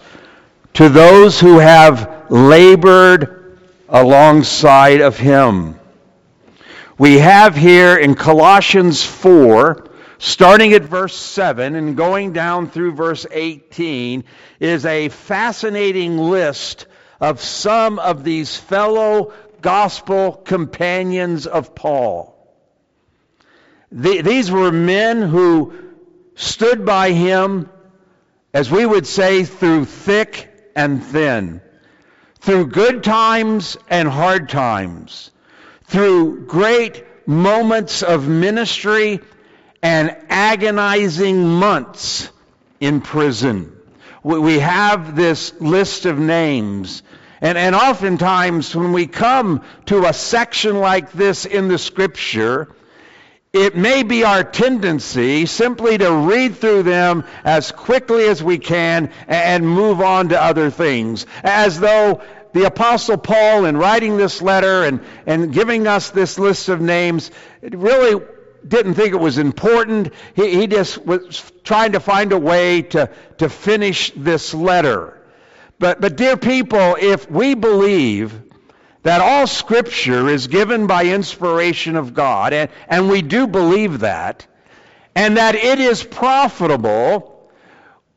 to 0.74 0.88
those 0.88 1.40
who 1.40 1.58
have 1.58 2.30
labored 2.30 3.58
alongside 3.88 5.00
of 5.00 5.18
him. 5.18 5.80
We 6.96 7.18
have 7.18 7.56
here 7.56 7.96
in 7.96 8.14
Colossians 8.14 9.04
4, 9.04 9.89
starting 10.20 10.74
at 10.74 10.82
verse 10.82 11.16
7 11.16 11.74
and 11.74 11.96
going 11.96 12.34
down 12.34 12.68
through 12.68 12.92
verse 12.92 13.26
18, 13.30 14.22
is 14.60 14.84
a 14.84 15.08
fascinating 15.08 16.18
list 16.18 16.86
of 17.20 17.40
some 17.40 17.98
of 17.98 18.22
these 18.22 18.54
fellow 18.54 19.32
gospel 19.62 20.32
companions 20.32 21.46
of 21.46 21.74
Paul. 21.74 22.36
The, 23.90 24.20
these 24.20 24.50
were 24.50 24.70
men 24.70 25.22
who 25.22 25.72
stood 26.34 26.84
by 26.84 27.12
him, 27.12 27.70
as 28.52 28.70
we 28.70 28.84
would 28.84 29.06
say, 29.06 29.44
through 29.44 29.86
thick 29.86 30.50
and 30.76 31.02
thin, 31.02 31.62
through 32.40 32.66
good 32.66 33.02
times 33.02 33.78
and 33.88 34.06
hard 34.06 34.50
times, 34.50 35.30
through 35.84 36.44
great 36.46 37.04
moments 37.26 38.02
of 38.02 38.28
ministry 38.28 39.20
and 39.82 40.16
agonizing 40.28 41.46
months 41.46 42.30
in 42.80 43.00
prison. 43.00 43.76
We 44.22 44.58
have 44.58 45.16
this 45.16 45.58
list 45.60 46.06
of 46.06 46.18
names. 46.18 47.02
And, 47.40 47.56
and 47.56 47.74
oftentimes, 47.74 48.76
when 48.76 48.92
we 48.92 49.06
come 49.06 49.64
to 49.86 50.04
a 50.04 50.12
section 50.12 50.78
like 50.78 51.12
this 51.12 51.46
in 51.46 51.68
the 51.68 51.78
scripture, 51.78 52.74
it 53.52 53.76
may 53.76 54.02
be 54.02 54.24
our 54.24 54.44
tendency 54.44 55.46
simply 55.46 55.96
to 55.98 56.12
read 56.12 56.56
through 56.56 56.82
them 56.82 57.24
as 57.42 57.72
quickly 57.72 58.26
as 58.26 58.42
we 58.42 58.58
can 58.58 59.10
and 59.26 59.66
move 59.66 60.00
on 60.00 60.28
to 60.28 60.40
other 60.40 60.70
things, 60.70 61.26
as 61.42 61.80
though 61.80 62.20
the 62.52 62.64
Apostle 62.64 63.16
Paul, 63.16 63.64
in 63.64 63.76
writing 63.76 64.16
this 64.16 64.42
letter 64.42 64.84
and, 64.84 65.00
and 65.26 65.52
giving 65.52 65.86
us 65.86 66.10
this 66.10 66.38
list 66.38 66.68
of 66.68 66.80
names, 66.80 67.30
really 67.62 68.20
didn't 68.66 68.94
think 68.94 69.12
it 69.12 69.20
was 69.20 69.38
important. 69.38 70.12
He, 70.34 70.60
he 70.60 70.66
just 70.66 71.04
was 71.04 71.50
trying 71.64 71.92
to 71.92 72.00
find 72.00 72.32
a 72.32 72.38
way 72.38 72.82
to, 72.82 73.10
to 73.38 73.48
finish 73.48 74.12
this 74.16 74.54
letter. 74.54 75.16
But, 75.78 76.00
but, 76.00 76.16
dear 76.16 76.36
people, 76.36 76.96
if 77.00 77.30
we 77.30 77.54
believe 77.54 78.38
that 79.02 79.20
all 79.22 79.46
Scripture 79.46 80.28
is 80.28 80.46
given 80.46 80.86
by 80.86 81.06
inspiration 81.06 81.96
of 81.96 82.12
God, 82.12 82.52
and, 82.52 82.70
and 82.86 83.08
we 83.08 83.22
do 83.22 83.46
believe 83.46 84.00
that, 84.00 84.46
and 85.14 85.38
that 85.38 85.54
it 85.54 85.80
is 85.80 86.02
profitable, 86.02 87.50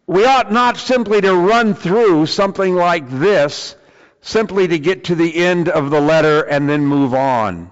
we 0.05 0.25
ought 0.25 0.51
not 0.51 0.77
simply 0.77 1.21
to 1.21 1.33
run 1.33 1.73
through 1.73 2.25
something 2.25 2.75
like 2.75 3.09
this 3.09 3.75
simply 4.21 4.67
to 4.67 4.79
get 4.79 5.05
to 5.05 5.15
the 5.15 5.35
end 5.35 5.69
of 5.69 5.89
the 5.89 6.01
letter 6.01 6.41
and 6.41 6.67
then 6.67 6.85
move 6.85 7.13
on. 7.13 7.71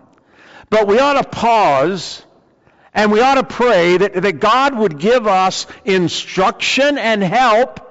But 0.70 0.88
we 0.88 1.00
ought 1.00 1.22
to 1.22 1.28
pause 1.28 2.24
and 2.94 3.12
we 3.12 3.22
ought 3.22 3.36
to 3.36 3.44
pray 3.44 3.98
that, 3.98 4.14
that 4.14 4.40
God 4.40 4.78
would 4.78 5.00
give 5.00 5.28
us 5.28 5.66
instruction 5.86 6.98
and 6.98 7.24
help 7.24 7.88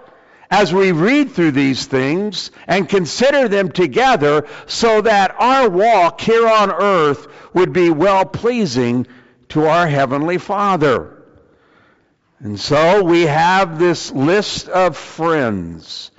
as 0.51 0.75
we 0.75 0.93
read 0.93 1.31
through 1.31 1.53
these 1.53 1.87
things 1.87 2.51
and 2.67 2.89
consider 2.89 3.49
them 3.49 3.71
together 3.71 4.47
so 4.67 5.01
that 5.01 5.35
our 5.39 5.71
walk 5.71 6.21
here 6.21 6.47
on 6.47 6.71
earth 6.71 7.29
would 7.55 7.73
be 7.73 7.91
well 7.91 8.25
pleasing 8.25 9.07
to 9.51 9.67
our 9.67 9.87
Heavenly 9.87 10.39
Father. 10.39 11.23
And 12.41 12.59
so 12.59 13.05
we 13.05 13.23
have 13.23 13.79
this 13.79 14.11
list 14.11 14.69
of 14.69 14.97
friends. 14.97 16.11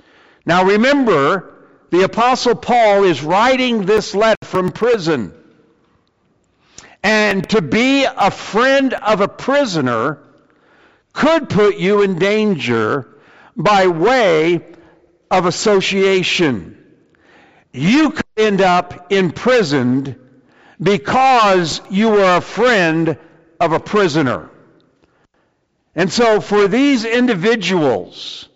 Now 0.46 0.64
remember, 0.64 1.52
the 1.90 2.04
Apostle 2.04 2.54
Paul 2.54 3.04
is 3.04 3.22
writing 3.22 3.84
this 3.84 4.14
letter 4.14 4.36
from 4.44 4.72
prison. 4.72 5.34
And 7.02 7.48
to 7.50 7.60
be 7.60 8.04
a 8.04 8.30
friend 8.30 8.94
of 8.94 9.20
a 9.20 9.28
prisoner 9.28 10.18
could 11.12 11.48
put 11.48 11.76
you 11.76 12.02
in 12.02 12.18
danger 12.18 13.08
by 13.56 13.88
way 13.88 14.60
of 15.30 15.46
association. 15.46 16.78
You 17.72 18.10
could 18.10 18.24
end 18.36 18.60
up 18.60 19.12
imprisoned 19.12 20.16
because 20.80 21.80
you 21.90 22.10
were 22.10 22.36
a 22.36 22.40
friend 22.40 23.18
of 23.58 23.72
a 23.72 23.80
prisoner. 23.80 24.50
And 25.94 26.10
so 26.10 26.40
for 26.40 26.68
these 26.68 27.04
individuals 27.04 28.48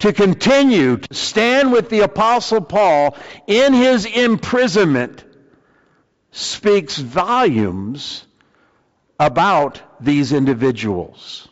to 0.00 0.12
continue 0.12 0.98
to 0.98 1.14
stand 1.14 1.72
with 1.72 1.88
the 1.88 2.00
Apostle 2.00 2.60
Paul 2.60 3.16
in 3.46 3.72
his 3.72 4.04
imprisonment 4.04 5.24
speaks 6.34 6.98
volumes 6.98 8.24
about 9.20 9.80
these 10.00 10.32
individuals. 10.32 11.48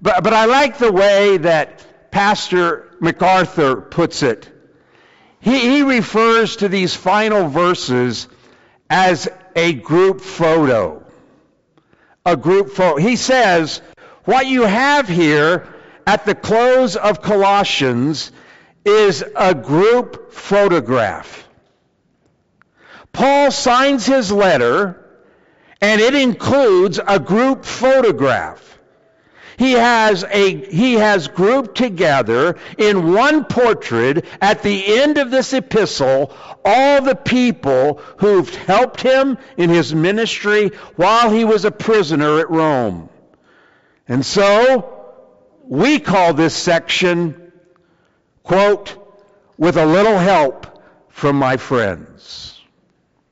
But, 0.00 0.22
but 0.22 0.32
I 0.32 0.44
like 0.44 0.78
the 0.78 0.92
way 0.92 1.38
that 1.38 2.10
Pastor 2.12 2.88
MacArthur 3.00 3.80
puts 3.80 4.22
it. 4.22 4.48
He, 5.40 5.58
he 5.58 5.82
refers 5.82 6.56
to 6.56 6.68
these 6.68 6.94
final 6.94 7.48
verses 7.48 8.28
as 8.88 9.28
a 9.56 9.72
group 9.72 10.20
photo. 10.20 11.04
A 12.24 12.36
group 12.36 12.70
photo. 12.70 12.96
He 12.96 13.16
says, 13.16 13.82
what 14.24 14.46
you 14.46 14.62
have 14.62 15.08
here 15.08 15.66
at 16.06 16.26
the 16.26 16.36
close 16.36 16.94
of 16.94 17.22
Colossians 17.22 18.30
is 18.84 19.24
a 19.34 19.52
group 19.52 20.32
photograph. 20.32 21.48
Paul 23.12 23.50
signs 23.50 24.06
his 24.06 24.30
letter, 24.30 25.04
and 25.80 26.00
it 26.00 26.14
includes 26.14 27.00
a 27.04 27.18
group 27.18 27.64
photograph. 27.64 28.70
He 29.60 29.72
has, 29.72 30.24
a, 30.24 30.56
he 30.70 30.94
has 30.94 31.28
grouped 31.28 31.76
together 31.76 32.56
in 32.78 33.12
one 33.12 33.44
portrait 33.44 34.24
at 34.40 34.62
the 34.62 35.00
end 35.00 35.18
of 35.18 35.30
this 35.30 35.52
epistle 35.52 36.34
all 36.64 37.02
the 37.02 37.14
people 37.14 38.00
who've 38.16 38.48
helped 38.54 39.02
him 39.02 39.36
in 39.58 39.68
his 39.68 39.94
ministry 39.94 40.68
while 40.96 41.30
he 41.30 41.44
was 41.44 41.66
a 41.66 41.70
prisoner 41.70 42.38
at 42.38 42.48
Rome. 42.48 43.10
And 44.08 44.24
so, 44.24 45.18
we 45.64 46.00
call 46.00 46.32
this 46.32 46.54
section, 46.54 47.52
quote, 48.42 48.96
with 49.58 49.76
a 49.76 49.84
little 49.84 50.16
help 50.16 50.82
from 51.10 51.36
my 51.36 51.58
friends. 51.58 52.59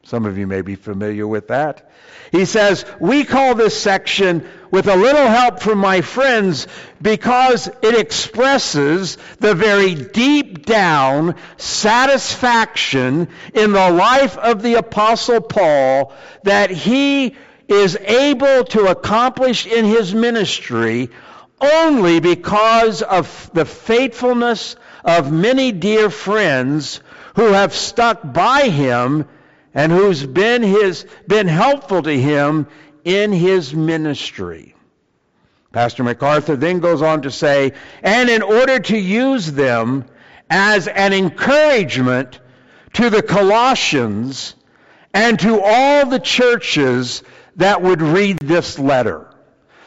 Some 0.09 0.25
of 0.25 0.39
you 0.39 0.47
may 0.47 0.63
be 0.63 0.75
familiar 0.75 1.27
with 1.27 1.49
that. 1.49 1.91
He 2.33 2.47
says, 2.47 2.87
we 2.99 3.25
call 3.25 3.55
this 3.55 3.79
section 3.79 4.49
with 4.71 4.89
a 4.89 4.97
little 4.97 5.27
help 5.27 5.61
from 5.61 5.77
my 5.77 6.01
friends 6.01 6.67
because 7.03 7.69
it 7.83 7.95
expresses 7.95 9.19
the 9.39 9.55
very 9.55 9.95
deep 9.95 10.65
down 10.65 11.35
satisfaction 11.59 13.29
in 13.53 13.73
the 13.73 13.91
life 13.91 14.39
of 14.39 14.63
the 14.63 14.77
apostle 14.77 15.43
Paul 15.43 16.15
that 16.43 16.71
he 16.71 17.37
is 17.69 17.95
able 18.01 18.65
to 18.65 18.87
accomplish 18.87 19.67
in 19.67 19.85
his 19.85 20.15
ministry 20.15 21.11
only 21.61 22.21
because 22.21 23.03
of 23.03 23.51
the 23.53 23.67
faithfulness 23.67 24.75
of 25.05 25.31
many 25.31 25.71
dear 25.71 26.09
friends 26.09 27.03
who 27.35 27.53
have 27.53 27.75
stuck 27.75 28.21
by 28.33 28.71
him 28.71 29.27
and 29.79 29.93
who's 29.93 30.27
been 30.27 30.61
his 30.61 31.07
been 31.29 31.47
helpful 31.47 32.03
to 32.03 32.13
him 32.13 32.67
in 33.05 33.31
his 33.31 33.73
ministry. 33.73 34.75
Pastor 35.71 36.03
MacArthur 36.03 36.57
then 36.57 36.81
goes 36.81 37.01
on 37.01 37.23
to 37.23 37.31
say, 37.31 37.75
and 38.03 38.29
in 38.29 38.43
order 38.43 38.81
to 38.81 38.99
use 38.99 39.53
them 39.53 40.05
as 40.51 40.89
an 40.89 41.13
encouragement 41.13 42.41
to 42.95 43.09
the 43.09 43.23
Colossians 43.23 44.57
and 45.15 45.39
to 45.39 45.61
all 45.63 46.07
the 46.07 46.19
churches 46.19 47.23
that 47.55 47.81
would 47.81 48.03
read 48.03 48.39
this 48.41 48.81
letter. 48.81 49.31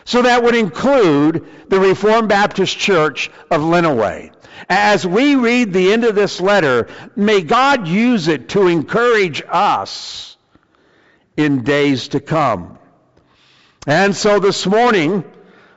So 0.05 0.21
that 0.21 0.41
would 0.41 0.55
include 0.55 1.45
the 1.67 1.81
Reformed 1.81 2.29
Baptist 2.29 2.77
Church 2.77 3.29
of 3.49 3.59
Lenawee. 3.59 4.31
As 4.73 5.05
we 5.05 5.35
read 5.35 5.73
the 5.73 5.91
end 5.91 6.05
of 6.05 6.15
this 6.15 6.39
letter, 6.39 6.87
may 7.17 7.41
God 7.41 7.89
use 7.89 8.29
it 8.29 8.47
to 8.49 8.67
encourage 8.67 9.43
us 9.45 10.37
in 11.35 11.65
days 11.65 12.07
to 12.09 12.21
come. 12.21 12.79
And 13.85 14.15
so 14.15 14.39
this 14.39 14.65
morning, 14.65 15.25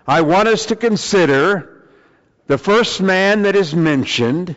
I 0.06 0.20
want 0.20 0.46
us 0.46 0.66
to 0.66 0.76
consider 0.76 1.88
the 2.46 2.56
first 2.56 3.00
man 3.00 3.42
that 3.42 3.56
is 3.56 3.74
mentioned, 3.74 4.54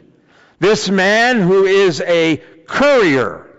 this 0.59 0.87
man 0.87 1.41
who 1.41 1.65
is 1.65 1.99
a 2.01 2.37
courier 2.67 3.49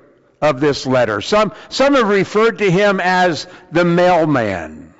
of 0.41 0.61
this 0.61 0.87
letter. 0.87 1.20
Some, 1.20 1.55
some 1.70 1.95
have 1.95 2.09
referred 2.09 2.59
to 2.59 2.70
him 2.70 3.01
as 3.01 3.49
the 3.72 3.85
mailman. 3.85 4.95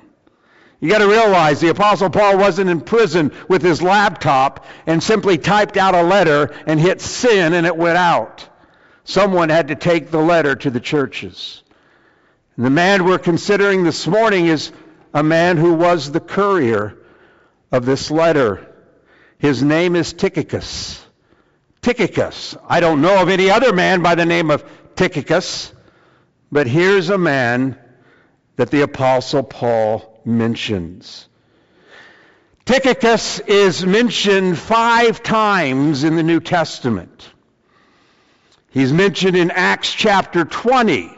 You 0.79 0.89
got 0.89 0.99
to 0.99 1.07
realize 1.07 1.59
the 1.59 1.69
Apostle 1.69 2.09
Paul 2.09 2.37
wasn't 2.37 2.69
in 2.69 2.79
prison 2.79 3.33
with 3.49 3.61
his 3.61 3.81
laptop 3.81 4.65
and 4.85 5.03
simply 5.03 5.37
typed 5.37 5.75
out 5.75 5.93
a 5.93 6.03
letter 6.03 6.55
and 6.65 6.79
hit 6.79 7.01
sin 7.01 7.53
and 7.53 7.67
it 7.67 7.75
went 7.75 7.97
out. 7.97 8.47
Someone 9.03 9.49
had 9.49 9.69
to 9.69 9.75
take 9.75 10.09
the 10.09 10.21
letter 10.21 10.55
to 10.55 10.69
the 10.69 10.79
churches. 10.79 11.63
And 12.55 12.65
the 12.65 12.69
man 12.69 13.03
we're 13.03 13.19
considering 13.19 13.83
this 13.83 14.07
morning 14.07 14.45
is 14.45 14.71
a 15.13 15.23
man 15.23 15.57
who 15.57 15.73
was 15.73 16.11
the 16.11 16.19
courier 16.21 16.97
of 17.71 17.85
this 17.85 18.09
letter. 18.09 18.65
His 19.37 19.61
name 19.61 19.95
is 19.95 20.13
Tychicus. 20.13 21.05
Tychicus. 21.81 22.55
I 22.67 22.79
don't 22.79 23.01
know 23.01 23.21
of 23.21 23.29
any 23.29 23.49
other 23.49 23.73
man 23.73 24.01
by 24.01 24.15
the 24.15 24.25
name 24.25 24.49
of 24.49 24.63
Tychicus, 24.95 25.73
but 26.51 26.67
here's 26.67 27.09
a 27.09 27.17
man 27.17 27.77
that 28.55 28.71
the 28.71 28.81
Apostle 28.81 29.43
Paul 29.43 30.08
mentions. 30.29 31.27
Tychicus 32.65 33.39
is 33.39 33.85
mentioned 33.85 34.57
five 34.57 35.23
times 35.23 36.03
in 36.03 36.15
the 36.15 36.23
New 36.23 36.39
Testament. 36.39 37.27
He's 38.69 38.93
mentioned 38.93 39.35
in 39.35 39.49
Acts 39.49 39.91
chapter 39.91 40.45
20 40.45 41.11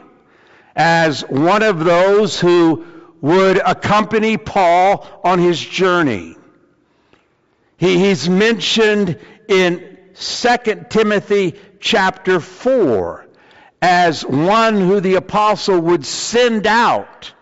as 0.74 1.20
one 1.22 1.62
of 1.62 1.84
those 1.84 2.40
who 2.40 2.86
would 3.20 3.58
accompany 3.58 4.38
Paul 4.38 5.06
on 5.22 5.38
his 5.38 5.60
journey. 5.60 6.36
He, 7.76 7.98
he's 7.98 8.28
mentioned 8.28 9.18
in 9.48 9.98
2 10.14 10.56
Timothy 10.88 11.54
chapter 11.80 12.40
4 12.40 13.26
as 13.82 14.24
one 14.24 14.80
who 14.80 15.00
the 15.00 15.16
apostle 15.16 15.80
would 15.80 16.06
send 16.06 16.66
out 16.66 17.34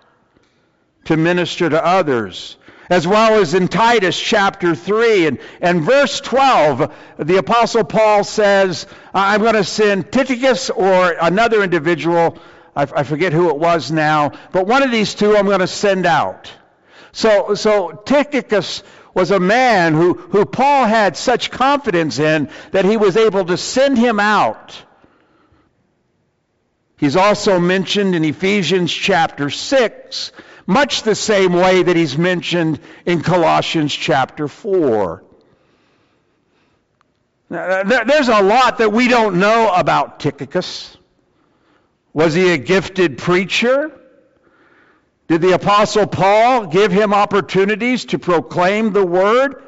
to 1.04 1.16
minister 1.16 1.68
to 1.68 1.84
others. 1.84 2.56
As 2.88 3.06
well 3.06 3.40
as 3.40 3.54
in 3.54 3.68
Titus 3.68 4.20
chapter 4.20 4.74
3 4.74 5.26
and, 5.26 5.38
and 5.60 5.82
verse 5.82 6.20
12, 6.20 6.92
the 7.18 7.36
Apostle 7.36 7.84
Paul 7.84 8.24
says, 8.24 8.86
I'm 9.14 9.42
going 9.42 9.54
to 9.54 9.62
send 9.62 10.10
Tychicus 10.10 10.70
or 10.70 11.12
another 11.20 11.62
individual, 11.62 12.38
I, 12.74 13.04
forget 13.04 13.32
who 13.32 13.48
it 13.50 13.56
was 13.56 13.92
now, 13.92 14.32
but 14.50 14.66
one 14.66 14.82
of 14.82 14.90
these 14.90 15.14
two 15.14 15.36
I'm 15.36 15.46
going 15.46 15.60
to 15.60 15.68
send 15.68 16.04
out. 16.04 16.52
So, 17.12 17.54
so 17.54 17.92
Tychicus 17.92 18.82
was 19.14 19.30
a 19.30 19.40
man 19.40 19.94
who, 19.94 20.14
who 20.14 20.44
Paul 20.44 20.86
had 20.86 21.16
such 21.16 21.50
confidence 21.52 22.18
in 22.18 22.50
that 22.72 22.84
he 22.84 22.96
was 22.96 23.16
able 23.16 23.44
to 23.44 23.56
send 23.56 23.98
him 23.98 24.18
out. 24.18 24.82
He's 26.96 27.16
also 27.16 27.58
mentioned 27.58 28.14
in 28.14 28.24
Ephesians 28.24 28.92
chapter 28.92 29.48
6 29.48 30.32
much 30.70 31.02
the 31.02 31.16
same 31.16 31.52
way 31.52 31.82
that 31.82 31.96
he's 31.96 32.16
mentioned 32.16 32.78
in 33.04 33.22
Colossians 33.22 33.92
chapter 33.92 34.46
4. 34.46 35.24
There's 37.50 38.28
a 38.28 38.40
lot 38.40 38.78
that 38.78 38.92
we 38.92 39.08
don't 39.08 39.40
know 39.40 39.74
about 39.74 40.20
Tychicus. 40.20 40.96
Was 42.12 42.34
he 42.34 42.52
a 42.52 42.56
gifted 42.56 43.18
preacher? 43.18 43.90
Did 45.26 45.42
the 45.42 45.54
Apostle 45.54 46.06
Paul 46.06 46.66
give 46.66 46.92
him 46.92 47.12
opportunities 47.12 48.04
to 48.06 48.20
proclaim 48.20 48.92
the 48.92 49.04
word? 49.04 49.62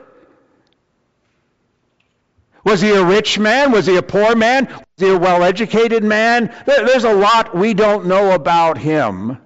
Was 2.65 2.81
he 2.81 2.91
a 2.91 3.05
rich 3.05 3.41
man? 3.41 3.73
Was 3.73 3.87
he 3.87 3.97
a 3.97 4.03
poor 4.03 4.37
man? 4.37 4.67
Was 4.67 4.85
he 4.99 5.09
a 5.09 5.19
well 5.19 5.43
educated 5.43 6.05
man? 6.05 6.55
There's 6.65 7.03
a 7.03 7.13
lot 7.13 7.57
we 7.57 7.75
don't 7.75 8.07
know 8.07 8.33
about 8.33 8.79
him. 8.79 9.42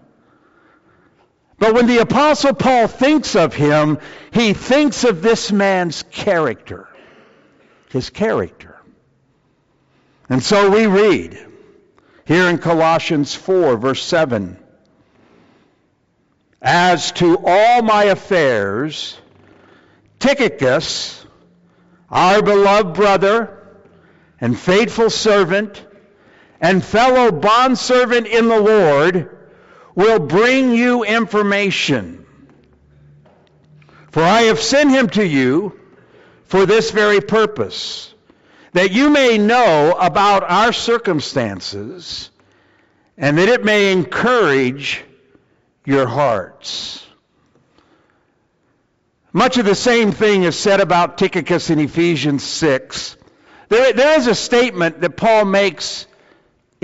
But 1.58 1.74
when 1.74 1.86
the 1.86 1.98
Apostle 1.98 2.54
Paul 2.54 2.86
thinks 2.86 3.34
of 3.34 3.54
him, 3.54 3.98
he 4.30 4.52
thinks 4.52 5.04
of 5.04 5.22
this 5.22 5.50
man's 5.50 6.02
character. 6.02 6.88
His 7.90 8.10
character. 8.10 8.76
And 10.28 10.42
so 10.42 10.70
we 10.70 10.86
read 10.86 11.38
here 12.24 12.48
in 12.48 12.58
Colossians 12.58 13.34
4, 13.34 13.76
verse 13.76 14.02
7 14.02 14.58
As 16.60 17.12
to 17.12 17.38
all 17.42 17.82
my 17.82 18.04
affairs, 18.04 19.16
Tychicus, 20.18 21.24
our 22.10 22.42
beloved 22.42 22.94
brother 22.94 23.66
and 24.40 24.58
faithful 24.58 25.08
servant 25.10 25.84
and 26.60 26.84
fellow 26.84 27.30
bondservant 27.30 28.26
in 28.26 28.48
the 28.48 28.60
Lord, 28.60 29.35
will 29.96 30.20
bring 30.20 30.72
you 30.72 31.02
information. 31.02 32.24
For 34.12 34.22
I 34.22 34.42
have 34.42 34.60
sent 34.60 34.90
him 34.90 35.08
to 35.10 35.26
you 35.26 35.80
for 36.44 36.64
this 36.64 36.92
very 36.92 37.20
purpose, 37.20 38.14
that 38.72 38.92
you 38.92 39.10
may 39.10 39.36
know 39.38 39.96
about 39.98 40.44
our 40.44 40.72
circumstances 40.72 42.30
and 43.16 43.38
that 43.38 43.48
it 43.48 43.64
may 43.64 43.92
encourage 43.92 45.02
your 45.84 46.06
hearts. 46.06 47.04
Much 49.32 49.58
of 49.58 49.66
the 49.66 49.74
same 49.74 50.12
thing 50.12 50.44
is 50.44 50.58
said 50.58 50.80
about 50.80 51.18
Tychicus 51.18 51.70
in 51.70 51.78
Ephesians 51.78 52.42
6. 52.44 53.16
There, 53.68 53.92
there 53.92 54.18
is 54.18 54.26
a 54.26 54.34
statement 54.34 55.00
that 55.00 55.16
Paul 55.16 55.46
makes 55.46 56.06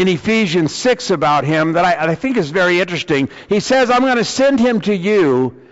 in 0.03 0.09
Ephesians 0.09 0.75
6 0.75 1.11
about 1.11 1.45
him 1.45 1.75
that 1.75 1.85
I, 1.85 2.11
I 2.11 2.15
think 2.17 2.37
is 2.37 2.51
very 2.51 2.81
interesting. 2.81 3.29
He 3.49 3.61
says, 3.61 3.89
I'm 3.89 4.01
going 4.01 4.17
to 4.17 4.25
send 4.25 4.59
him 4.59 4.81
to 4.81 4.95
you 4.95 5.63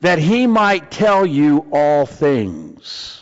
that 0.00 0.18
he 0.18 0.46
might 0.46 0.90
tell 0.90 1.26
you 1.26 1.66
all 1.70 2.06
things. 2.06 3.20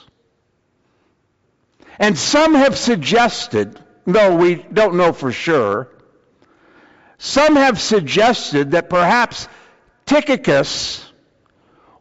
And 1.99 2.17
some 2.17 2.55
have 2.55 2.79
suggested, 2.79 3.77
though 4.07 4.37
we 4.37 4.55
don't 4.55 4.95
know 4.95 5.13
for 5.13 5.33
sure, 5.33 5.89
some 7.19 7.57
have 7.57 7.81
suggested 7.81 8.71
that 8.71 8.89
perhaps 8.89 9.49
Tychicus 10.05 11.05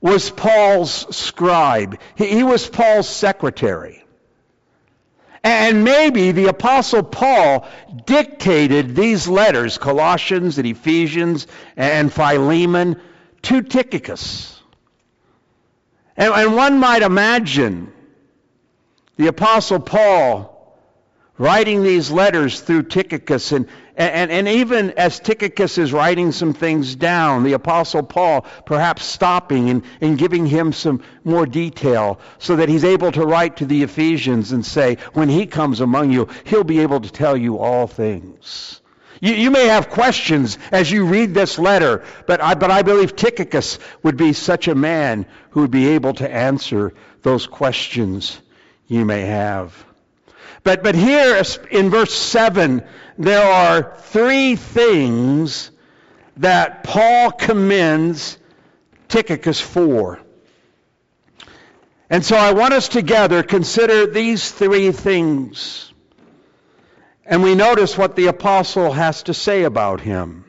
was 0.01 0.29
Paul's 0.29 1.15
scribe. 1.15 1.99
He, 2.13 2.27
he 2.27 2.43
was 2.43 2.69
Paul's 2.69 3.09
secretary. 3.09 4.04
And 5.45 5.83
maybe 5.83 6.31
the 6.31 6.47
Apostle 6.47 7.03
Paul 7.03 7.67
dictated 8.07 8.95
these 8.95 9.27
letters, 9.27 9.77
Colossians 9.77 10.57
and 10.57 10.65
Ephesians 10.65 11.45
and 11.77 12.11
Philemon, 12.11 12.99
to 13.43 13.61
Tychicus. 13.61 14.59
And, 16.17 16.33
and 16.33 16.55
one 16.55 16.79
might 16.79 17.03
imagine 17.03 17.93
the 19.17 19.27
Apostle 19.27 19.79
Paul 19.79 20.75
writing 21.37 21.83
these 21.83 22.09
letters 22.09 22.59
through 22.61 22.83
Tychicus 22.83 23.51
and, 23.51 23.67
and, 23.97 24.31
and 24.31 24.47
even 24.47 24.91
as 24.91 25.19
Tychicus 25.19 25.77
is 25.77 25.93
writing 25.93 26.31
some 26.31 26.53
things 26.53 26.95
down, 26.95 27.43
the 27.43 27.53
Apostle 27.53 28.03
Paul 28.03 28.45
perhaps 28.65 29.05
stopping 29.05 29.69
and, 29.69 29.83
and 30.01 30.17
giving 30.17 30.45
him 30.45 30.73
some 30.73 31.01
more 31.23 31.45
detail 31.45 32.19
so 32.37 32.57
that 32.57 32.67
he's 32.69 32.83
able 32.83 33.11
to 33.13 33.25
write 33.25 33.57
to 33.57 33.65
the 33.65 33.83
Ephesians 33.83 34.51
and 34.51 34.65
say, 34.65 34.97
when 35.13 35.29
he 35.29 35.45
comes 35.45 35.79
among 35.79 36.11
you, 36.11 36.27
he'll 36.43 36.63
be 36.65 36.79
able 36.79 36.99
to 36.99 37.11
tell 37.11 37.37
you 37.37 37.57
all 37.57 37.87
things. 37.87 38.81
You, 39.21 39.33
you 39.33 39.51
may 39.51 39.67
have 39.67 39.89
questions 39.89 40.57
as 40.71 40.91
you 40.91 41.05
read 41.05 41.33
this 41.33 41.57
letter, 41.57 42.03
but 42.27 42.41
I, 42.41 42.55
but 42.55 42.71
I 42.71 42.81
believe 42.81 43.15
Tychicus 43.15 43.79
would 44.03 44.17
be 44.17 44.33
such 44.33 44.67
a 44.67 44.75
man 44.75 45.25
who 45.51 45.61
would 45.61 45.71
be 45.71 45.89
able 45.89 46.13
to 46.15 46.29
answer 46.29 46.93
those 47.21 47.47
questions 47.47 48.39
you 48.87 49.05
may 49.05 49.21
have. 49.21 49.85
But, 50.65 50.81
but 50.81 50.95
here 50.95 51.43
in 51.69 51.91
verse 51.91 52.11
7, 52.11 52.83
there 53.19 53.45
are 53.45 53.95
three 53.97 54.55
things 54.55 55.69
that 56.37 56.83
Paul 56.83 57.31
commends 57.31 58.39
Tychicus 59.07 59.61
for. 59.61 60.19
And 62.09 62.25
so 62.25 62.35
I 62.35 62.53
want 62.53 62.73
us 62.73 62.89
together 62.89 63.43
consider 63.43 64.07
these 64.07 64.51
three 64.51 64.91
things. 64.91 65.93
And 67.27 67.43
we 67.43 67.53
notice 67.53 67.95
what 67.95 68.15
the 68.15 68.25
apostle 68.25 68.91
has 68.91 69.21
to 69.23 69.35
say 69.35 69.63
about 69.63 70.01
him. 70.01 70.45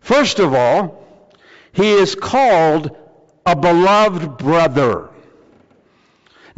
First 0.00 0.38
of 0.38 0.54
all, 0.54 1.06
he 1.72 1.92
is 1.92 2.14
called 2.14 2.96
a 3.44 3.54
beloved 3.54 4.38
brother. 4.38 5.09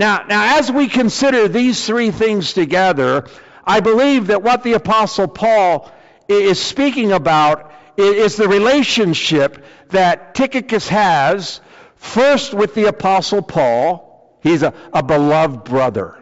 Now, 0.02 0.24
now, 0.28 0.58
as 0.58 0.68
we 0.68 0.88
consider 0.88 1.46
these 1.46 1.86
three 1.86 2.10
things 2.10 2.54
together, 2.54 3.28
I 3.64 3.78
believe 3.78 4.26
that 4.26 4.42
what 4.42 4.64
the 4.64 4.72
Apostle 4.72 5.28
Paul 5.28 5.92
is 6.26 6.60
speaking 6.60 7.12
about 7.12 7.72
is 7.96 8.34
the 8.34 8.48
relationship 8.48 9.64
that 9.90 10.34
Tychicus 10.34 10.88
has, 10.88 11.60
first 11.94 12.52
with 12.52 12.74
the 12.74 12.86
Apostle 12.86 13.42
Paul. 13.42 14.36
He's 14.42 14.64
a, 14.64 14.74
a 14.92 15.04
beloved 15.04 15.62
brother. 15.62 16.20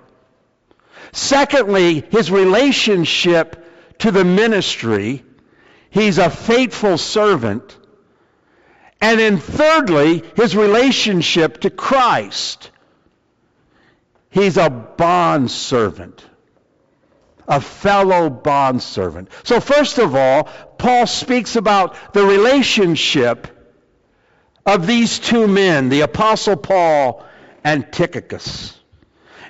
Secondly, 1.12 2.04
his 2.10 2.30
relationship 2.30 3.64
to 4.00 4.10
the 4.10 4.26
ministry. 4.26 5.24
He's 5.88 6.18
a 6.18 6.28
faithful 6.28 6.98
servant. 6.98 7.78
And 9.00 9.18
then 9.18 9.38
thirdly, 9.38 10.22
his 10.36 10.54
relationship 10.54 11.62
to 11.62 11.70
Christ. 11.70 12.70
He's 14.30 14.56
a 14.56 14.70
bond 14.70 15.50
servant. 15.50 16.24
A 17.48 17.60
fellow 17.60 18.30
bond 18.30 18.80
servant. 18.82 19.28
So 19.42 19.58
first 19.58 19.98
of 19.98 20.14
all, 20.14 20.44
Paul 20.78 21.06
speaks 21.06 21.56
about 21.56 22.12
the 22.12 22.24
relationship 22.24 23.48
of 24.64 24.86
these 24.86 25.18
two 25.18 25.48
men, 25.48 25.88
the 25.88 26.02
apostle 26.02 26.56
Paul 26.56 27.24
and 27.64 27.92
Tychicus. 27.92 28.78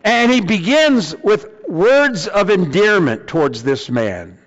And 0.03 0.33
he 0.33 0.41
begins 0.41 1.15
with 1.15 1.47
words 1.69 2.27
of 2.27 2.49
endearment 2.49 3.27
towards 3.27 3.63
this 3.63 3.91
man. 3.91 4.39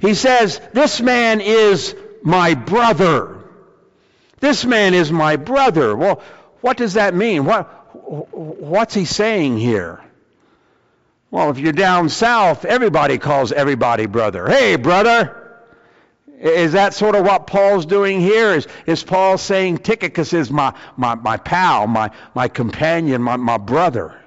He 0.00 0.14
says, 0.14 0.60
This 0.72 1.00
man 1.00 1.40
is 1.40 1.94
my 2.22 2.54
brother. 2.54 3.44
This 4.40 4.64
man 4.64 4.94
is 4.94 5.12
my 5.12 5.36
brother. 5.36 5.94
Well, 5.96 6.22
what 6.60 6.76
does 6.76 6.94
that 6.94 7.14
mean? 7.14 7.44
What, 7.44 7.77
what's 7.92 8.94
he 8.94 9.04
saying 9.04 9.58
here? 9.58 10.00
Well, 11.30 11.50
if 11.50 11.58
you're 11.58 11.72
down 11.72 12.08
south, 12.08 12.64
everybody 12.64 13.18
calls 13.18 13.52
everybody 13.52 14.06
brother. 14.06 14.48
Hey, 14.48 14.76
brother! 14.76 15.34
Is 16.40 16.72
that 16.72 16.94
sort 16.94 17.16
of 17.16 17.24
what 17.24 17.46
Paul's 17.46 17.84
doing 17.84 18.20
here? 18.20 18.54
Is, 18.54 18.68
is 18.86 19.02
Paul 19.02 19.38
saying 19.38 19.78
Tychicus 19.78 20.32
is 20.32 20.50
my, 20.50 20.72
my, 20.96 21.16
my 21.16 21.36
pal, 21.36 21.86
my, 21.86 22.10
my 22.34 22.48
companion, 22.48 23.22
my, 23.22 23.36
my 23.36 23.58
brother? 23.58 24.18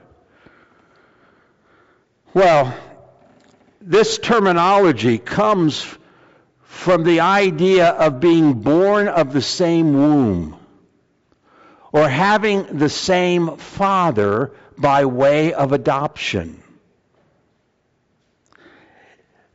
Well, 2.34 2.76
this 3.80 4.18
terminology 4.18 5.18
comes 5.18 5.86
from 6.64 7.04
the 7.04 7.22
idea 7.22 7.90
of 7.90 8.20
being 8.20 8.54
born 8.54 9.08
of 9.08 9.34
the 9.34 9.42
same 9.42 9.94
womb 9.94 10.61
or 11.92 12.08
having 12.08 12.78
the 12.78 12.90
same 12.90 13.58
father 13.58 14.52
by 14.78 15.06
way 15.06 15.54
of 15.54 15.72
adoption. 15.72 16.62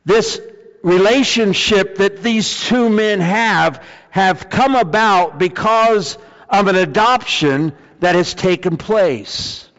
This 0.05 0.39
relationship 0.83 1.97
that 1.97 2.23
these 2.23 2.65
two 2.67 2.89
men 2.89 3.19
have 3.19 3.83
have 4.09 4.49
come 4.49 4.75
about 4.75 5.37
because 5.37 6.17
of 6.49 6.67
an 6.67 6.75
adoption 6.75 7.73
that 7.99 8.15
has 8.15 8.33
taken 8.33 8.77
place. 8.77 9.69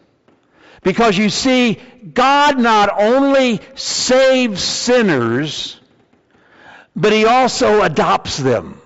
Because 0.83 1.17
you 1.17 1.29
see, 1.29 1.79
God 2.13 2.59
not 2.59 2.89
only 3.01 3.59
saves 3.75 4.61
sinners, 4.61 5.79
but 6.95 7.11
He 7.11 7.25
also 7.25 7.81
adopts 7.81 8.37
them. 8.37 8.79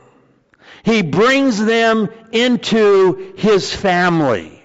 He 0.83 1.01
brings 1.01 1.63
them 1.63 2.09
into 2.31 3.33
His 3.37 3.73
family. 3.73 4.61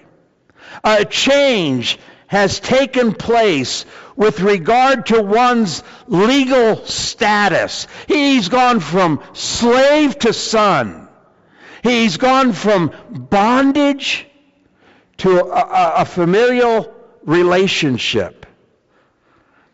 A 0.83 1.05
change 1.05 1.97
has 2.27 2.59
taken 2.59 3.13
place 3.13 3.85
with 4.15 4.41
regard 4.41 5.07
to 5.07 5.21
one's 5.21 5.81
legal 6.07 6.85
status. 6.85 7.87
He's 8.07 8.49
gone 8.49 8.81
from 8.81 9.23
slave 9.33 10.19
to 10.19 10.33
son. 10.33 11.07
He's 11.83 12.17
gone 12.17 12.53
from 12.53 12.91
bondage 13.09 14.27
to 15.17 15.39
a, 15.39 16.01
a, 16.01 16.05
familial 16.05 16.93
relationship. 17.23 18.45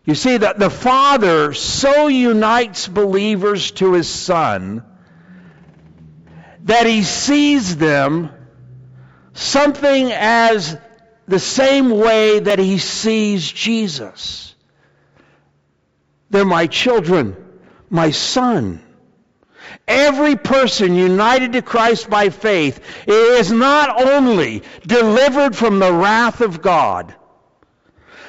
You 0.06 0.14
see, 0.14 0.38
that 0.38 0.60
the 0.60 0.70
Father 0.70 1.54
so 1.54 2.08
unites 2.08 2.88
believers 2.88 3.72
to 3.72 3.93
His 3.93 4.08
Son 4.08 4.84
that 6.66 6.86
He 6.86 7.03
sees 7.03 7.78
them 7.78 8.32
something 9.34 10.11
as 10.11 10.78
the 11.28 11.39
same 11.39 11.89
way 11.89 12.39
that 12.39 12.59
He 12.59 12.78
sees 12.78 13.49
Jesus. 13.49 14.53
They're 16.30 16.45
my 16.45 16.68
children, 16.68 17.36
my 17.89 18.11
son. 18.11 18.82
Every 19.88 20.36
person 20.36 20.95
united 20.95 21.53
to 21.53 21.61
Christ 21.61 22.09
by 22.09 22.30
faith 22.30 22.80
is 23.07 23.51
not 23.51 24.01
only 24.01 24.63
delivered 24.86 25.55
from 25.55 25.80
the 25.80 25.93
wrath 25.93 26.41
of 26.41 26.61
God, 26.61 27.13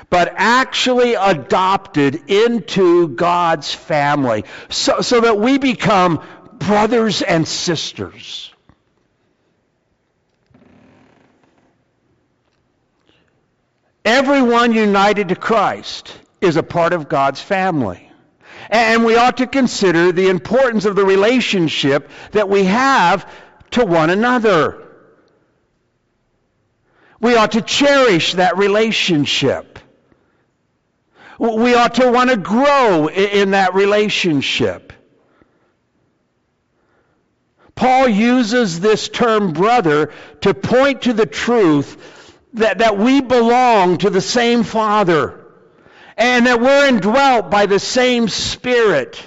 but 0.09 0.35
actually 0.37 1.15
adopted 1.15 2.31
into 2.31 3.09
God's 3.09 3.75
family 3.75 4.45
so, 4.69 5.01
so 5.01 5.21
that 5.21 5.39
we 5.39 5.59
become 5.59 6.23
brothers 6.59 7.23
and 7.23 7.47
sisters. 7.47 8.53
Everyone 14.05 14.73
united 14.73 15.31
to 15.31 15.37
Christ 15.37 16.17
is 16.41 16.57
a 16.57 16.63
part 16.63 16.93
of 16.93 17.09
God's 17.09 17.41
family. 17.41 18.11
And 18.71 19.05
we 19.05 19.17
ought 19.17 19.39
to 19.39 19.47
consider 19.47 20.13
the 20.13 20.29
importance 20.29 20.85
of 20.85 20.97
the 20.97 21.05
relationship 21.05 22.09
that 22.33 22.49
we 22.49 22.65
have 22.65 23.31
to 23.73 23.85
one 23.85 24.11
another. 24.11 24.83
We 27.21 27.37
ought 27.37 27.53
to 27.53 27.63
cherish 27.63 28.35
that 28.35 28.57
relationship. 28.57 29.79
We 31.39 31.75
ought 31.75 31.95
to 31.95 32.11
want 32.11 32.31
to 32.31 32.37
grow 32.37 33.09
in 33.09 33.51
that 33.51 33.75
relationship. 33.75 34.93
Paul 37.77 38.09
uses 38.09 38.81
this 38.81 39.09
term 39.09 39.53
brother 39.53 40.11
to 40.41 40.55
point 40.55 41.03
to 41.03 41.13
the 41.13 41.27
truth 41.27 42.43
that, 42.55 42.79
that 42.79 42.99
we 42.99 43.21
belong 43.21 43.99
to 43.99 44.11
the 44.11 44.23
same 44.23 44.65
Father 44.65 45.45
and 46.17 46.47
that 46.47 46.61
we're 46.61 46.89
indwelt 46.89 47.51
by 47.51 47.67
the 47.67 47.79
same 47.79 48.29
Spirit. 48.29 49.23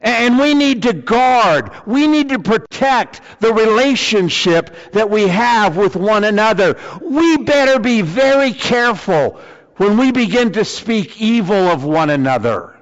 And 0.00 0.38
we 0.38 0.54
need 0.54 0.84
to 0.84 0.92
guard, 0.92 1.72
we 1.84 2.06
need 2.06 2.28
to 2.28 2.38
protect 2.38 3.20
the 3.40 3.52
relationship 3.52 4.72
that 4.92 5.10
we 5.10 5.26
have 5.26 5.76
with 5.76 5.96
one 5.96 6.22
another. 6.22 6.78
We 7.02 7.38
better 7.38 7.80
be 7.80 8.02
very 8.02 8.52
careful 8.52 9.40
when 9.76 9.96
we 9.96 10.12
begin 10.12 10.52
to 10.52 10.64
speak 10.64 11.20
evil 11.20 11.56
of 11.56 11.82
one 11.82 12.10
another. 12.10 12.77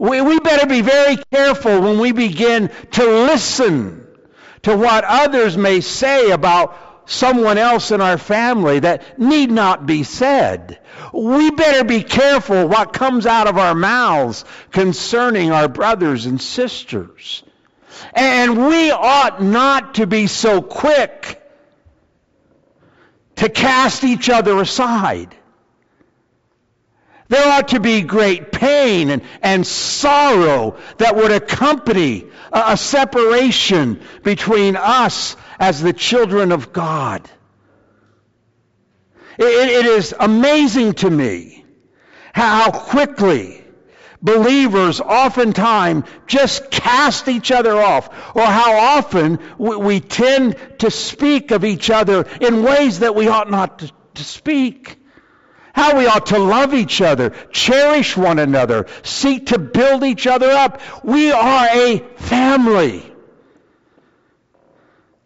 We, 0.00 0.22
we 0.22 0.40
better 0.40 0.66
be 0.66 0.80
very 0.80 1.18
careful 1.30 1.82
when 1.82 1.98
we 1.98 2.12
begin 2.12 2.70
to 2.92 3.04
listen 3.04 4.08
to 4.62 4.74
what 4.74 5.04
others 5.04 5.58
may 5.58 5.82
say 5.82 6.30
about 6.30 7.04
someone 7.04 7.58
else 7.58 7.90
in 7.90 8.00
our 8.00 8.16
family 8.16 8.78
that 8.78 9.18
need 9.18 9.50
not 9.50 9.84
be 9.84 10.04
said. 10.04 10.78
We 11.12 11.50
better 11.50 11.84
be 11.84 12.02
careful 12.02 12.66
what 12.66 12.94
comes 12.94 13.26
out 13.26 13.46
of 13.46 13.58
our 13.58 13.74
mouths 13.74 14.46
concerning 14.70 15.52
our 15.52 15.68
brothers 15.68 16.24
and 16.24 16.40
sisters. 16.40 17.42
And 18.14 18.68
we 18.68 18.90
ought 18.90 19.42
not 19.42 19.96
to 19.96 20.06
be 20.06 20.28
so 20.28 20.62
quick 20.62 21.42
to 23.36 23.50
cast 23.50 24.02
each 24.02 24.30
other 24.30 24.58
aside. 24.62 25.36
There 27.30 27.46
ought 27.46 27.68
to 27.68 27.78
be 27.78 28.02
great 28.02 28.50
pain 28.50 29.08
and, 29.08 29.22
and 29.40 29.64
sorrow 29.64 30.76
that 30.98 31.14
would 31.14 31.30
accompany 31.30 32.26
a, 32.52 32.62
a 32.72 32.76
separation 32.76 34.00
between 34.24 34.74
us 34.74 35.36
as 35.60 35.80
the 35.80 35.92
children 35.92 36.50
of 36.50 36.72
God. 36.72 37.30
It, 39.38 39.44
it 39.44 39.86
is 39.86 40.12
amazing 40.18 40.94
to 40.94 41.08
me 41.08 41.64
how 42.32 42.72
quickly 42.72 43.64
believers 44.20 45.00
oftentimes 45.00 46.06
just 46.26 46.68
cast 46.72 47.28
each 47.28 47.52
other 47.52 47.80
off, 47.80 48.08
or 48.34 48.42
how 48.42 48.98
often 48.98 49.38
we, 49.56 49.76
we, 49.76 50.00
tend 50.00 50.56
to 50.80 50.90
speak 50.90 51.52
of 51.52 51.64
each 51.64 51.90
other 51.90 52.26
in 52.40 52.64
ways 52.64 52.98
that 52.98 53.14
we 53.14 53.28
ought 53.28 53.52
not 53.52 53.78
to, 53.78 53.92
to 54.14 54.24
speak. 54.24 54.99
How 55.80 55.96
we 55.96 56.06
ought 56.06 56.26
to 56.26 56.38
love 56.38 56.74
each 56.74 57.00
other, 57.00 57.30
cherish 57.52 58.14
one 58.14 58.38
another, 58.38 58.84
seek 59.02 59.46
to 59.46 59.58
build 59.58 60.04
each 60.04 60.26
other 60.26 60.50
up. 60.50 60.82
We 61.02 61.32
are 61.32 61.68
a 61.72 62.00
family. 62.16 63.10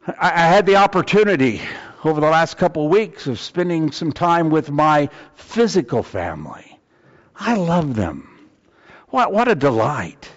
I, 0.07 0.29
had 0.47 0.65
the 0.65 0.77
opportunity 0.77 1.61
over 2.05 2.21
the 2.21 2.29
last 2.29 2.57
couple 2.57 2.85
of 2.85 2.93
weeks 2.93 3.27
of 3.27 3.41
spending 3.41 3.91
some 3.91 4.13
time 4.13 4.49
with 4.49 4.71
my 4.71 5.11
physical 5.35 6.05
family. 6.05 6.79
I 7.35 7.57
love 7.57 7.97
them. 7.97 8.49
What, 9.09 9.33
what 9.33 9.49
a 9.49 9.57
delight. 9.57 10.31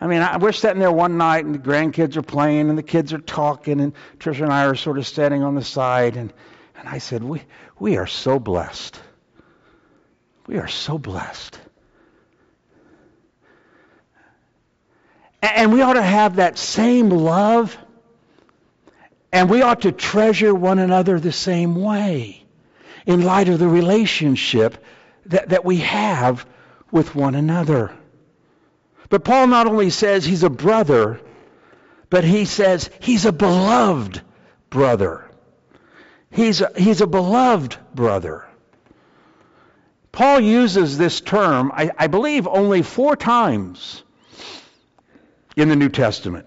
I 0.00 0.08
mean, 0.08 0.22
I, 0.22 0.38
we're 0.38 0.50
sitting 0.50 0.80
there 0.80 0.90
one 0.90 1.18
night 1.18 1.44
and 1.44 1.54
the 1.54 1.60
grandkids 1.60 2.16
are 2.16 2.22
playing 2.22 2.68
and 2.68 2.76
the 2.76 2.82
kids 2.82 3.12
are 3.12 3.18
talking 3.18 3.80
and 3.80 3.92
Trisha 4.18 4.42
and 4.42 4.52
I 4.52 4.64
are 4.64 4.74
sort 4.74 4.98
of 4.98 5.06
standing 5.06 5.44
on 5.44 5.54
the 5.54 5.62
side 5.62 6.16
and, 6.16 6.32
and 6.74 6.88
I 6.88 6.98
said, 6.98 7.22
we, 7.22 7.42
we 7.78 7.96
are 7.96 8.08
so 8.08 8.40
blessed. 8.40 9.00
We 10.50 10.58
are 10.58 10.66
so 10.66 10.98
blessed. 10.98 11.60
And 15.40 15.72
we 15.72 15.80
ought 15.80 15.92
to 15.92 16.02
have 16.02 16.36
that 16.36 16.58
same 16.58 17.08
love 17.08 17.78
and 19.32 19.48
we 19.48 19.62
ought 19.62 19.82
to 19.82 19.92
treasure 19.92 20.52
one 20.52 20.80
another 20.80 21.20
the 21.20 21.30
same 21.30 21.76
way 21.76 22.42
in 23.06 23.22
light 23.22 23.48
of 23.48 23.60
the 23.60 23.68
relationship 23.68 24.84
that, 25.26 25.50
that 25.50 25.64
we 25.64 25.76
have 25.76 26.44
with 26.90 27.14
one 27.14 27.36
another. 27.36 27.92
But 29.08 29.22
Paul 29.22 29.46
not 29.46 29.68
only 29.68 29.90
says 29.90 30.24
he's 30.24 30.42
a 30.42 30.50
brother, 30.50 31.20
but 32.08 32.24
he 32.24 32.44
says 32.44 32.90
he's 32.98 33.24
a 33.24 33.30
beloved 33.30 34.20
brother. 34.68 35.30
He's 36.32 36.60
a, 36.60 36.72
he's 36.76 37.00
a 37.00 37.06
beloved 37.06 37.76
brother. 37.94 38.49
Paul 40.12 40.40
uses 40.40 40.98
this 40.98 41.20
term, 41.20 41.70
I, 41.72 41.90
I 41.96 42.06
believe, 42.08 42.46
only 42.46 42.82
four 42.82 43.16
times 43.16 44.02
in 45.56 45.68
the 45.68 45.76
New 45.76 45.88
Testament. 45.88 46.46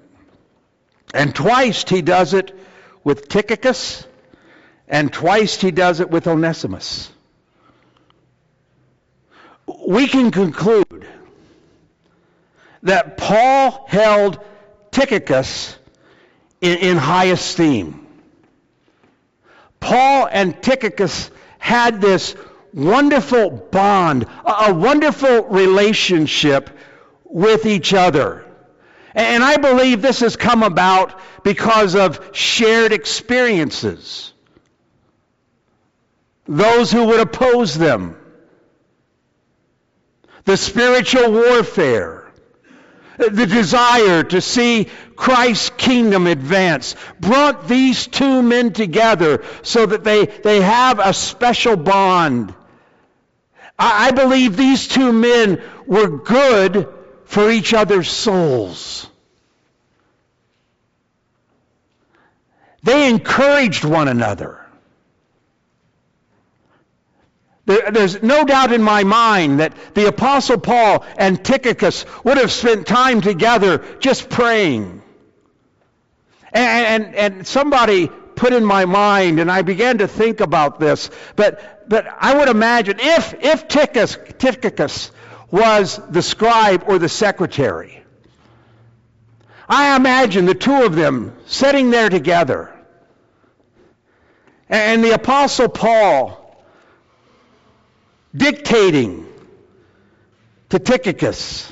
And 1.14 1.34
twice 1.34 1.88
he 1.88 2.02
does 2.02 2.34
it 2.34 2.58
with 3.04 3.30
Tychicus, 3.30 4.06
and 4.88 5.12
twice 5.12 5.60
he 5.60 5.72
does 5.72 6.00
it 6.00 6.10
with 6.10 6.28
Onesimus. 6.28 7.10
We 9.88 10.08
can 10.08 10.32
conclude 10.32 11.08
that 12.84 13.18
Paul 13.18 13.86
held 13.88 14.40
Tychicus 14.92 15.78
in, 16.60 16.78
in 16.80 16.98
high 16.98 17.26
esteem. 17.26 18.06
Paul 19.80 20.28
and 20.32 20.62
Tychicus 20.62 21.30
had 21.60 22.02
this 22.02 22.36
wonderful 22.74 23.50
bond, 23.52 24.26
a, 24.46 24.74
wonderful 24.74 25.44
relationship 25.44 26.70
with 27.24 27.66
each 27.66 27.94
other. 27.94 28.46
And 29.16 29.44
I 29.44 29.58
believe 29.58 30.02
this 30.02 30.22
has 30.22 30.36
come 30.36 30.64
about 30.64 31.20
because 31.44 31.96
of 31.96 32.36
shared 32.36 32.94
experiences. 32.94 34.34
Those 36.46 36.92
who 36.92 37.06
would 37.08 37.20
oppose 37.20 37.78
them. 37.78 38.18
The 40.46 40.58
spiritual 40.58 41.32
warfare. 41.32 42.20
The 43.18 43.46
desire 43.46 44.24
to 44.24 44.42
see 44.42 44.88
Christ's 45.16 45.70
kingdom 45.78 46.26
advance 46.26 46.96
brought 47.20 47.68
these 47.68 48.08
two 48.08 48.42
men 48.42 48.74
together 48.74 49.44
so 49.62 49.86
that 49.86 50.04
they, 50.04 50.26
they 50.26 50.62
have 50.62 51.00
a 51.00 51.14
special 51.14 51.76
bond. 51.76 52.54
I, 53.84 54.08
I 54.08 54.12
believe 54.12 54.56
these 54.56 54.88
two 54.88 55.12
men 55.12 55.62
were 55.86 56.08
good 56.08 56.88
for 57.26 57.52
each 57.52 57.74
other's 57.74 58.10
souls. 58.10 59.08
They 62.82 63.10
encouraged 63.10 63.84
one 63.84 64.08
another. 64.08 64.60
There, 67.66 67.92
there's 67.92 68.24
no 68.24 68.46
doubt 68.46 68.72
in 68.72 68.84
my 68.84 69.04
mind 69.04 69.60
that 69.60 69.74
the 69.94 70.08
Apostle 70.08 70.60
Paul 70.60 71.06
and 71.18 71.44
Tychicus 71.44 72.06
would 72.24 72.38
have 72.38 72.52
spent 72.52 72.88
time 72.88 73.20
together 73.20 73.80
just 74.00 74.30
praying. 74.30 75.02
And, 76.54 77.06
and, 77.06 77.16
and 77.16 77.48
somebody 77.48 78.10
put 78.36 78.54
in 78.54 78.66
my 78.66 78.86
mind, 78.86 79.40
and 79.40 79.52
I 79.52 79.62
began 79.62 80.00
to 80.00 80.08
think 80.08 80.40
about 80.40 80.80
this, 80.80 81.10
but, 81.36 81.90
but 81.90 82.06
I 82.08 82.38
would 82.38 82.50
imagine 82.50 82.98
if, 83.00 83.34
if 83.44 83.68
Tychicus, 83.68 84.18
Tychicus 84.38 85.12
was 85.52 86.00
the 86.10 86.22
scribe 86.22 86.86
or 86.88 87.00
the 87.00 87.10
secretary, 87.10 88.04
I 89.68 89.96
imagine 89.96 90.46
the 90.46 90.56
two 90.56 90.84
of 90.84 90.96
them 90.96 91.36
sitting 91.46 91.90
there 91.90 92.10
together. 92.10 92.70
And 94.70 95.04
the 95.04 95.12
Apostle 95.12 95.70
Paul 95.70 96.40
dictating 98.36 99.28
to 100.70 100.80
Tychicus 100.80 101.72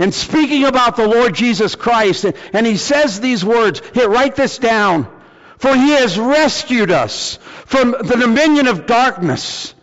and 0.00 0.14
speaking 0.14 0.64
about 0.64 0.96
the 0.96 1.06
Lord 1.06 1.34
Jesus 1.34 1.74
Christ. 1.74 2.24
And, 2.54 2.66
he 2.66 2.78
says 2.78 3.20
these 3.20 3.44
words. 3.44 3.82
Here, 3.92 4.08
write 4.08 4.34
this 4.34 4.58
down. 4.58 5.06
For 5.60 5.74
he 5.74 5.90
has 5.90 6.18
rescued 6.18 6.90
us 6.90 7.38
from 7.66 7.90
the 7.90 8.16
dominion 8.18 8.66
of 8.66 8.86
darkness 8.86 9.74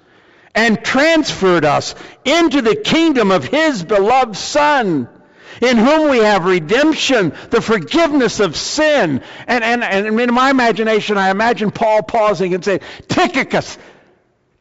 and 0.55 0.83
transferred 0.83 1.65
us 1.65 1.93
into 2.25 2.63
the 2.63 2.75
kingdom 2.75 3.29
of 3.29 3.43
his 3.43 3.83
beloved 3.83 4.35
Son, 4.35 5.07
in 5.61 5.77
whom 5.77 6.09
we 6.09 6.17
have 6.17 6.45
redemption, 6.45 7.31
the 7.51 7.61
forgiveness 7.61 8.39
of 8.39 8.55
sin. 8.55 9.21
And, 9.45 9.63
and, 9.63 9.83
and 9.83 10.19
in 10.19 10.33
my 10.33 10.49
imagination, 10.49 11.15
I 11.15 11.29
imagine 11.29 11.69
Paul 11.69 12.01
pausing 12.01 12.55
and 12.55 12.65
saying, 12.65 12.81
Tychicus, 13.07 13.77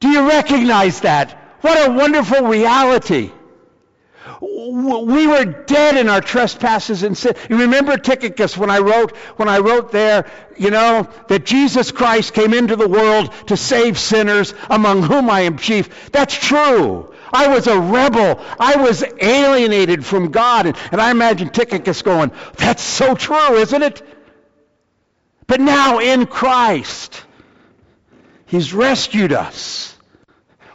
do 0.01 0.09
you 0.09 0.29
recognize 0.29 1.01
that? 1.01 1.57
What 1.62 1.89
a 1.89 1.93
wonderful 1.93 2.43
reality. 2.43 3.33
We 4.41 5.27
were 5.27 5.45
dead 5.45 5.97
in 5.97 6.09
our 6.09 6.20
trespasses 6.20 7.03
and 7.03 7.16
sin. 7.16 7.35
You 7.49 7.61
remember 7.61 7.97
Tychicus 7.97 8.57
when 8.57 8.70
I 8.70 8.79
wrote 8.79 9.16
when 9.37 9.49
I 9.49 9.59
wrote 9.59 9.93
there, 9.93 10.31
you 10.57 10.70
know, 10.70 11.09
that 11.29 11.45
Jesus 11.47 11.93
Christ 11.93 12.35
came 12.35 12.53
into 12.53 12.77
the 12.77 12.89
world 12.89 13.33
to 13.49 13.57
save 13.57 13.99
sinners, 13.99 14.55
among 14.68 15.03
whom 15.03 15.31
I 15.31 15.43
am 15.43 15.59
chief. 15.59 16.11
That's 16.11 16.35
true. 16.35 17.12
I 17.33 17.49
was 17.49 17.66
a 17.66 17.79
rebel. 17.79 18.41
I 18.59 18.77
was 18.77 19.05
alienated 19.20 20.05
from 20.05 20.31
God. 20.31 20.66
And, 20.66 20.77
and 20.93 21.01
I 21.01 21.11
imagine 21.11 21.51
Tychicus 21.51 22.03
going, 22.03 22.33
That's 22.57 22.83
so 22.83 23.14
true, 23.14 23.57
isn't 23.57 23.83
it? 23.83 24.03
But 25.47 25.61
now 25.61 25.99
in 25.99 26.27
Christ, 26.27 27.22
He's 28.47 28.72
rescued 28.72 29.33
us. 29.33 29.95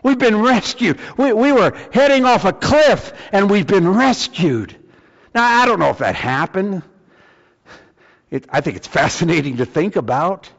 We've 0.03 0.17
been 0.17 0.41
rescued. 0.41 0.99
We, 1.17 1.33
we 1.33 1.51
were 1.51 1.77
heading 1.91 2.25
off 2.25 2.45
a 2.45 2.53
cliff 2.53 3.13
and 3.31 3.49
we've 3.49 3.67
been 3.67 3.87
rescued. 3.87 4.75
Now, 5.33 5.61
I 5.61 5.65
don't 5.65 5.79
know 5.79 5.89
if 5.89 5.99
that 5.99 6.15
happened. 6.15 6.83
It, 8.29 8.45
I 8.49 8.61
think 8.61 8.77
it's 8.77 8.87
fascinating 8.87 9.57
to 9.57 9.65
think 9.65 9.95
about 9.95 10.49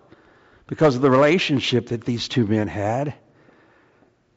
because 0.66 0.96
of 0.96 1.02
the 1.02 1.10
relationship 1.10 1.88
that 1.88 2.04
these 2.04 2.28
two 2.28 2.46
men 2.46 2.68
had. 2.68 3.14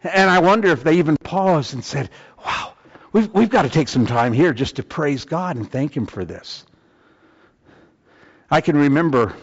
And 0.03 0.29
I 0.29 0.39
wonder 0.39 0.69
if 0.69 0.83
they 0.83 0.97
even 0.97 1.17
paused 1.17 1.73
and 1.73 1.83
said, 1.83 2.09
wow, 2.45 2.73
we've, 3.11 3.31
we've 3.33 3.49
got 3.49 3.63
to 3.63 3.69
take 3.69 3.87
some 3.87 4.05
time 4.05 4.33
here 4.33 4.53
just 4.53 4.77
to 4.77 4.83
praise 4.83 5.25
God 5.25 5.55
and 5.55 5.69
thank 5.69 5.95
Him 5.95 6.05
for 6.05 6.25
this. 6.25 6.65
I 8.49 8.61
can 8.61 8.77
remember 8.77 9.35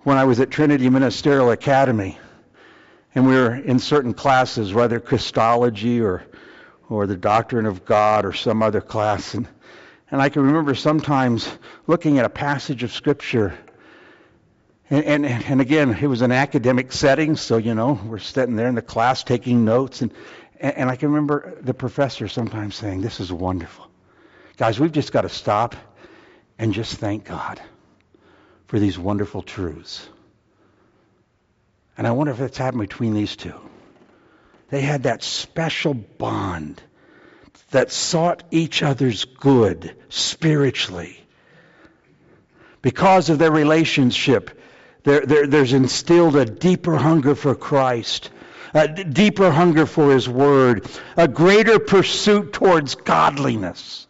when 0.00 0.16
I 0.16 0.24
was 0.24 0.40
at 0.40 0.50
Trinity 0.50 0.88
Ministerial 0.88 1.50
Academy 1.50 2.18
and 3.18 3.26
we 3.26 3.34
were 3.34 3.56
in 3.56 3.80
certain 3.80 4.14
classes, 4.14 4.72
whether 4.72 5.00
Christology 5.00 6.00
or, 6.00 6.22
or 6.88 7.08
the 7.08 7.16
doctrine 7.16 7.66
of 7.66 7.84
God 7.84 8.24
or 8.24 8.32
some 8.32 8.62
other 8.62 8.80
class. 8.80 9.34
And, 9.34 9.48
and 10.08 10.22
I 10.22 10.28
can 10.28 10.42
remember 10.42 10.76
sometimes 10.76 11.50
looking 11.88 12.20
at 12.20 12.24
a 12.24 12.28
passage 12.28 12.84
of 12.84 12.92
Scripture. 12.92 13.58
And, 14.88 15.04
and, 15.04 15.26
and 15.26 15.60
again, 15.60 15.98
it 16.00 16.06
was 16.06 16.22
an 16.22 16.30
academic 16.30 16.92
setting, 16.92 17.34
so, 17.34 17.56
you 17.56 17.74
know, 17.74 17.98
we're 18.06 18.20
sitting 18.20 18.54
there 18.54 18.68
in 18.68 18.76
the 18.76 18.82
class 18.82 19.24
taking 19.24 19.64
notes. 19.64 20.00
And, 20.00 20.12
and 20.60 20.88
I 20.88 20.94
can 20.94 21.08
remember 21.08 21.58
the 21.60 21.74
professor 21.74 22.28
sometimes 22.28 22.76
saying, 22.76 23.00
This 23.00 23.18
is 23.18 23.32
wonderful. 23.32 23.88
Guys, 24.58 24.78
we've 24.78 24.92
just 24.92 25.10
got 25.10 25.22
to 25.22 25.28
stop 25.28 25.74
and 26.56 26.72
just 26.72 26.94
thank 26.94 27.24
God 27.24 27.60
for 28.68 28.78
these 28.78 28.96
wonderful 28.96 29.42
truths. 29.42 30.08
And 31.98 32.06
I 32.06 32.12
wonder 32.12 32.32
if 32.32 32.40
it's 32.40 32.56
happened 32.56 32.82
between 32.82 33.12
these 33.12 33.34
two. 33.34 33.60
They 34.70 34.80
had 34.80 35.02
that 35.02 35.22
special 35.22 35.94
bond 35.94 36.80
that 37.72 37.90
sought 37.90 38.44
each 38.52 38.82
other's 38.82 39.24
good 39.24 39.94
spiritually. 40.08 41.20
Because 42.80 43.30
of 43.30 43.38
their 43.38 43.50
relationship, 43.50 44.60
there, 45.02 45.26
there, 45.26 45.46
there's 45.48 45.72
instilled 45.72 46.36
a 46.36 46.44
deeper 46.44 46.96
hunger 46.96 47.34
for 47.34 47.54
Christ, 47.56 48.30
a 48.72 48.86
d- 48.86 49.04
deeper 49.04 49.50
hunger 49.50 49.84
for 49.84 50.12
His 50.12 50.28
Word, 50.28 50.86
a 51.16 51.26
greater 51.26 51.80
pursuit 51.80 52.52
towards 52.52 52.94
godliness. 52.94 54.06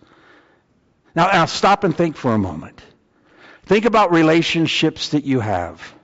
Now, 1.14 1.28
now 1.32 1.46
stop 1.46 1.84
and 1.84 1.96
think 1.96 2.16
for 2.16 2.34
a 2.34 2.38
moment. 2.38 2.82
Think 3.64 3.86
about 3.86 4.12
relationships 4.12 5.10
that 5.10 5.24
you 5.24 5.40
have, 5.40 5.94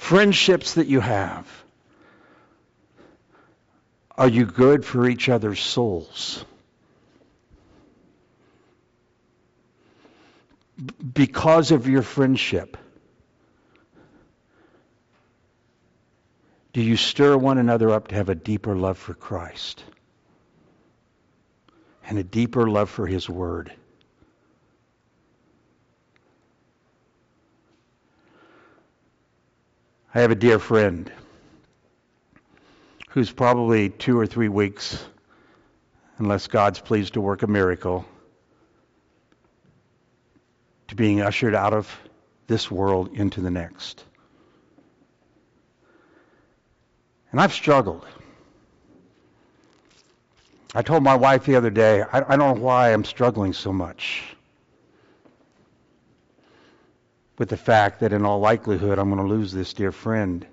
friendships 0.00 0.74
that 0.74 0.86
you 0.86 0.98
have. 0.98 1.46
Are 4.16 4.28
you 4.28 4.46
good 4.46 4.84
for 4.84 5.08
each 5.08 5.28
other's 5.28 5.60
souls? 5.60 6.44
Because 11.12 11.70
of 11.70 11.86
your 11.86 12.02
friendship, 12.02 12.78
do 16.72 16.82
you 16.82 16.96
stir 16.96 17.36
one 17.36 17.58
another 17.58 17.90
up 17.90 18.08
to 18.08 18.14
have 18.14 18.30
a 18.30 18.34
deeper 18.34 18.74
love 18.74 18.96
for 18.96 19.12
Christ 19.12 19.84
and 22.06 22.18
a 22.18 22.24
deeper 22.24 22.68
love 22.68 22.88
for 22.88 23.06
His 23.06 23.28
Word? 23.28 23.72
I 30.12 30.22
have 30.22 30.32
a 30.32 30.34
dear 30.34 30.58
friend 30.58 31.10
who's 33.10 33.30
probably 33.30 33.90
two 33.90 34.18
or 34.18 34.26
three 34.26 34.48
weeks, 34.48 35.04
unless 36.18 36.48
God's 36.48 36.80
pleased 36.80 37.14
to 37.14 37.20
work 37.20 37.44
a 37.44 37.46
miracle, 37.46 38.04
to 40.88 40.96
being 40.96 41.20
ushered 41.20 41.54
out 41.54 41.72
of 41.72 41.88
this 42.48 42.68
world 42.68 43.10
into 43.14 43.40
the 43.40 43.52
next. 43.52 44.04
And 47.30 47.40
I've 47.40 47.52
struggled. 47.52 48.04
I 50.74 50.82
told 50.82 51.04
my 51.04 51.14
wife 51.14 51.44
the 51.44 51.54
other 51.54 51.70
day, 51.70 52.02
I, 52.02 52.18
I 52.18 52.36
don't 52.36 52.56
know 52.56 52.64
why 52.64 52.92
I'm 52.92 53.04
struggling 53.04 53.52
so 53.52 53.72
much 53.72 54.24
with 57.40 57.48
the 57.48 57.56
fact 57.56 58.00
that 58.00 58.12
in 58.12 58.26
all 58.26 58.38
likelihood 58.38 58.98
I'm 58.98 59.08
going 59.08 59.26
to 59.26 59.34
lose 59.34 59.50
this 59.50 59.72
dear 59.72 59.92
friend 59.92 60.46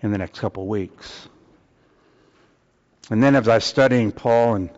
in 0.00 0.12
the 0.12 0.18
next 0.18 0.38
couple 0.38 0.62
of 0.62 0.68
weeks. 0.68 1.28
And 3.10 3.20
then 3.20 3.34
as 3.34 3.48
I 3.48 3.56
was 3.56 3.64
studying 3.64 4.12
Paul 4.12 4.54
and 4.54 4.70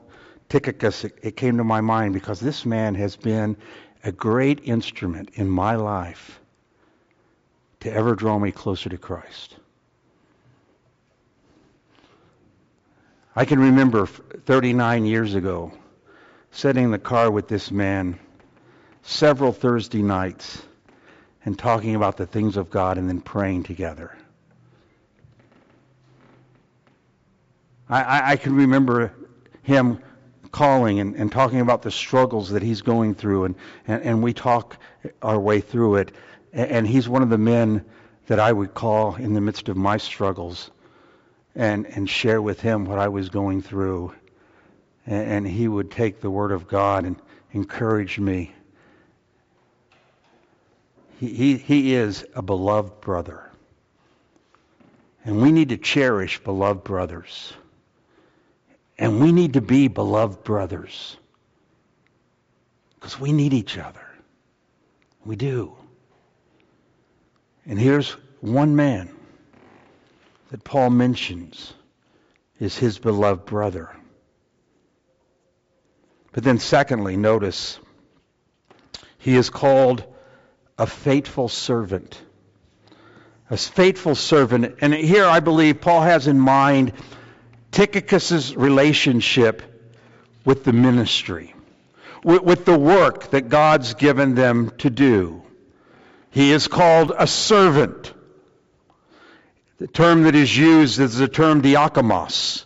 Tychicus, 0.48 1.04
it, 1.04 1.18
it 1.20 1.36
came 1.36 1.58
to 1.58 1.64
my 1.64 1.82
mind 1.82 2.14
because 2.14 2.40
this 2.40 2.64
man 2.64 2.94
has 2.94 3.16
been 3.16 3.58
a 4.02 4.10
great 4.12 4.62
instrument 4.64 5.28
in 5.34 5.46
my 5.46 5.76
life 5.76 6.40
to 7.80 7.92
ever 7.92 8.14
draw 8.14 8.38
me 8.38 8.50
closer 8.50 8.88
to 8.88 8.96
Christ. 8.96 9.56
I 13.36 13.44
can 13.44 13.60
remember 13.60 14.06
39 14.06 15.04
years 15.04 15.34
ago 15.34 15.70
sitting 16.50 16.84
in 16.84 16.90
the 16.92 16.98
car 16.98 17.30
with 17.30 17.46
this 17.46 17.70
man 17.70 18.18
several 19.02 19.52
Thursday 19.52 20.00
nights 20.00 20.62
and 21.44 21.58
talking 21.58 21.94
about 21.94 22.16
the 22.16 22.26
things 22.26 22.56
of 22.56 22.70
God 22.70 22.98
and 22.98 23.08
then 23.08 23.20
praying 23.20 23.62
together. 23.62 24.16
I, 27.88 28.02
I, 28.02 28.30
I 28.30 28.36
can 28.36 28.54
remember 28.54 29.12
him 29.62 30.00
calling 30.50 31.00
and, 31.00 31.14
and, 31.14 31.30
talking 31.30 31.60
about 31.60 31.82
the 31.82 31.90
struggles 31.90 32.50
that 32.50 32.62
he's 32.62 32.82
going 32.82 33.14
through, 33.14 33.44
and, 33.44 33.54
and, 33.86 34.02
and 34.02 34.22
we 34.22 34.32
talk 34.32 34.76
our 35.22 35.38
way 35.38 35.60
through 35.60 35.96
it. 35.96 36.12
And, 36.52 36.86
he's 36.86 37.08
one 37.08 37.22
of 37.22 37.28
the 37.28 37.38
men 37.38 37.84
that 38.26 38.40
I 38.40 38.52
would 38.52 38.74
call 38.74 39.14
in 39.16 39.34
the 39.34 39.40
midst 39.40 39.68
of 39.68 39.76
my 39.76 39.98
struggles 39.98 40.70
and, 41.54 41.86
and 41.86 42.08
share 42.08 42.40
with 42.40 42.60
him 42.60 42.86
what 42.86 42.98
I 42.98 43.08
was 43.08 43.28
going 43.28 43.60
through. 43.60 44.14
And 45.06 45.46
he 45.46 45.68
would 45.68 45.90
take 45.90 46.20
the 46.20 46.30
Word 46.30 46.52
of 46.52 46.68
God 46.68 47.04
and 47.04 47.16
encourage 47.52 48.18
me. 48.18 48.52
He, 51.18 51.56
he, 51.56 51.94
is 51.94 52.24
a 52.34 52.42
beloved 52.42 53.00
brother. 53.00 53.50
And 55.24 55.42
we 55.42 55.50
need 55.50 55.70
to 55.70 55.76
cherish 55.76 56.38
beloved 56.38 56.84
brothers. 56.84 57.52
And 58.98 59.20
we 59.20 59.32
need 59.32 59.54
to 59.54 59.60
be 59.60 59.88
beloved 59.88 60.44
brothers. 60.44 61.16
Because 62.94 63.18
we 63.18 63.32
need 63.32 63.52
each 63.52 63.78
other. 63.78 64.06
We 65.24 65.34
do. 65.34 65.74
And 67.66 67.78
here's 67.78 68.12
one 68.40 68.76
man 68.76 69.10
that 70.50 70.62
Paul 70.62 70.90
mentions 70.90 71.74
is 72.60 72.78
his 72.78 72.98
beloved 72.98 73.44
brother. 73.44 73.90
But 76.32 76.44
then, 76.44 76.60
secondly, 76.60 77.16
notice 77.16 77.80
he 79.18 79.36
is 79.36 79.50
called 79.50 80.04
a 80.78 80.86
faithful 80.86 81.48
servant. 81.48 82.20
A 83.50 83.56
faithful 83.56 84.14
servant. 84.14 84.76
And 84.80 84.94
here 84.94 85.26
I 85.26 85.40
believe 85.40 85.80
Paul 85.80 86.02
has 86.02 86.26
in 86.26 86.38
mind 86.38 86.92
Tychicus's 87.72 88.56
relationship 88.56 89.62
with 90.44 90.64
the 90.64 90.72
ministry, 90.72 91.54
with, 92.22 92.42
with 92.42 92.64
the 92.64 92.78
work 92.78 93.30
that 93.30 93.48
God's 93.48 93.94
given 93.94 94.34
them 94.34 94.70
to 94.78 94.90
do. 94.90 95.42
He 96.30 96.52
is 96.52 96.68
called 96.68 97.12
a 97.16 97.26
servant. 97.26 98.12
The 99.78 99.88
term 99.88 100.22
that 100.22 100.34
is 100.34 100.56
used 100.56 101.00
is 101.00 101.16
the 101.16 101.28
term 101.28 101.62
diakonos, 101.62 102.64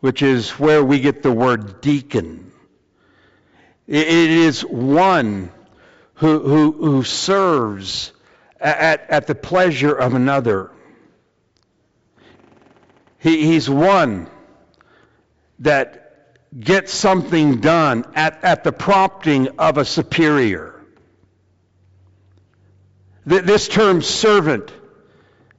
which 0.00 0.22
is 0.22 0.50
where 0.50 0.84
we 0.84 1.00
get 1.00 1.22
the 1.22 1.32
word 1.32 1.80
deacon. 1.80 2.52
It 3.86 4.06
is 4.06 4.62
one 4.62 5.50
who, 6.20 6.38
who, 6.40 6.72
who 6.72 7.02
serves 7.02 8.12
at, 8.60 9.08
at 9.08 9.26
the 9.26 9.34
pleasure 9.34 9.94
of 9.94 10.12
another. 10.12 10.70
He, 13.18 13.46
he's 13.46 13.70
one 13.70 14.28
that 15.60 16.36
gets 16.58 16.92
something 16.92 17.60
done 17.62 18.04
at, 18.14 18.44
at 18.44 18.64
the 18.64 18.72
prompting 18.72 19.48
of 19.58 19.78
a 19.78 19.84
superior. 19.86 20.84
This 23.24 23.66
term 23.68 24.02
servant 24.02 24.70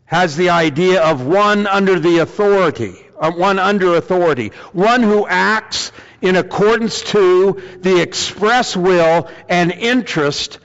has 0.05 0.35
the 0.35 0.49
idea 0.49 1.01
of 1.01 1.25
one 1.25 1.65
under 1.65 1.99
the 1.99 2.19
authority, 2.19 3.03
uh, 3.19 3.31
one 3.31 3.57
under 3.57 3.95
authority, 3.95 4.49
one 4.73 5.01
who 5.01 5.25
acts 5.27 5.91
in 6.21 6.35
accordance 6.35 7.01
to 7.01 7.61
the 7.79 7.99
express 8.01 8.77
will 8.77 9.29
and 9.49 9.71
interest 9.71 10.59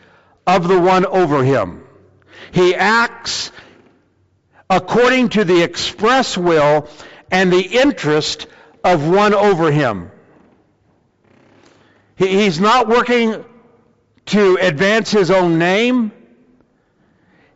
of 0.47 0.69
the 0.69 0.79
one 0.79 1.07
over 1.07 1.43
him. 1.43 1.83
He 2.53 2.75
acts 2.75 3.51
according 4.69 5.31
to 5.31 5.45
the 5.45 5.63
express 5.63 6.37
will 6.37 6.89
and 7.31 7.53
the 7.53 7.61
interest 7.61 8.47
of 8.85 9.09
one 9.09 9.35
over 9.35 9.71
him. 9.71 10.11
he's 12.17 12.61
not 12.61 12.89
working 12.89 13.45
to 14.27 14.59
advance 14.61 15.11
his 15.11 15.31
own 15.31 15.59
name. 15.59 16.13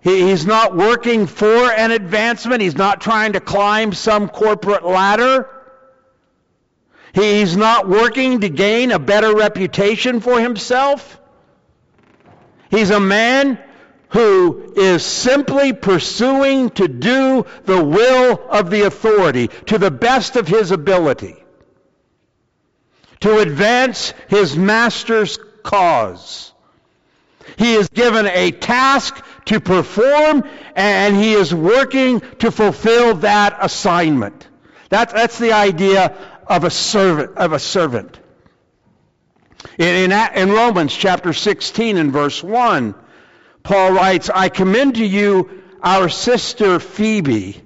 he's 0.00 0.46
not 0.46 0.76
working 0.76 1.26
for 1.26 1.70
an 1.70 1.90
advancement. 1.90 2.62
He's 2.62 2.76
not 2.76 3.00
trying 3.00 3.34
to 3.34 3.40
climb 3.40 3.92
some 3.92 4.28
corporate 4.28 4.84
ladder. 4.84 5.59
He's 7.12 7.56
not 7.56 7.88
working 7.88 8.40
to 8.40 8.48
gain 8.48 8.92
a 8.92 8.98
better 8.98 9.34
reputation 9.34 10.20
for 10.20 10.40
himself. 10.40 11.20
He's 12.70 12.90
a 12.90 13.00
man 13.00 13.58
who 14.10 14.72
is 14.76 15.04
simply 15.04 15.72
pursuing 15.72 16.70
to 16.70 16.88
do 16.88 17.46
the 17.64 17.82
will 17.82 18.40
of 18.48 18.70
the 18.70 18.82
authority 18.82 19.48
to 19.66 19.78
the 19.78 19.90
best 19.90 20.36
of 20.36 20.48
his 20.48 20.70
ability, 20.72 21.36
to 23.20 23.38
advance 23.38 24.12
his 24.28 24.56
master's 24.56 25.38
cause. 25.62 26.52
He 27.56 27.74
is 27.74 27.88
given 27.88 28.26
a 28.26 28.50
task 28.50 29.24
to 29.46 29.60
perform, 29.60 30.44
and 30.74 31.16
he 31.16 31.32
is 31.32 31.54
working 31.54 32.20
to 32.38 32.50
fulfill 32.50 33.16
that 33.16 33.58
assignment. 33.60 34.46
That's, 34.88 35.12
that's 35.12 35.38
the 35.38 35.52
idea 35.52 36.16
of 36.50 36.64
a 36.64 36.70
servant. 36.70 37.36
Of 37.36 37.52
a 37.52 37.58
servant. 37.58 38.18
In, 39.78 40.10
in, 40.10 40.34
in 40.34 40.50
Romans 40.50 40.94
chapter 40.94 41.32
16 41.32 41.96
and 41.96 42.12
verse 42.12 42.42
1, 42.42 42.94
Paul 43.62 43.92
writes, 43.92 44.28
I 44.28 44.48
commend 44.48 44.96
to 44.96 45.06
you 45.06 45.62
our 45.82 46.08
sister 46.08 46.80
Phoebe, 46.80 47.62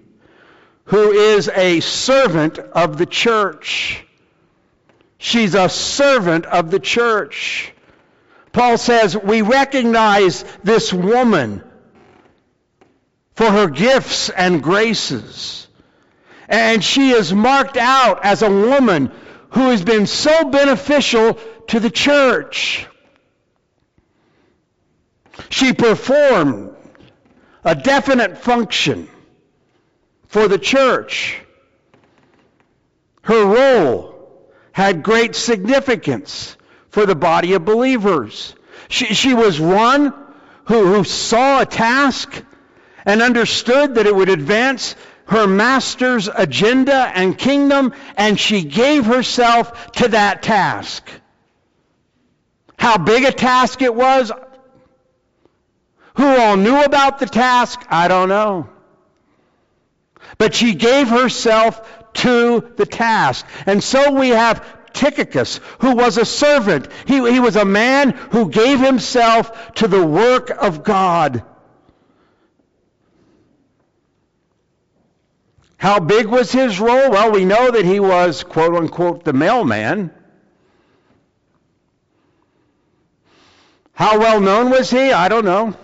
who 0.85 1.13
is 1.13 1.49
a 1.49 1.81
servant 1.81 2.59
of 2.59 2.99
the 2.99 3.07
church. 3.07 4.05
She's 5.19 5.55
a 5.55 5.69
servant 5.69 6.45
of 6.45 6.71
the 6.71 6.81
church. 6.81 7.73
Paul 8.53 8.77
says, 8.77 9.17
we 9.17 9.43
recognize 9.43 10.45
this 10.63 10.93
woman 10.93 11.65
for 13.35 13.51
her 13.51 13.69
gifts 13.69 14.29
and 14.29 14.63
graces. 14.63 15.64
And 16.49 16.85
she 16.85 17.11
is 17.11 17.33
marked 17.33 17.77
out 17.77 18.25
as 18.25 18.43
a 18.43 18.51
woman 18.51 19.11
who 19.51 19.71
has 19.71 19.83
been 19.83 20.07
so 20.07 20.45
beneficial 20.51 21.39
to 21.69 21.81
the 21.81 21.91
church. 21.91 22.87
She 25.49 25.73
performed 25.73 26.75
a 27.65 27.75
definite 27.75 28.39
function 28.39 29.09
for 30.29 30.49
the 30.49 30.59
church. 30.59 31.41
Her 33.23 33.45
role 33.45 34.51
had 34.73 35.03
great 35.03 35.35
significance 35.35 36.57
for 36.91 37.07
the 37.07 37.15
body 37.15 37.55
of 37.55 37.65
believers. 37.65 38.55
She, 38.89 39.07
she 39.15 39.35
was 39.35 39.61
one 39.61 40.13
who, 40.67 40.95
who 40.95 41.05
saw 41.05 41.61
a 41.61 41.67
task 41.67 42.45
and 43.05 43.23
understood 43.23 43.95
that 43.95 44.07
it 44.07 44.15
would 44.15 44.29
advance 44.29 44.97
her 45.27 45.47
master's 45.47 46.29
agenda 46.29 46.95
and 46.95 47.37
kingdom, 47.37 47.93
and 48.17 48.39
she 48.39 48.63
gave 48.63 49.07
herself 49.07 49.93
to 49.93 50.09
that 50.09 50.43
task. 50.43 51.09
How 52.79 52.99
big 52.99 53.25
a 53.25 53.33
task 53.33 53.81
it 53.83 53.95
was, 53.95 54.31
who 56.17 56.25
all 56.25 56.57
knew 56.57 56.83
about 56.83 57.19
the 57.19 57.27
task, 57.27 57.81
I 57.89 58.09
don't 58.09 58.29
know. 58.29 58.69
But 60.39 60.55
she 60.55 60.75
gave 60.75 61.09
herself 61.09 62.13
to 62.15 62.73
the 62.77 62.87
task. 62.87 63.47
And 63.67 63.83
so 63.83 64.13
we 64.13 64.31
have 64.31 64.65
Tychicus, 64.93 65.61
who 65.81 65.97
was 65.97 66.19
a 66.19 66.25
servant. 66.25 66.89
He, 67.07 67.15
he 67.31 67.41
was 67.41 67.57
a 67.57 67.65
man 67.65 68.11
who 68.11 68.49
gave 68.49 68.81
himself 68.81 69.75
to 69.75 69.89
the 69.89 70.05
work 70.05 70.51
of 70.51 70.85
God. 70.85 71.43
How 75.77 76.01
big 76.01 76.27
was 76.27 76.51
his 76.51 76.81
role? 76.81 77.11
Well, 77.11 77.31
we 77.33 77.45
know 77.45 77.71
that 77.71 77.85
he 77.85 78.01
was, 78.01 78.43
quote 78.43 78.75
unquote, 78.75 79.25
the 79.25 79.33
mailman. 79.33 80.11
How 83.93 84.19
well 84.19 84.41
known 84.41 84.71
was 84.71 84.91
he? 84.91 85.13
I 85.13 85.29
don't 85.29 85.45
know. 85.45 85.77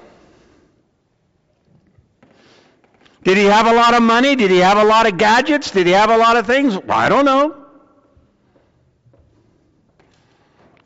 Did 3.23 3.37
he 3.37 3.45
have 3.45 3.67
a 3.67 3.75
lot 3.75 3.95
of 3.95 4.03
money? 4.03 4.35
Did 4.35 4.51
he 4.51 4.59
have 4.59 4.79
a 4.79 4.85
lot 4.85 5.07
of 5.07 5.19
gadgets? 5.19 5.71
Did 5.71 5.87
he 5.87 5.93
have 5.93 6.11
a 6.11 6.17
lot 6.17 6.37
of 6.37 6.47
things? 6.47 6.79
I 6.89 7.09
don't 7.09 7.25
know. 7.25 7.57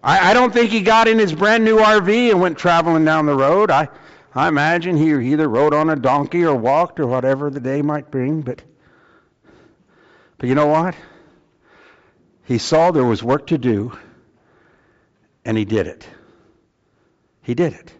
I, 0.02 0.30
I 0.30 0.34
don't 0.34 0.52
think 0.52 0.70
he 0.70 0.82
got 0.82 1.08
in 1.08 1.18
his 1.18 1.32
brand 1.32 1.64
new 1.64 1.78
RV 1.78 2.30
and 2.30 2.40
went 2.40 2.58
traveling 2.58 3.04
down 3.04 3.24
the 3.24 3.34
road. 3.34 3.70
I, 3.70 3.88
I 4.34 4.48
imagine 4.48 4.96
he 4.96 5.32
either 5.32 5.48
rode 5.48 5.72
on 5.72 5.88
a 5.88 5.96
donkey 5.96 6.44
or 6.44 6.54
walked 6.54 6.98
or 7.00 7.06
whatever 7.06 7.48
the 7.50 7.60
day 7.60 7.80
might 7.80 8.10
bring. 8.10 8.42
But, 8.42 8.62
but 10.38 10.48
you 10.48 10.54
know 10.54 10.66
what? 10.66 10.94
He 12.44 12.58
saw 12.58 12.90
there 12.90 13.04
was 13.04 13.22
work 13.22 13.46
to 13.48 13.58
do, 13.58 13.96
and 15.44 15.56
he 15.56 15.64
did 15.64 15.86
it. 15.86 16.08
He 17.42 17.54
did 17.54 17.72
it. 17.72 17.92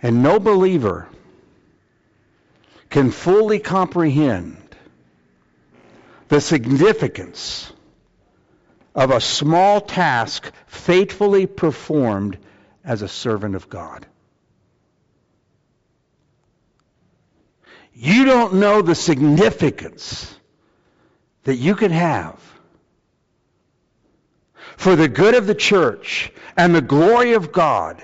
And 0.00 0.22
no 0.22 0.40
believer 0.40 1.08
can 2.90 3.10
fully 3.10 3.60
comprehend 3.60 4.56
the 6.28 6.40
significance 6.40 7.72
of 8.94 9.10
a 9.10 9.20
small 9.20 9.80
task 9.80 10.50
faithfully 10.66 11.46
performed 11.46 12.38
as 12.84 13.02
a 13.02 13.08
servant 13.08 13.54
of 13.54 13.68
God. 13.68 14.06
You 17.94 18.24
don't 18.24 18.54
know 18.54 18.82
the 18.82 18.94
significance 18.94 20.34
that 21.44 21.56
you 21.56 21.74
can 21.74 21.90
have 21.90 22.40
for 24.76 24.96
the 24.96 25.08
good 25.08 25.34
of 25.34 25.46
the 25.46 25.54
church 25.54 26.32
and 26.56 26.74
the 26.74 26.80
glory 26.80 27.34
of 27.34 27.52
God 27.52 28.02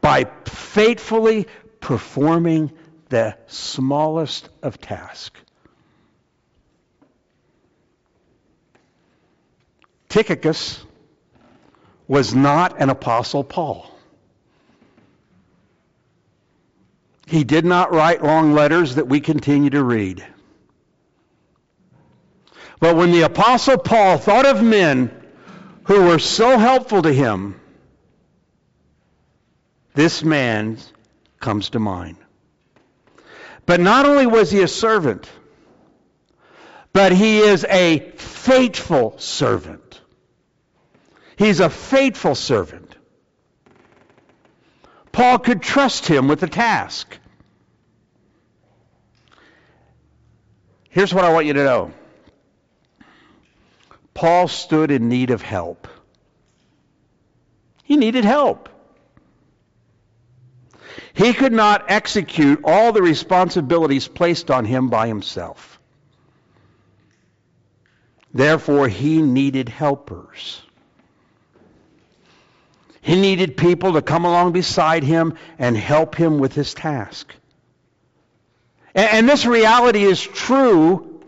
by 0.00 0.24
faithfully 0.44 1.46
performing 1.80 2.72
the 3.08 3.36
smallest 3.46 4.48
of 4.62 4.80
tasks. 4.80 5.40
Tychicus 10.08 10.84
was 12.08 12.34
not 12.34 12.80
an 12.80 12.88
apostle 12.88 13.44
Paul. 13.44 13.95
He 17.26 17.42
did 17.42 17.64
not 17.64 17.92
write 17.92 18.22
long 18.22 18.52
letters 18.52 18.94
that 18.94 19.08
we 19.08 19.20
continue 19.20 19.70
to 19.70 19.82
read. 19.82 20.24
But 22.78 22.96
when 22.96 23.10
the 23.10 23.22
apostle 23.22 23.78
Paul 23.78 24.18
thought 24.18 24.46
of 24.46 24.62
men 24.62 25.10
who 25.84 26.04
were 26.04 26.20
so 26.20 26.56
helpful 26.56 27.02
to 27.02 27.12
him, 27.12 27.60
this 29.94 30.22
man 30.22 30.78
comes 31.40 31.70
to 31.70 31.80
mind. 31.80 32.16
But 33.64 33.80
not 33.80 34.06
only 34.06 34.26
was 34.26 34.50
he 34.50 34.62
a 34.62 34.68
servant, 34.68 35.28
but 36.92 37.12
he 37.12 37.38
is 37.38 37.64
a 37.64 37.98
faithful 37.98 39.18
servant. 39.18 40.00
He's 41.36 41.60
a 41.60 41.70
faithful 41.70 42.34
servant. 42.34 42.85
Paul 45.16 45.38
could 45.38 45.62
trust 45.62 46.06
him 46.06 46.28
with 46.28 46.40
the 46.40 46.46
task. 46.46 47.16
Here's 50.90 51.14
what 51.14 51.24
I 51.24 51.32
want 51.32 51.46
you 51.46 51.54
to 51.54 51.64
know 51.64 51.92
Paul 54.12 54.46
stood 54.46 54.90
in 54.90 55.08
need 55.08 55.30
of 55.30 55.40
help. 55.40 55.88
He 57.82 57.96
needed 57.96 58.26
help. 58.26 58.68
He 61.14 61.32
could 61.32 61.54
not 61.54 61.86
execute 61.88 62.60
all 62.62 62.92
the 62.92 63.00
responsibilities 63.00 64.08
placed 64.08 64.50
on 64.50 64.66
him 64.66 64.90
by 64.90 65.06
himself. 65.06 65.80
Therefore, 68.34 68.86
he 68.86 69.22
needed 69.22 69.70
helpers. 69.70 70.60
He 73.06 73.14
needed 73.14 73.56
people 73.56 73.92
to 73.92 74.02
come 74.02 74.24
along 74.24 74.50
beside 74.50 75.04
him 75.04 75.34
and 75.60 75.76
help 75.76 76.16
him 76.16 76.38
with 76.38 76.54
his 76.54 76.74
task. 76.74 77.32
And, 78.96 79.08
and 79.10 79.28
this 79.28 79.46
reality 79.46 80.02
is 80.02 80.20
true 80.20 81.22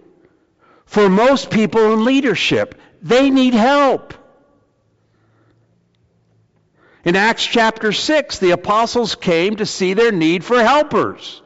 for 0.86 1.08
most 1.08 1.50
people 1.50 1.92
in 1.92 2.04
leadership. 2.04 2.74
They 3.00 3.30
need 3.30 3.54
help. 3.54 4.12
In 7.04 7.14
Acts 7.14 7.46
chapter 7.46 7.92
6, 7.92 8.40
the 8.40 8.50
apostles 8.50 9.14
came 9.14 9.54
to 9.54 9.64
see 9.64 9.94
their 9.94 10.10
need 10.10 10.44
for 10.44 10.60
helpers. 10.60 11.42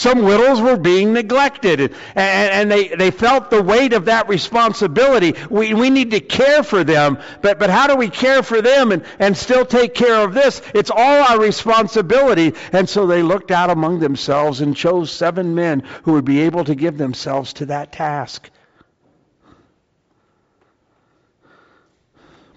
Some 0.00 0.22
widows 0.22 0.62
were 0.62 0.78
being 0.78 1.12
neglected, 1.12 1.78
and, 1.78 1.92
and, 2.16 2.70
they, 2.70 2.88
they 2.88 3.10
felt 3.10 3.50
the 3.50 3.62
weight 3.62 3.92
of 3.92 4.06
that 4.06 4.30
responsibility. 4.30 5.34
We, 5.50 5.74
we 5.74 5.90
need 5.90 6.12
to 6.12 6.20
care 6.20 6.62
for 6.62 6.84
them, 6.84 7.18
but, 7.42 7.58
but 7.58 7.68
how 7.68 7.86
do 7.86 7.96
we 7.96 8.08
care 8.08 8.42
for 8.42 8.62
them 8.62 8.92
and, 8.92 9.04
and 9.18 9.36
still 9.36 9.66
take 9.66 9.92
care 9.92 10.24
of 10.24 10.32
this? 10.32 10.62
It's 10.74 10.90
all 10.90 10.98
our 11.24 11.38
responsibility. 11.38 12.54
And 12.72 12.88
so 12.88 13.06
they 13.06 13.22
looked 13.22 13.50
out 13.50 13.68
among 13.68 13.98
themselves 13.98 14.62
and 14.62 14.74
chose 14.74 15.12
seven 15.12 15.54
men 15.54 15.80
who 16.04 16.14
would 16.14 16.24
be 16.24 16.40
able 16.40 16.64
to 16.64 16.74
give 16.74 16.96
themselves 16.96 17.52
to 17.54 17.66
that 17.66 17.92
task. 17.92 18.48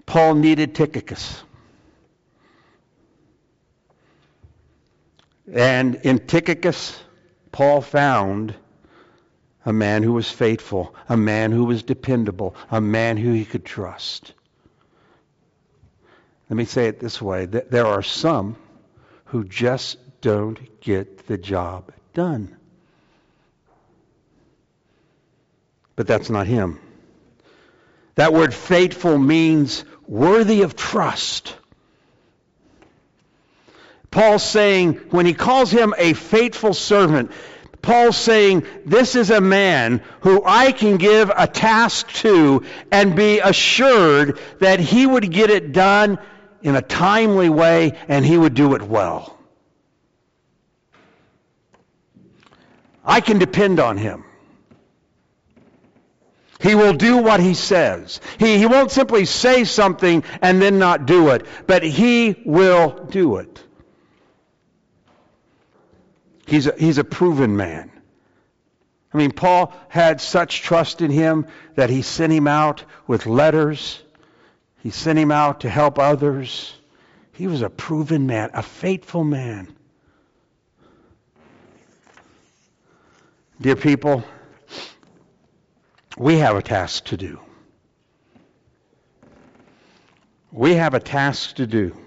Paul 0.06 0.36
needed 0.36 0.76
Tychicus. 0.76 1.44
And 5.54 5.96
in 5.96 6.20
Tychicus, 6.20 7.03
Paul 7.54 7.82
found 7.82 8.56
a 9.66 9.72
man 9.72 10.04
who 10.04 10.12
was 10.12 10.30
faithful, 10.30 10.94
a 11.08 11.16
man 11.16 11.52
who 11.52 11.64
was 11.64 11.84
dependable, 11.84 12.56
a 12.70 12.82
man 12.82 13.16
who 13.16 13.32
he 13.32 13.46
could 13.46 13.64
trust. 13.64 14.34
Let 16.50 16.58
me 16.58 16.66
say 16.66 16.88
it 16.88 17.00
this 17.00 17.22
way 17.22 17.46
there 17.46 17.86
are 17.86 18.02
some 18.02 18.58
who 19.26 19.46
just 19.46 19.98
don't 20.20 20.82
get 20.82 21.28
the 21.28 21.38
job 21.38 21.94
done. 22.14 22.58
But 25.96 26.08
that's 26.08 26.30
not 26.32 26.48
him. 26.48 26.80
That 28.16 28.34
word 28.34 28.54
faithful 28.54 29.18
means 29.18 29.86
worthy 30.08 30.64
of 30.64 30.76
trust. 30.76 31.56
Paul's 34.14 34.44
saying, 34.44 34.94
when 35.10 35.26
he 35.26 35.34
calls 35.34 35.72
him 35.72 35.96
a 35.98 36.14
faithful 36.14 36.76
servant, 36.76 37.32
Paul's 37.82 38.16
saying, 38.16 38.64
this 38.86 39.16
is 39.16 39.32
a 39.32 39.42
man 39.42 40.04
who 40.22 40.44
I 40.46 40.72
can 40.72 40.98
give 40.98 41.32
a 41.36 41.48
task 41.48 42.12
to 42.22 42.64
and 42.92 43.16
be 43.16 43.40
assured 43.40 44.38
that 44.60 44.80
he 44.80 45.08
would 45.08 45.32
get 45.32 45.50
it 45.50 45.72
done 45.72 46.20
in 46.62 46.76
a 46.76 46.82
timely 46.84 47.50
way 47.50 47.98
and 48.08 48.24
he 48.24 48.38
would 48.38 48.54
do 48.54 48.76
it 48.76 48.84
well. 48.84 49.36
I 53.04 53.20
can 53.20 53.40
depend 53.40 53.80
on 53.80 53.98
him. 53.98 54.26
He 56.62 56.76
will 56.76 56.94
do 56.94 57.18
what 57.18 57.40
he 57.40 57.56
says. 57.56 58.22
He, 58.38 58.60
he 58.60 58.68
won't 58.68 58.92
simply 58.92 59.26
say 59.26 59.64
something 59.64 60.24
and 60.40 60.62
then 60.62 60.78
not 60.78 61.08
do 61.08 61.30
it, 61.30 61.48
but 61.66 61.82
he 61.82 62.44
will 62.46 63.08
do 63.10 63.38
it. 63.38 63.64
He's 66.46 66.68
a, 66.68 66.74
he's 66.78 66.98
a 66.98 67.04
proven 67.04 67.56
man. 67.56 67.92
I 69.14 69.18
mean, 69.18 69.32
Paul 69.32 69.74
had 69.90 70.20
such 70.20 70.62
trust 70.62 71.02
in 71.02 71.12
him 71.12 71.46
that 71.76 71.90
he 71.90 72.02
sent 72.02 72.34
him 72.34 72.48
out 72.48 72.84
with 73.06 73.26
letters. 73.26 74.02
He 74.82 74.90
sent 74.90 75.20
him 75.20 75.32
out 75.32 75.62
to 75.62 75.70
help 75.70 76.00
others. 76.00 76.74
He 77.32 77.48
was 77.48 77.62
a 77.62 77.70
proven 77.70 78.28
man, 78.28 78.50
a 78.54 78.64
faithful 78.64 79.24
man. 79.24 79.74
Dear 83.62 83.76
people, 83.76 84.24
we 86.18 86.38
have 86.40 86.56
a 86.56 86.62
task 86.62 87.06
to 87.06 87.18
do. 87.18 87.40
We 90.52 90.76
have 90.76 90.94
a 90.94 91.00
task 91.00 91.56
to 91.56 91.68
do. 91.68 91.98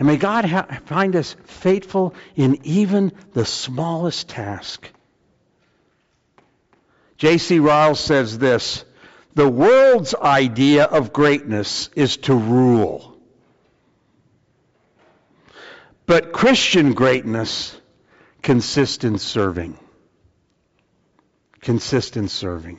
And 0.00 0.08
may 0.08 0.16
God 0.16 0.44
ha- 0.46 0.80
find 0.86 1.14
us 1.14 1.36
faithful 1.44 2.14
in 2.34 2.58
even 2.64 3.12
the 3.34 3.44
smallest 3.44 4.28
task. 4.28 4.90
J.C. 7.18 7.60
Ryle 7.60 7.94
says 7.94 8.36
this 8.38 8.84
The 9.34 9.48
world's 9.48 10.16
idea 10.16 10.84
of 10.84 11.12
greatness 11.12 11.90
is 11.94 12.16
to 12.16 12.34
rule. 12.34 13.16
But 16.06 16.32
Christian 16.32 16.94
greatness 16.94 17.80
consists 18.42 19.04
in 19.04 19.18
serving 19.18 19.78
consistent 21.60 22.30
serving. 22.30 22.78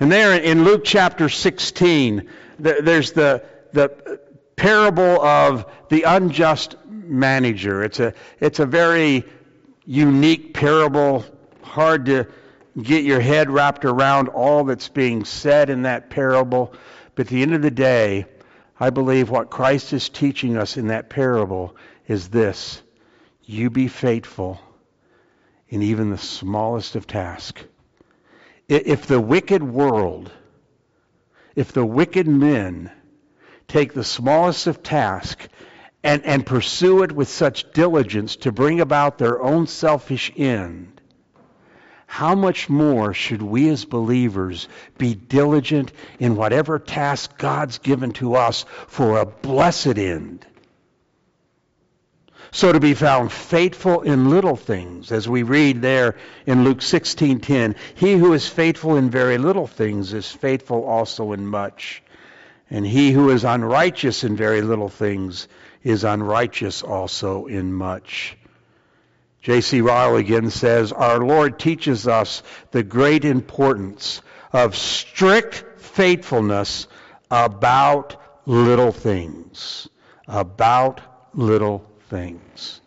And 0.00 0.10
there 0.10 0.34
in 0.34 0.64
Luke 0.64 0.82
chapter 0.84 1.28
16, 1.28 2.28
there's 2.58 3.12
the, 3.12 3.44
the 3.72 4.20
parable 4.56 5.20
of 5.22 5.66
the 5.88 6.02
unjust 6.02 6.76
manager. 6.86 7.82
It's 7.82 8.00
a, 8.00 8.14
it's 8.40 8.58
a 8.60 8.66
very 8.66 9.24
unique 9.84 10.54
parable, 10.54 11.24
hard 11.62 12.06
to 12.06 12.26
get 12.80 13.04
your 13.04 13.20
head 13.20 13.50
wrapped 13.50 13.84
around 13.84 14.28
all 14.28 14.64
that's 14.64 14.88
being 14.88 15.24
said 15.24 15.70
in 15.70 15.82
that 15.82 16.10
parable. 16.10 16.74
But 17.14 17.26
at 17.26 17.30
the 17.30 17.42
end 17.42 17.54
of 17.54 17.62
the 17.62 17.70
day, 17.70 18.26
I 18.78 18.90
believe 18.90 19.30
what 19.30 19.50
Christ 19.50 19.92
is 19.92 20.08
teaching 20.08 20.56
us 20.56 20.76
in 20.76 20.88
that 20.88 21.08
parable 21.08 21.76
is 22.08 22.28
this 22.28 22.82
you 23.44 23.70
be 23.70 23.88
faithful 23.88 24.60
in 25.68 25.82
even 25.82 26.10
the 26.10 26.18
smallest 26.18 26.96
of 26.96 27.06
tasks. 27.06 27.62
If 28.68 29.06
the 29.06 29.20
wicked 29.20 29.62
world, 29.62 30.30
if 31.54 31.72
the 31.72 31.84
wicked 31.84 32.26
men 32.26 32.90
take 33.68 33.92
the 33.92 34.04
smallest 34.04 34.66
of 34.66 34.82
tasks 34.82 35.48
and, 36.02 36.24
and 36.24 36.44
pursue 36.44 37.02
it 37.02 37.12
with 37.12 37.28
such 37.28 37.72
diligence 37.72 38.36
to 38.36 38.52
bring 38.52 38.80
about 38.80 39.18
their 39.18 39.42
own 39.42 39.66
selfish 39.66 40.30
end, 40.36 41.00
how 42.06 42.34
much 42.34 42.68
more 42.68 43.14
should 43.14 43.42
we 43.42 43.68
as 43.70 43.84
believers 43.84 44.68
be 44.98 45.14
diligent 45.14 45.92
in 46.18 46.36
whatever 46.36 46.78
task 46.78 47.38
God's 47.38 47.78
given 47.78 48.12
to 48.14 48.34
us 48.34 48.64
for 48.86 49.18
a 49.18 49.26
blessed 49.26 49.98
end? 49.98 50.46
so 52.54 52.72
to 52.72 52.78
be 52.78 52.94
found 52.94 53.32
faithful 53.32 54.02
in 54.02 54.30
little 54.30 54.54
things 54.54 55.10
as 55.10 55.28
we 55.28 55.42
read 55.42 55.82
there 55.82 56.14
in 56.46 56.62
Luke 56.62 56.78
16:10 56.78 57.74
he 57.96 58.12
who 58.16 58.32
is 58.32 58.48
faithful 58.48 58.94
in 58.94 59.10
very 59.10 59.38
little 59.38 59.66
things 59.66 60.12
is 60.12 60.30
faithful 60.30 60.84
also 60.84 61.32
in 61.32 61.44
much 61.44 62.03
and 62.74 62.84
he 62.84 63.12
who 63.12 63.30
is 63.30 63.44
unrighteous 63.44 64.24
in 64.24 64.34
very 64.34 64.60
little 64.60 64.88
things 64.88 65.46
is 65.84 66.02
unrighteous 66.02 66.82
also 66.82 67.46
in 67.46 67.72
much 67.72 68.36
J.C. 69.42 69.82
Ryle 69.82 70.16
again 70.16 70.50
says 70.50 70.90
our 70.90 71.18
Lord 71.18 71.58
teaches 71.58 72.08
us 72.08 72.42
the 72.70 72.82
great 72.82 73.26
importance 73.26 74.22
of 74.52 74.74
strict 74.74 75.64
faithfulness 75.76 76.88
about 77.30 78.16
little 78.46 78.90
things 78.90 79.88
about 80.26 81.00
little 81.34 81.84
things. 82.08 82.80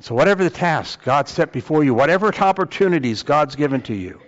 So, 0.00 0.14
whatever 0.14 0.44
the 0.44 0.50
task 0.50 1.02
God 1.02 1.28
set 1.28 1.52
before 1.52 1.84
you, 1.84 1.92
whatever 1.92 2.34
opportunities 2.34 3.22
God's 3.24 3.56
given 3.56 3.82
to 3.82 3.94
you, 3.94 4.20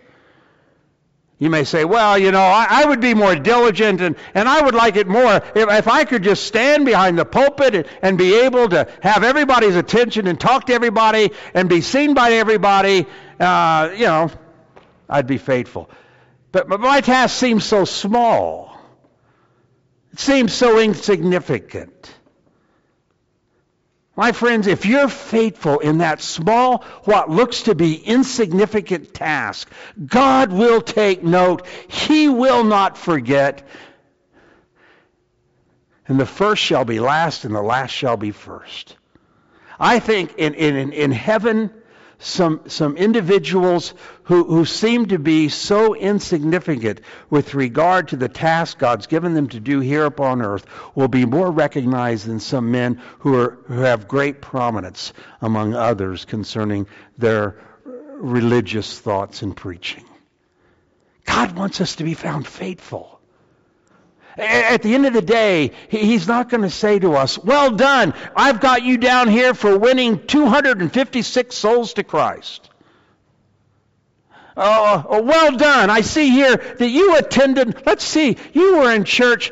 you 1.42 1.50
may 1.50 1.64
say, 1.64 1.84
well, 1.84 2.16
you 2.16 2.30
know, 2.30 2.40
I, 2.40 2.68
I, 2.70 2.84
would 2.84 3.00
be 3.00 3.14
more 3.14 3.34
diligent 3.34 4.00
and, 4.00 4.14
and 4.32 4.48
I 4.48 4.62
would 4.62 4.76
like 4.76 4.94
it 4.94 5.08
more 5.08 5.42
if, 5.56 5.68
if 5.68 5.88
I 5.88 6.04
could 6.04 6.22
just 6.22 6.44
stand 6.44 6.84
behind 6.84 7.18
the 7.18 7.24
pulpit 7.24 7.74
and, 7.74 7.86
and, 8.00 8.16
be 8.16 8.42
able 8.42 8.68
to 8.68 8.88
have 9.02 9.24
everybody's 9.24 9.74
attention 9.74 10.28
and 10.28 10.38
talk 10.38 10.66
to 10.66 10.72
everybody 10.72 11.32
and 11.52 11.68
be 11.68 11.80
seen 11.80 12.14
by 12.14 12.34
everybody, 12.34 13.06
uh, 13.40 13.90
you 13.92 14.06
know, 14.06 14.30
I'd 15.08 15.26
be 15.26 15.38
faithful. 15.38 15.90
But, 16.52 16.68
but 16.68 16.78
my 16.78 17.00
task 17.00 17.36
seems 17.36 17.64
so 17.64 17.86
small. 17.86 18.78
It 20.12 20.20
seems 20.20 20.52
so 20.52 20.78
insignificant. 20.78 22.14
My 24.22 24.30
friends, 24.30 24.68
if 24.68 24.86
you're 24.86 25.08
faithful 25.08 25.80
in 25.80 25.98
that 25.98 26.22
small, 26.22 26.84
what 27.02 27.28
looks 27.28 27.62
to 27.62 27.74
be 27.74 27.96
insignificant 27.96 29.12
task, 29.12 29.68
God 30.06 30.52
will 30.52 30.80
take 30.80 31.24
note. 31.24 31.66
He 31.88 32.28
will 32.28 32.62
not 32.62 32.96
forget. 32.96 33.66
And 36.06 36.20
the 36.20 36.24
first 36.24 36.62
shall 36.62 36.84
be 36.84 37.00
last, 37.00 37.44
and 37.44 37.52
the 37.52 37.62
last 37.62 37.90
shall 37.90 38.16
be 38.16 38.30
first. 38.30 38.96
I 39.80 39.98
think 39.98 40.34
in, 40.38 40.54
in, 40.54 40.92
in 40.92 41.10
heaven, 41.10 41.72
some, 42.22 42.60
some 42.68 42.96
individuals 42.96 43.94
who, 44.24 44.44
who 44.44 44.64
seem 44.64 45.06
to 45.06 45.18
be 45.18 45.48
so 45.48 45.94
insignificant 45.94 47.00
with 47.30 47.54
regard 47.54 48.08
to 48.08 48.16
the 48.16 48.28
task 48.28 48.78
God's 48.78 49.08
given 49.08 49.34
them 49.34 49.48
to 49.48 49.60
do 49.60 49.80
here 49.80 50.04
upon 50.04 50.40
earth 50.40 50.64
will 50.94 51.08
be 51.08 51.26
more 51.26 51.50
recognized 51.50 52.26
than 52.26 52.38
some 52.38 52.70
men 52.70 53.00
who, 53.18 53.34
are, 53.34 53.58
who 53.66 53.80
have 53.80 54.06
great 54.06 54.40
prominence 54.40 55.12
among 55.40 55.74
others 55.74 56.24
concerning 56.24 56.86
their 57.18 57.56
religious 57.84 59.00
thoughts 59.00 59.42
and 59.42 59.56
preaching. 59.56 60.04
God 61.24 61.56
wants 61.56 61.80
us 61.80 61.96
to 61.96 62.04
be 62.04 62.14
found 62.14 62.46
faithful. 62.46 63.20
At 64.36 64.82
the 64.82 64.94
end 64.94 65.04
of 65.06 65.12
the 65.12 65.22
day, 65.22 65.72
he's 65.88 66.26
not 66.26 66.48
going 66.48 66.62
to 66.62 66.70
say 66.70 66.98
to 66.98 67.14
us, 67.14 67.38
Well 67.38 67.72
done, 67.72 68.14
I've 68.34 68.60
got 68.60 68.82
you 68.82 68.96
down 68.96 69.28
here 69.28 69.52
for 69.52 69.78
winning 69.78 70.26
256 70.26 71.54
souls 71.54 71.94
to 71.94 72.04
Christ. 72.04 72.70
Oh, 74.56 75.06
oh, 75.08 75.22
well 75.22 75.56
done. 75.56 75.90
I 75.90 76.00
see 76.02 76.30
here 76.30 76.56
that 76.56 76.88
you 76.88 77.16
attended, 77.16 77.86
let's 77.86 78.04
see, 78.04 78.36
you 78.52 78.78
were 78.78 78.92
in 78.92 79.04
church, 79.04 79.50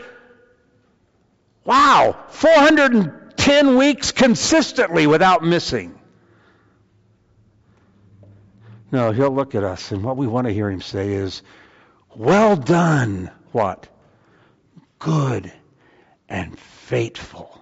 wow, 1.64 2.16
410 2.30 3.76
weeks 3.76 4.12
consistently 4.12 5.06
without 5.06 5.42
missing. 5.42 5.98
No, 8.92 9.12
he'll 9.12 9.30
look 9.30 9.54
at 9.54 9.62
us, 9.62 9.92
and 9.92 10.02
what 10.02 10.16
we 10.16 10.26
want 10.26 10.46
to 10.48 10.52
hear 10.52 10.70
him 10.70 10.80
say 10.80 11.12
is, 11.12 11.42
Well 12.14 12.56
done. 12.56 13.30
What? 13.52 13.88
Good 15.00 15.52
and 16.28 16.56
faithful 16.56 17.60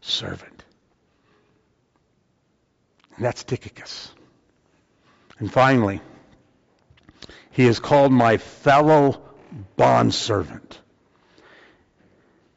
servant. 0.00 0.64
And 3.14 3.24
that's 3.24 3.44
Tychicus. 3.44 4.10
And 5.38 5.52
finally, 5.52 6.00
he 7.52 7.66
is 7.66 7.78
called 7.78 8.10
my 8.10 8.38
fellow 8.38 9.22
bondservant. 9.76 10.80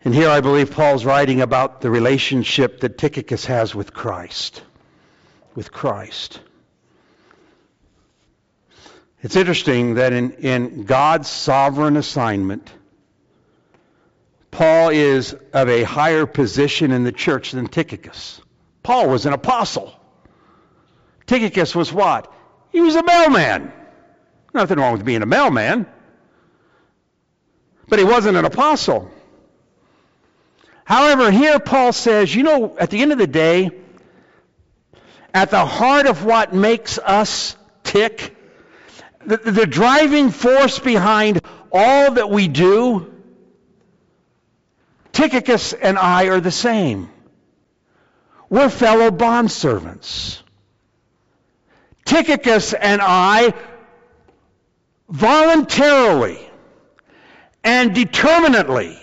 And 0.03 0.15
here 0.15 0.30
I 0.30 0.41
believe 0.41 0.72
Paul's 0.72 1.05
writing 1.05 1.41
about 1.41 1.81
the 1.81 1.91
relationship 1.91 2.80
that 2.80 2.97
Tychicus 2.97 3.45
has 3.45 3.76
with 3.76 3.93
Christ. 3.93 4.63
With 5.53 5.72
Christ. 5.72 6.39
It's 9.22 9.35
interesting 9.35 9.95
that 9.95 10.13
in, 10.13 10.31
in 10.34 10.84
God's 10.85 11.30
sovereign 11.30 11.97
assignment, 11.97 12.72
Paul 14.52 14.90
is 14.90 15.34
of 15.53 15.69
a 15.69 15.84
higher 15.84 16.26
position 16.26 16.91
in 16.91 17.03
the 17.03 17.11
church 17.11 17.52
than 17.52 17.68
Tychicus. 17.68 18.41
Paul 18.84 19.10
was 19.10 19.26
an 19.26 19.34
apostle. 19.34 19.94
Tychicus 21.26 21.73
was 21.73 21.91
what? 21.91 22.32
He 22.72 22.82
was 22.82 22.95
a 22.95 23.03
mailman. 23.03 23.72
Nothing 24.53 24.78
wrong 24.78 24.94
with 24.94 25.06
being 25.06 25.22
a 25.22 25.26
mailman. 25.26 25.86
But 27.88 27.99
he 27.99 28.06
wasn't 28.06 28.38
an 28.38 28.45
apostle. 28.45 29.10
However, 30.84 31.32
here 31.32 31.60
Paul 31.60 31.94
says, 31.94 32.34
you 32.36 32.44
know, 32.44 32.78
at 32.78 32.90
the 32.90 33.02
end 33.02 33.14
of 33.14 33.18
the 33.18 33.28
day, 33.28 33.72
at 35.34 35.49
the 35.49 35.65
heart 35.65 36.07
of 36.07 36.26
what 36.26 36.53
makes 36.53 36.98
us 36.98 37.56
tick, 37.84 38.36
the, 39.26 39.38
the 39.38 39.65
driving 39.65 40.32
force 40.32 40.80
behind 40.80 41.41
all 41.72 42.11
that 42.14 42.30
we 42.30 42.48
do, 42.49 43.11
Tychicus 45.22 45.73
and 45.73 45.99
I 45.99 46.30
are 46.30 46.39
the 46.39 46.49
same. 46.49 47.07
We're 48.49 48.72
fellow 48.72 49.11
bondservants. 49.11 50.41
Tychicus 52.06 52.73
and 52.73 52.99
I 53.03 53.53
voluntarily 55.10 56.39
and 57.64 57.93
determinately 57.93 58.98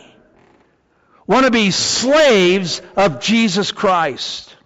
want 1.28 1.44
to 1.44 1.52
be 1.52 1.70
slaves 1.70 2.82
of 2.96 3.20
Jesus 3.20 3.70
Christ. 3.70 4.56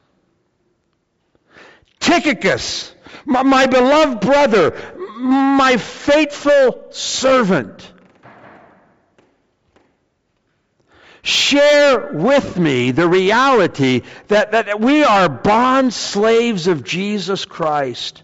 Tychicus, 2.01 2.95
my, 3.27 3.43
my 3.43 3.67
beloved 3.67 4.21
brother, 4.21 4.75
my 5.19 5.77
faithful 5.77 6.87
servant, 6.93 7.92
share 11.23 12.11
with 12.13 12.59
me 12.59 12.91
the 12.91 13.09
reality 13.09 14.03
that, 14.29 14.53
that 14.53 14.81
we 14.81 15.05
are 15.05 15.29
bond 15.29 15.95
slaves 15.95 16.67
of 16.67 16.85
Jesus 16.85 17.45
Christ. 17.45 18.23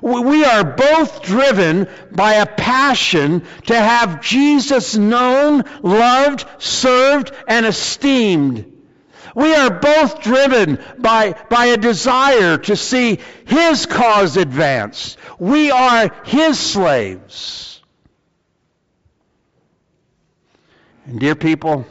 We 0.00 0.44
are 0.44 0.64
both 0.64 1.22
driven 1.22 1.88
by 2.10 2.34
a 2.34 2.46
passion 2.46 3.44
to 3.66 3.76
have 3.76 4.22
Jesus 4.22 4.96
known, 4.96 5.64
loved, 5.82 6.46
served, 6.58 7.32
and 7.46 7.66
esteemed. 7.66 8.72
We 9.34 9.54
are 9.54 9.70
both 9.70 10.22
driven 10.22 10.78
by, 10.98 11.34
by 11.48 11.66
a 11.66 11.76
desire 11.76 12.58
to 12.58 12.76
see 12.76 13.18
His 13.46 13.86
cause 13.86 14.36
advanced. 14.36 15.18
We 15.38 15.70
are 15.70 16.10
His 16.24 16.58
slaves. 16.58 17.80
And 21.06 21.20
dear 21.20 21.34
people, 21.34 21.86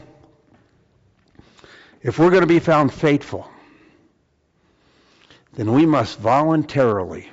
if 2.08 2.18
we're 2.18 2.30
going 2.30 2.42
to 2.42 2.48
be 2.48 2.60
found 2.60 2.94
faithful, 2.94 3.46
then 5.56 5.74
we 5.74 5.86
must 5.86 6.18
voluntarily 6.18 7.30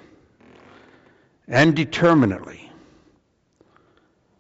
and 1.47 1.77
determinately 1.77 2.73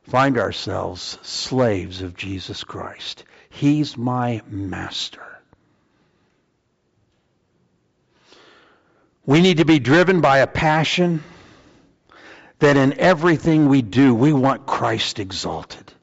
find 0.02 0.36
ourselves 0.36 1.20
slaves 1.22 2.02
of 2.02 2.16
Jesus 2.16 2.64
Christ. 2.64 3.22
He's 3.48 3.96
my 3.96 4.42
master. 4.48 5.22
We 9.24 9.40
need 9.40 9.58
to 9.58 9.64
be 9.64 9.78
driven 9.78 10.20
by 10.20 10.38
a 10.38 10.48
passion 10.48 11.22
that 12.58 12.76
in 12.76 12.98
everything 12.98 13.68
we 13.68 13.82
do, 13.82 14.12
we 14.12 14.32
want 14.32 14.66
Christ 14.66 15.20
exalted 15.20 15.93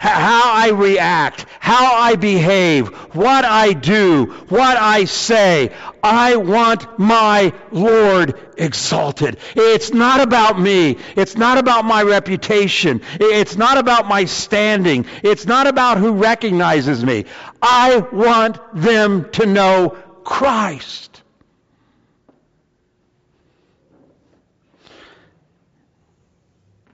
how 0.00 0.54
I 0.54 0.70
react, 0.70 1.44
how 1.60 1.94
I 1.94 2.16
behave, 2.16 2.88
what 3.14 3.44
I 3.44 3.74
do, 3.74 4.24
what 4.48 4.78
I 4.78 5.04
say. 5.04 5.74
I 6.02 6.36
want 6.36 6.98
my 6.98 7.52
Lord 7.70 8.40
exalted. 8.56 9.36
It's 9.54 9.92
not 9.92 10.20
about 10.20 10.58
me. 10.58 10.96
It's 11.16 11.36
not 11.36 11.58
about 11.58 11.84
my 11.84 12.02
reputation. 12.02 13.02
It's 13.20 13.56
not 13.56 13.76
about 13.76 14.08
my 14.08 14.24
standing. 14.24 15.04
It's 15.22 15.44
not 15.44 15.66
about 15.66 15.98
who 15.98 16.12
recognizes 16.12 17.04
me. 17.04 17.26
I 17.60 17.98
want 17.98 18.58
them 18.74 19.30
to 19.32 19.44
know 19.44 19.90
Christ. 20.24 21.22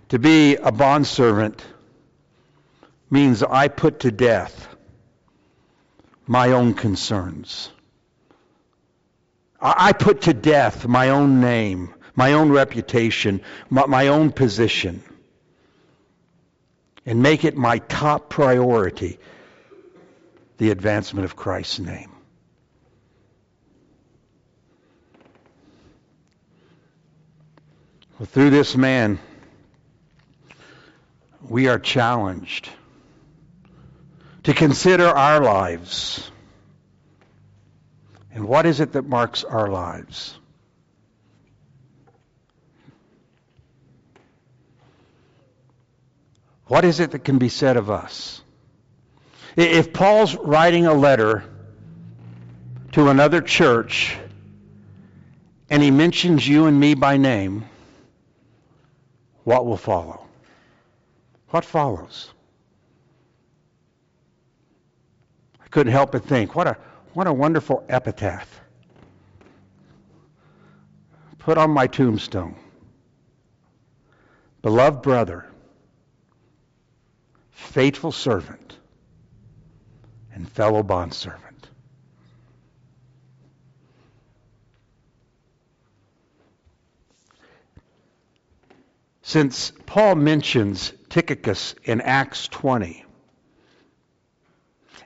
To 0.09 0.19
be 0.19 0.57
a 0.57 0.73
bondservant 0.73 1.65
means 3.11 3.43
I 3.43 3.69
put 3.69 4.01
to 4.01 4.11
death 4.11 4.69
my 6.27 6.53
own 6.53 6.75
concerns. 6.75 7.71
I 9.61 9.93
put 9.93 10.23
to 10.23 10.35
death 10.35 10.87
my 10.87 11.11
own 11.11 11.41
name, 11.41 11.95
my 12.15 12.35
own 12.35 12.51
reputation, 12.51 13.41
my, 13.71 14.09
own 14.09 14.31
position, 14.33 15.03
and 17.07 17.23
make 17.23 17.45
it 17.45 17.57
my 17.57 17.79
top 17.79 18.29
priority 18.29 19.19
the 20.59 20.71
advancement 20.71 21.25
of 21.25 21.37
Christ's 21.37 21.79
name. 21.79 22.13
Well, 28.19 28.27
through 28.27 28.51
this 28.51 28.77
man, 28.77 29.19
we 31.49 31.69
are 31.69 31.79
challenged 31.79 32.71
to 34.47 34.55
consider 34.55 35.09
our 35.09 35.41
lives. 35.43 36.31
And 38.33 38.47
what 38.47 38.65
is 38.65 38.79
it 38.79 38.93
that 38.93 39.03
marks 39.03 39.43
our 39.43 39.69
lives? 39.69 40.39
What 46.67 46.85
is 46.85 47.01
it 47.01 47.11
that 47.11 47.25
can 47.25 47.39
be 47.39 47.49
said 47.49 47.77
of 47.77 47.91
us? 47.91 48.41
If 49.57 49.93
Paul's 49.93 50.37
writing 50.37 50.87
a 50.87 50.95
letter 50.95 51.43
to 52.93 53.09
another 53.09 53.41
church 53.41 54.17
and 55.69 55.83
he 55.83 55.91
mentions 55.91 56.47
you 56.47 56.67
and 56.67 56.79
me 56.79 56.95
by 56.95 57.17
name, 57.17 57.65
what 59.43 59.67
will 59.67 59.77
follow? 59.77 60.25
What 61.49 61.65
follows? 61.65 62.33
Couldn't 65.71 65.93
help 65.93 66.13
but 66.13 66.25
think, 66.25 66.55
what 66.55 66.67
a, 66.67 66.77
what 67.13 67.27
a 67.27 67.33
wonderful 67.33 67.85
epitaph. 67.89 68.61
Put 71.39 71.59
on 71.59 71.71
my 71.71 71.87
tombstone. 71.87 72.57
Beloved 74.63 75.03
brother, 75.03 75.47
faithful 77.51 78.11
servant, 78.11 78.77
and 80.35 80.51
fellow 80.51 80.83
bondservant. 80.83 81.71
Since 89.23 89.73
Paul 89.87 90.17
mentions 90.17 90.93
Tychicus 91.09 91.75
in 91.85 92.01
Acts 92.01 92.49
20, 92.49 93.06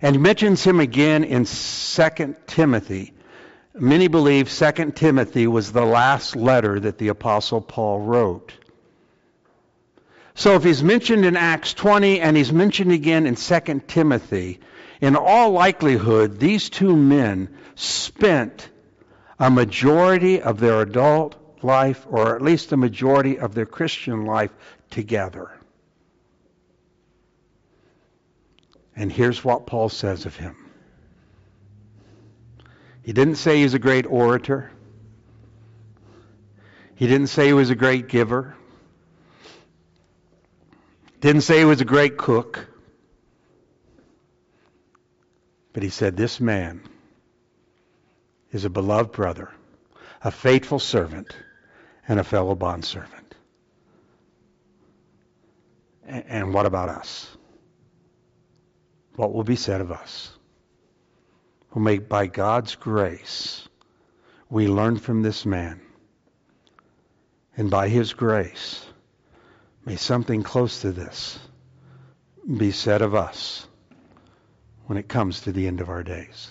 and 0.02 0.16
he 0.16 0.20
mentions 0.20 0.64
him 0.64 0.80
again 0.80 1.24
in 1.24 1.44
2 1.44 2.36
Timothy. 2.46 3.12
Many 3.74 4.08
believe 4.08 4.50
2 4.50 4.92
Timothy 4.92 5.46
was 5.46 5.72
the 5.72 5.84
last 5.84 6.36
letter 6.36 6.80
that 6.80 6.98
the 6.98 7.08
Apostle 7.08 7.60
Paul 7.60 8.00
wrote. 8.00 8.52
So 10.34 10.54
if 10.54 10.64
he's 10.64 10.82
mentioned 10.82 11.24
in 11.24 11.36
Acts 11.36 11.74
20 11.74 12.20
and 12.20 12.36
he's 12.36 12.52
mentioned 12.52 12.92
again 12.92 13.26
in 13.26 13.36
2 13.36 13.82
Timothy, 13.86 14.60
in 15.00 15.16
all 15.16 15.50
likelihood, 15.50 16.38
these 16.38 16.70
two 16.70 16.96
men 16.96 17.48
spent 17.74 18.68
a 19.38 19.50
majority 19.50 20.42
of 20.42 20.60
their 20.60 20.80
adult 20.80 21.36
life, 21.62 22.06
or 22.08 22.34
at 22.34 22.42
least 22.42 22.72
a 22.72 22.76
majority 22.76 23.38
of 23.38 23.54
their 23.54 23.66
Christian 23.66 24.24
life, 24.24 24.50
together. 24.90 25.50
And 29.00 29.10
here's 29.10 29.42
what 29.42 29.66
Paul 29.66 29.88
says 29.88 30.26
of 30.26 30.36
him. 30.36 30.54
He 33.00 33.14
didn't 33.14 33.36
say 33.36 33.62
he's 33.62 33.72
a 33.72 33.78
great 33.78 34.04
orator. 34.04 34.70
He 36.96 37.06
didn't 37.06 37.28
say 37.28 37.46
he 37.46 37.54
was 37.54 37.70
a 37.70 37.74
great 37.74 38.08
giver. 38.08 38.54
Didn't 41.22 41.40
say 41.40 41.60
he 41.60 41.64
was 41.64 41.80
a 41.80 41.86
great 41.86 42.18
cook. 42.18 42.66
But 45.72 45.82
he 45.82 45.88
said, 45.88 46.14
This 46.14 46.38
man 46.38 46.82
is 48.52 48.66
a 48.66 48.70
beloved 48.70 49.12
brother, 49.12 49.50
a 50.22 50.30
faithful 50.30 50.78
servant, 50.78 51.34
and 52.06 52.20
a 52.20 52.24
fellow 52.24 52.54
bondservant. 52.54 53.34
And 56.04 56.52
what 56.52 56.66
about 56.66 56.90
us? 56.90 57.34
What 59.20 59.34
will 59.34 59.44
be 59.44 59.54
said 59.54 59.82
of 59.82 59.92
us. 59.92 60.30
Who 61.72 61.80
may 61.80 61.98
by 61.98 62.26
God's 62.26 62.74
grace 62.74 63.68
we 64.48 64.66
learn 64.66 64.96
from 64.96 65.20
this 65.20 65.44
man. 65.44 65.78
And 67.54 67.70
by 67.70 67.90
his 67.90 68.14
grace, 68.14 68.82
may 69.84 69.96
something 69.96 70.42
close 70.42 70.80
to 70.80 70.92
this 70.92 71.38
be 72.56 72.70
said 72.70 73.02
of 73.02 73.14
us 73.14 73.66
when 74.86 74.96
it 74.96 75.06
comes 75.06 75.42
to 75.42 75.52
the 75.52 75.66
end 75.66 75.82
of 75.82 75.90
our 75.90 76.02
days. 76.02 76.50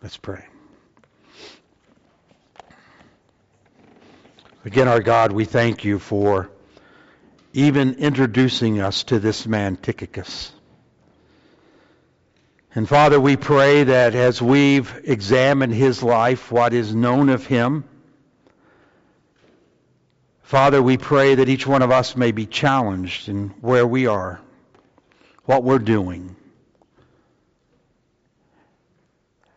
Let's 0.00 0.16
pray. 0.16 0.46
Again, 4.64 4.86
our 4.86 5.00
God, 5.00 5.32
we 5.32 5.44
thank 5.44 5.84
you 5.84 5.98
for 5.98 6.50
even 7.52 7.94
introducing 7.94 8.78
us 8.80 9.02
to 9.04 9.18
this 9.18 9.44
man, 9.44 9.76
Tychicus. 9.76 10.52
And 12.76 12.86
Father, 12.86 13.18
we 13.18 13.38
pray 13.38 13.84
that 13.84 14.14
as 14.14 14.42
we've 14.42 15.00
examined 15.04 15.72
his 15.72 16.02
life, 16.02 16.52
what 16.52 16.74
is 16.74 16.94
known 16.94 17.30
of 17.30 17.46
him, 17.46 17.84
Father, 20.42 20.82
we 20.82 20.98
pray 20.98 21.36
that 21.36 21.48
each 21.48 21.66
one 21.66 21.80
of 21.80 21.90
us 21.90 22.16
may 22.16 22.32
be 22.32 22.44
challenged 22.44 23.30
in 23.30 23.48
where 23.62 23.86
we 23.86 24.06
are, 24.06 24.42
what 25.46 25.64
we're 25.64 25.78
doing. 25.78 26.36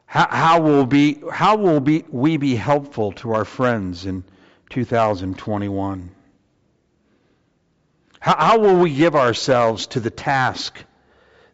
How, 0.05 0.61
will, 0.61 0.85
be, 0.85 1.21
how 1.29 1.57
will 1.57 1.81
be, 1.81 2.05
we 2.09 2.37
be 2.37 2.55
helpful 2.55 3.11
to 3.13 3.33
our 3.33 3.43
friends 3.43 4.05
in 4.05 4.23
2021? 4.69 6.09
How, 8.21 8.35
how 8.37 8.59
will 8.59 8.79
we 8.79 8.95
give 8.95 9.17
ourselves 9.17 9.87
to 9.87 9.99
the 9.99 10.09
task 10.09 10.85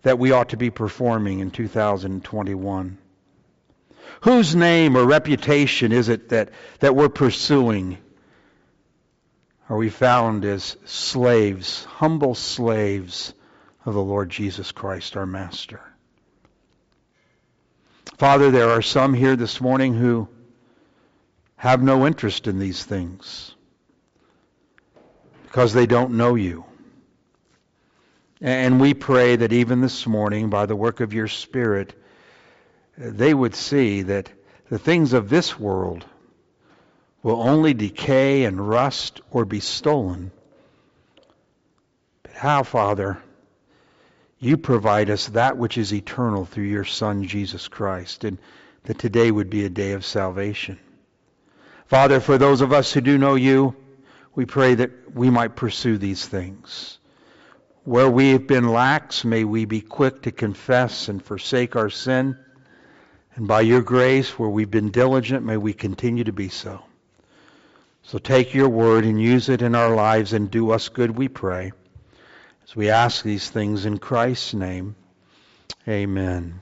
that 0.06 0.20
we 0.20 0.32
ought 0.32 0.50
to 0.50 0.58
be 0.58 0.70
performing 0.70 1.40
in 1.40 1.50
2021? 1.50 3.00
Whose 4.22 4.56
name 4.56 4.96
or 4.96 5.04
reputation 5.04 5.92
is 5.92 6.10
it 6.10 6.30
that, 6.30 6.52
that 6.80 6.96
we're 6.96 7.10
pursuing? 7.10 7.98
Are 9.68 9.76
we 9.76 9.90
found 9.90 10.46
as 10.46 10.78
slaves, 10.86 11.86
humble 11.86 12.36
slaves 12.36 13.34
of 13.84 13.96
the 13.96 14.02
Lord 14.02 14.30
Jesus 14.30 14.72
Christ, 14.72 15.18
our 15.18 15.26
Master? 15.26 15.82
Father, 18.20 18.52
there 18.52 18.70
are 18.70 18.84
some 18.84 19.16
here 19.16 19.36
this 19.36 19.60
morning 19.60 19.96
who 19.96 20.30
have 21.56 21.82
no 21.82 22.06
interest 22.06 22.46
in 22.46 22.60
these 22.60 22.84
things 22.84 23.56
because 25.46 25.74
they 25.74 25.88
don't 25.88 26.12
know 26.12 26.36
you. 26.36 26.64
And 28.42 28.82
we 28.82 28.94
pray 28.94 29.38
that 29.38 29.54
even 29.54 29.82
this 29.82 30.06
morning, 30.06 30.50
by 30.50 30.66
the 30.66 30.76
work 30.76 31.00
of 31.00 31.14
your 31.14 31.28
Spirit, 31.28 31.94
they 32.98 33.34
would 33.34 33.56
see 33.56 34.04
that 34.04 34.30
the 34.70 34.80
things 34.80 35.14
of 35.14 35.30
this 35.30 35.58
world 35.60 36.06
will 37.24 37.42
only 37.42 37.74
decay 37.74 38.44
and 38.44 38.68
rust 38.68 39.22
or 39.32 39.46
be 39.46 39.60
stolen. 39.60 40.32
But 42.24 42.34
how, 42.34 42.64
Father, 42.64 43.18
you 44.38 44.58
provide 44.58 45.10
us 45.10 45.28
that 45.30 45.58
which 45.58 45.78
is 45.78 45.94
eternal 45.94 46.46
through 46.46 46.66
your 46.66 46.84
Son, 46.84 47.24
Jesus 47.26 47.68
Christ, 47.68 48.26
and 48.26 48.38
that 48.84 49.00
today 49.00 49.32
would 49.32 49.50
be 49.50 49.66
a 49.66 49.70
day 49.70 49.94
of 49.94 50.06
salvation. 50.06 50.78
Father, 51.88 52.20
for 52.20 52.38
those 52.38 52.62
of 52.62 52.74
us 52.74 52.92
who 52.92 53.02
do 53.02 53.18
know 53.18 53.36
you, 53.36 53.76
we 54.34 54.46
pray 54.46 54.76
that 54.76 55.16
we 55.16 55.30
might 55.30 55.56
pursue 55.56 55.98
these 55.98 56.28
things. 56.28 57.00
Where 57.86 58.10
we 58.10 58.32
have 58.32 58.48
been 58.48 58.68
lax, 58.68 59.24
may 59.24 59.44
we 59.44 59.66
be 59.66 59.80
quick 59.80 60.24
to 60.24 60.32
confess 60.32 61.08
and 61.08 61.24
forsake 61.24 61.76
our 61.76 61.92
sin. 61.92 62.36
And 63.36 63.48
by 63.48 63.62
your 63.62 63.84
grace, 63.84 64.40
where 64.40 64.50
we've 64.50 64.72
been 64.72 64.90
diligent, 64.90 65.46
may 65.46 65.58
we 65.58 65.74
continue 65.74 66.24
to 66.24 66.32
be 66.32 66.50
so. 66.50 66.84
So 68.02 68.18
take 68.18 68.56
your 68.56 68.70
word 68.70 69.06
and 69.06 69.22
use 69.22 69.50
it 69.50 69.62
in 69.62 69.76
our 69.76 69.94
lives 69.94 70.34
and 70.34 70.50
do 70.50 70.72
us 70.72 70.90
good, 70.90 71.12
we 71.12 71.28
pray. 71.28 71.74
As 72.64 72.76
we 72.76 72.90
ask 72.90 73.24
these 73.24 73.48
things 73.52 73.86
in 73.86 74.00
Christ's 74.00 74.56
name, 74.56 74.96
amen. 75.88 76.62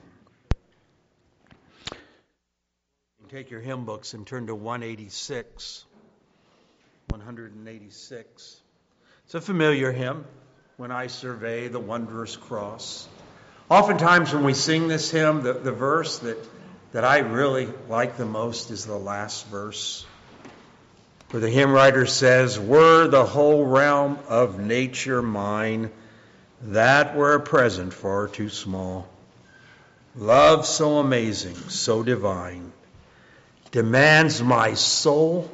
Take 3.30 3.50
your 3.50 3.60
hymn 3.60 3.86
books 3.86 4.12
and 4.12 4.26
turn 4.26 4.48
to 4.48 4.54
186. 4.54 5.86
186. 7.08 8.60
It's 9.24 9.34
a 9.34 9.40
familiar 9.40 9.90
hymn, 9.90 10.26
When 10.76 10.90
I 10.90 11.06
Survey 11.06 11.68
the 11.68 11.78
Wondrous 11.78 12.36
Cross. 12.36 13.08
Oftentimes, 13.70 14.34
when 14.34 14.44
we 14.44 14.54
sing 14.54 14.88
this 14.88 15.10
hymn, 15.10 15.42
the, 15.42 15.52
the 15.52 15.72
verse 15.72 16.18
that, 16.18 16.36
that 16.92 17.04
I 17.04 17.18
really 17.18 17.68
like 17.88 18.16
the 18.16 18.26
most 18.26 18.70
is 18.70 18.84
the 18.84 18.98
last 18.98 19.46
verse 19.46 20.04
where 21.34 21.40
the 21.40 21.50
hymn 21.50 21.72
writer 21.72 22.06
says, 22.06 22.60
Were 22.60 23.08
the 23.08 23.24
whole 23.24 23.64
realm 23.64 24.20
of 24.28 24.60
nature 24.60 25.20
mine, 25.20 25.90
that 26.62 27.16
were 27.16 27.34
a 27.34 27.40
present 27.40 27.92
far 27.92 28.28
too 28.28 28.48
small. 28.48 29.08
Love 30.14 30.64
so 30.64 30.98
amazing, 30.98 31.56
so 31.56 32.04
divine, 32.04 32.72
demands 33.72 34.40
my 34.40 34.74
soul, 34.74 35.50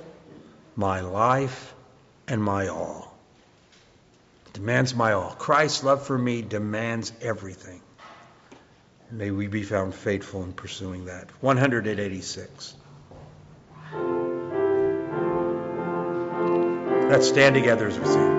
my 0.76 1.00
life, 1.00 1.74
and 2.28 2.44
my 2.44 2.68
all. 2.68 3.09
Demands 4.52 4.94
my 4.94 5.12
all. 5.12 5.30
Christ's 5.30 5.84
love 5.84 6.06
for 6.06 6.18
me 6.18 6.42
demands 6.42 7.12
everything. 7.20 7.80
May 9.10 9.30
we 9.30 9.46
be 9.46 9.62
found 9.62 9.94
faithful 9.94 10.44
in 10.44 10.52
pursuing 10.52 11.06
that. 11.06 11.28
186. 11.40 12.74
Let's 17.10 17.28
stand 17.28 17.54
together 17.54 17.88
as 17.88 17.98
we 17.98 18.04
sing. 18.04 18.36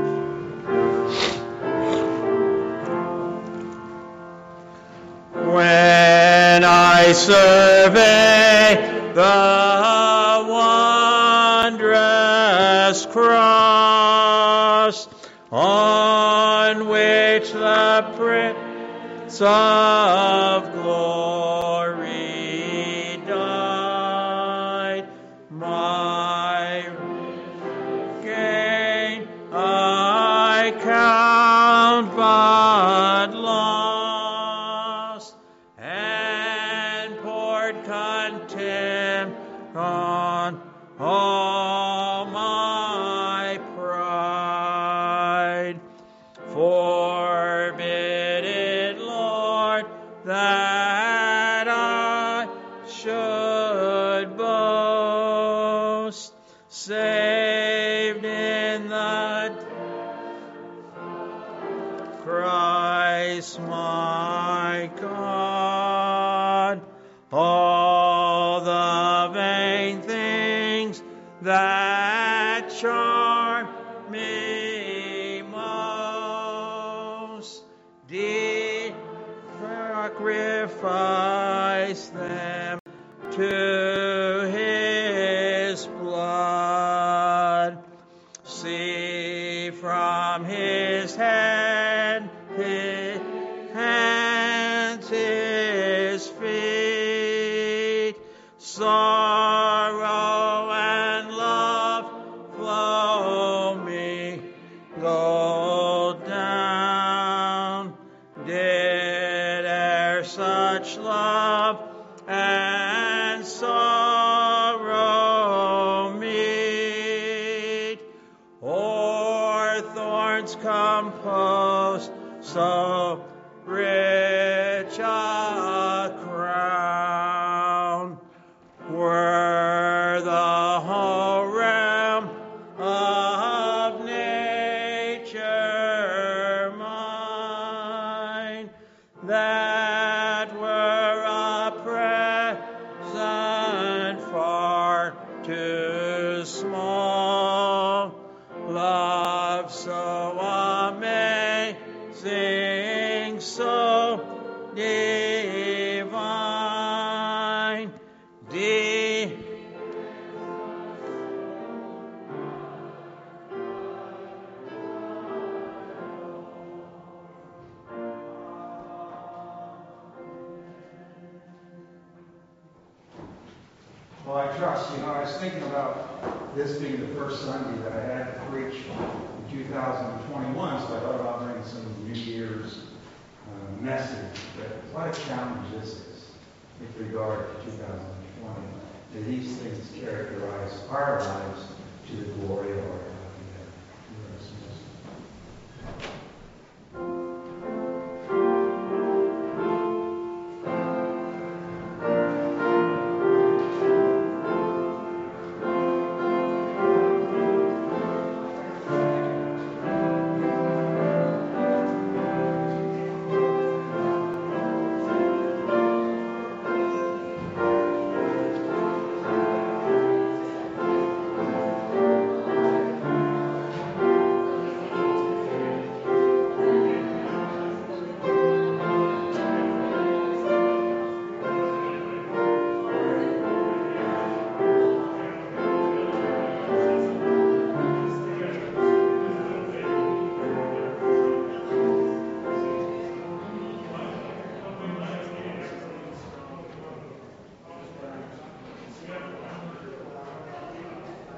When 5.54 6.64
I 6.64 7.12
survey 7.12 9.12
the 9.14 10.48
wondrous 11.70 13.06
cross 13.08 14.01
the 18.02 18.18
of 19.42 20.71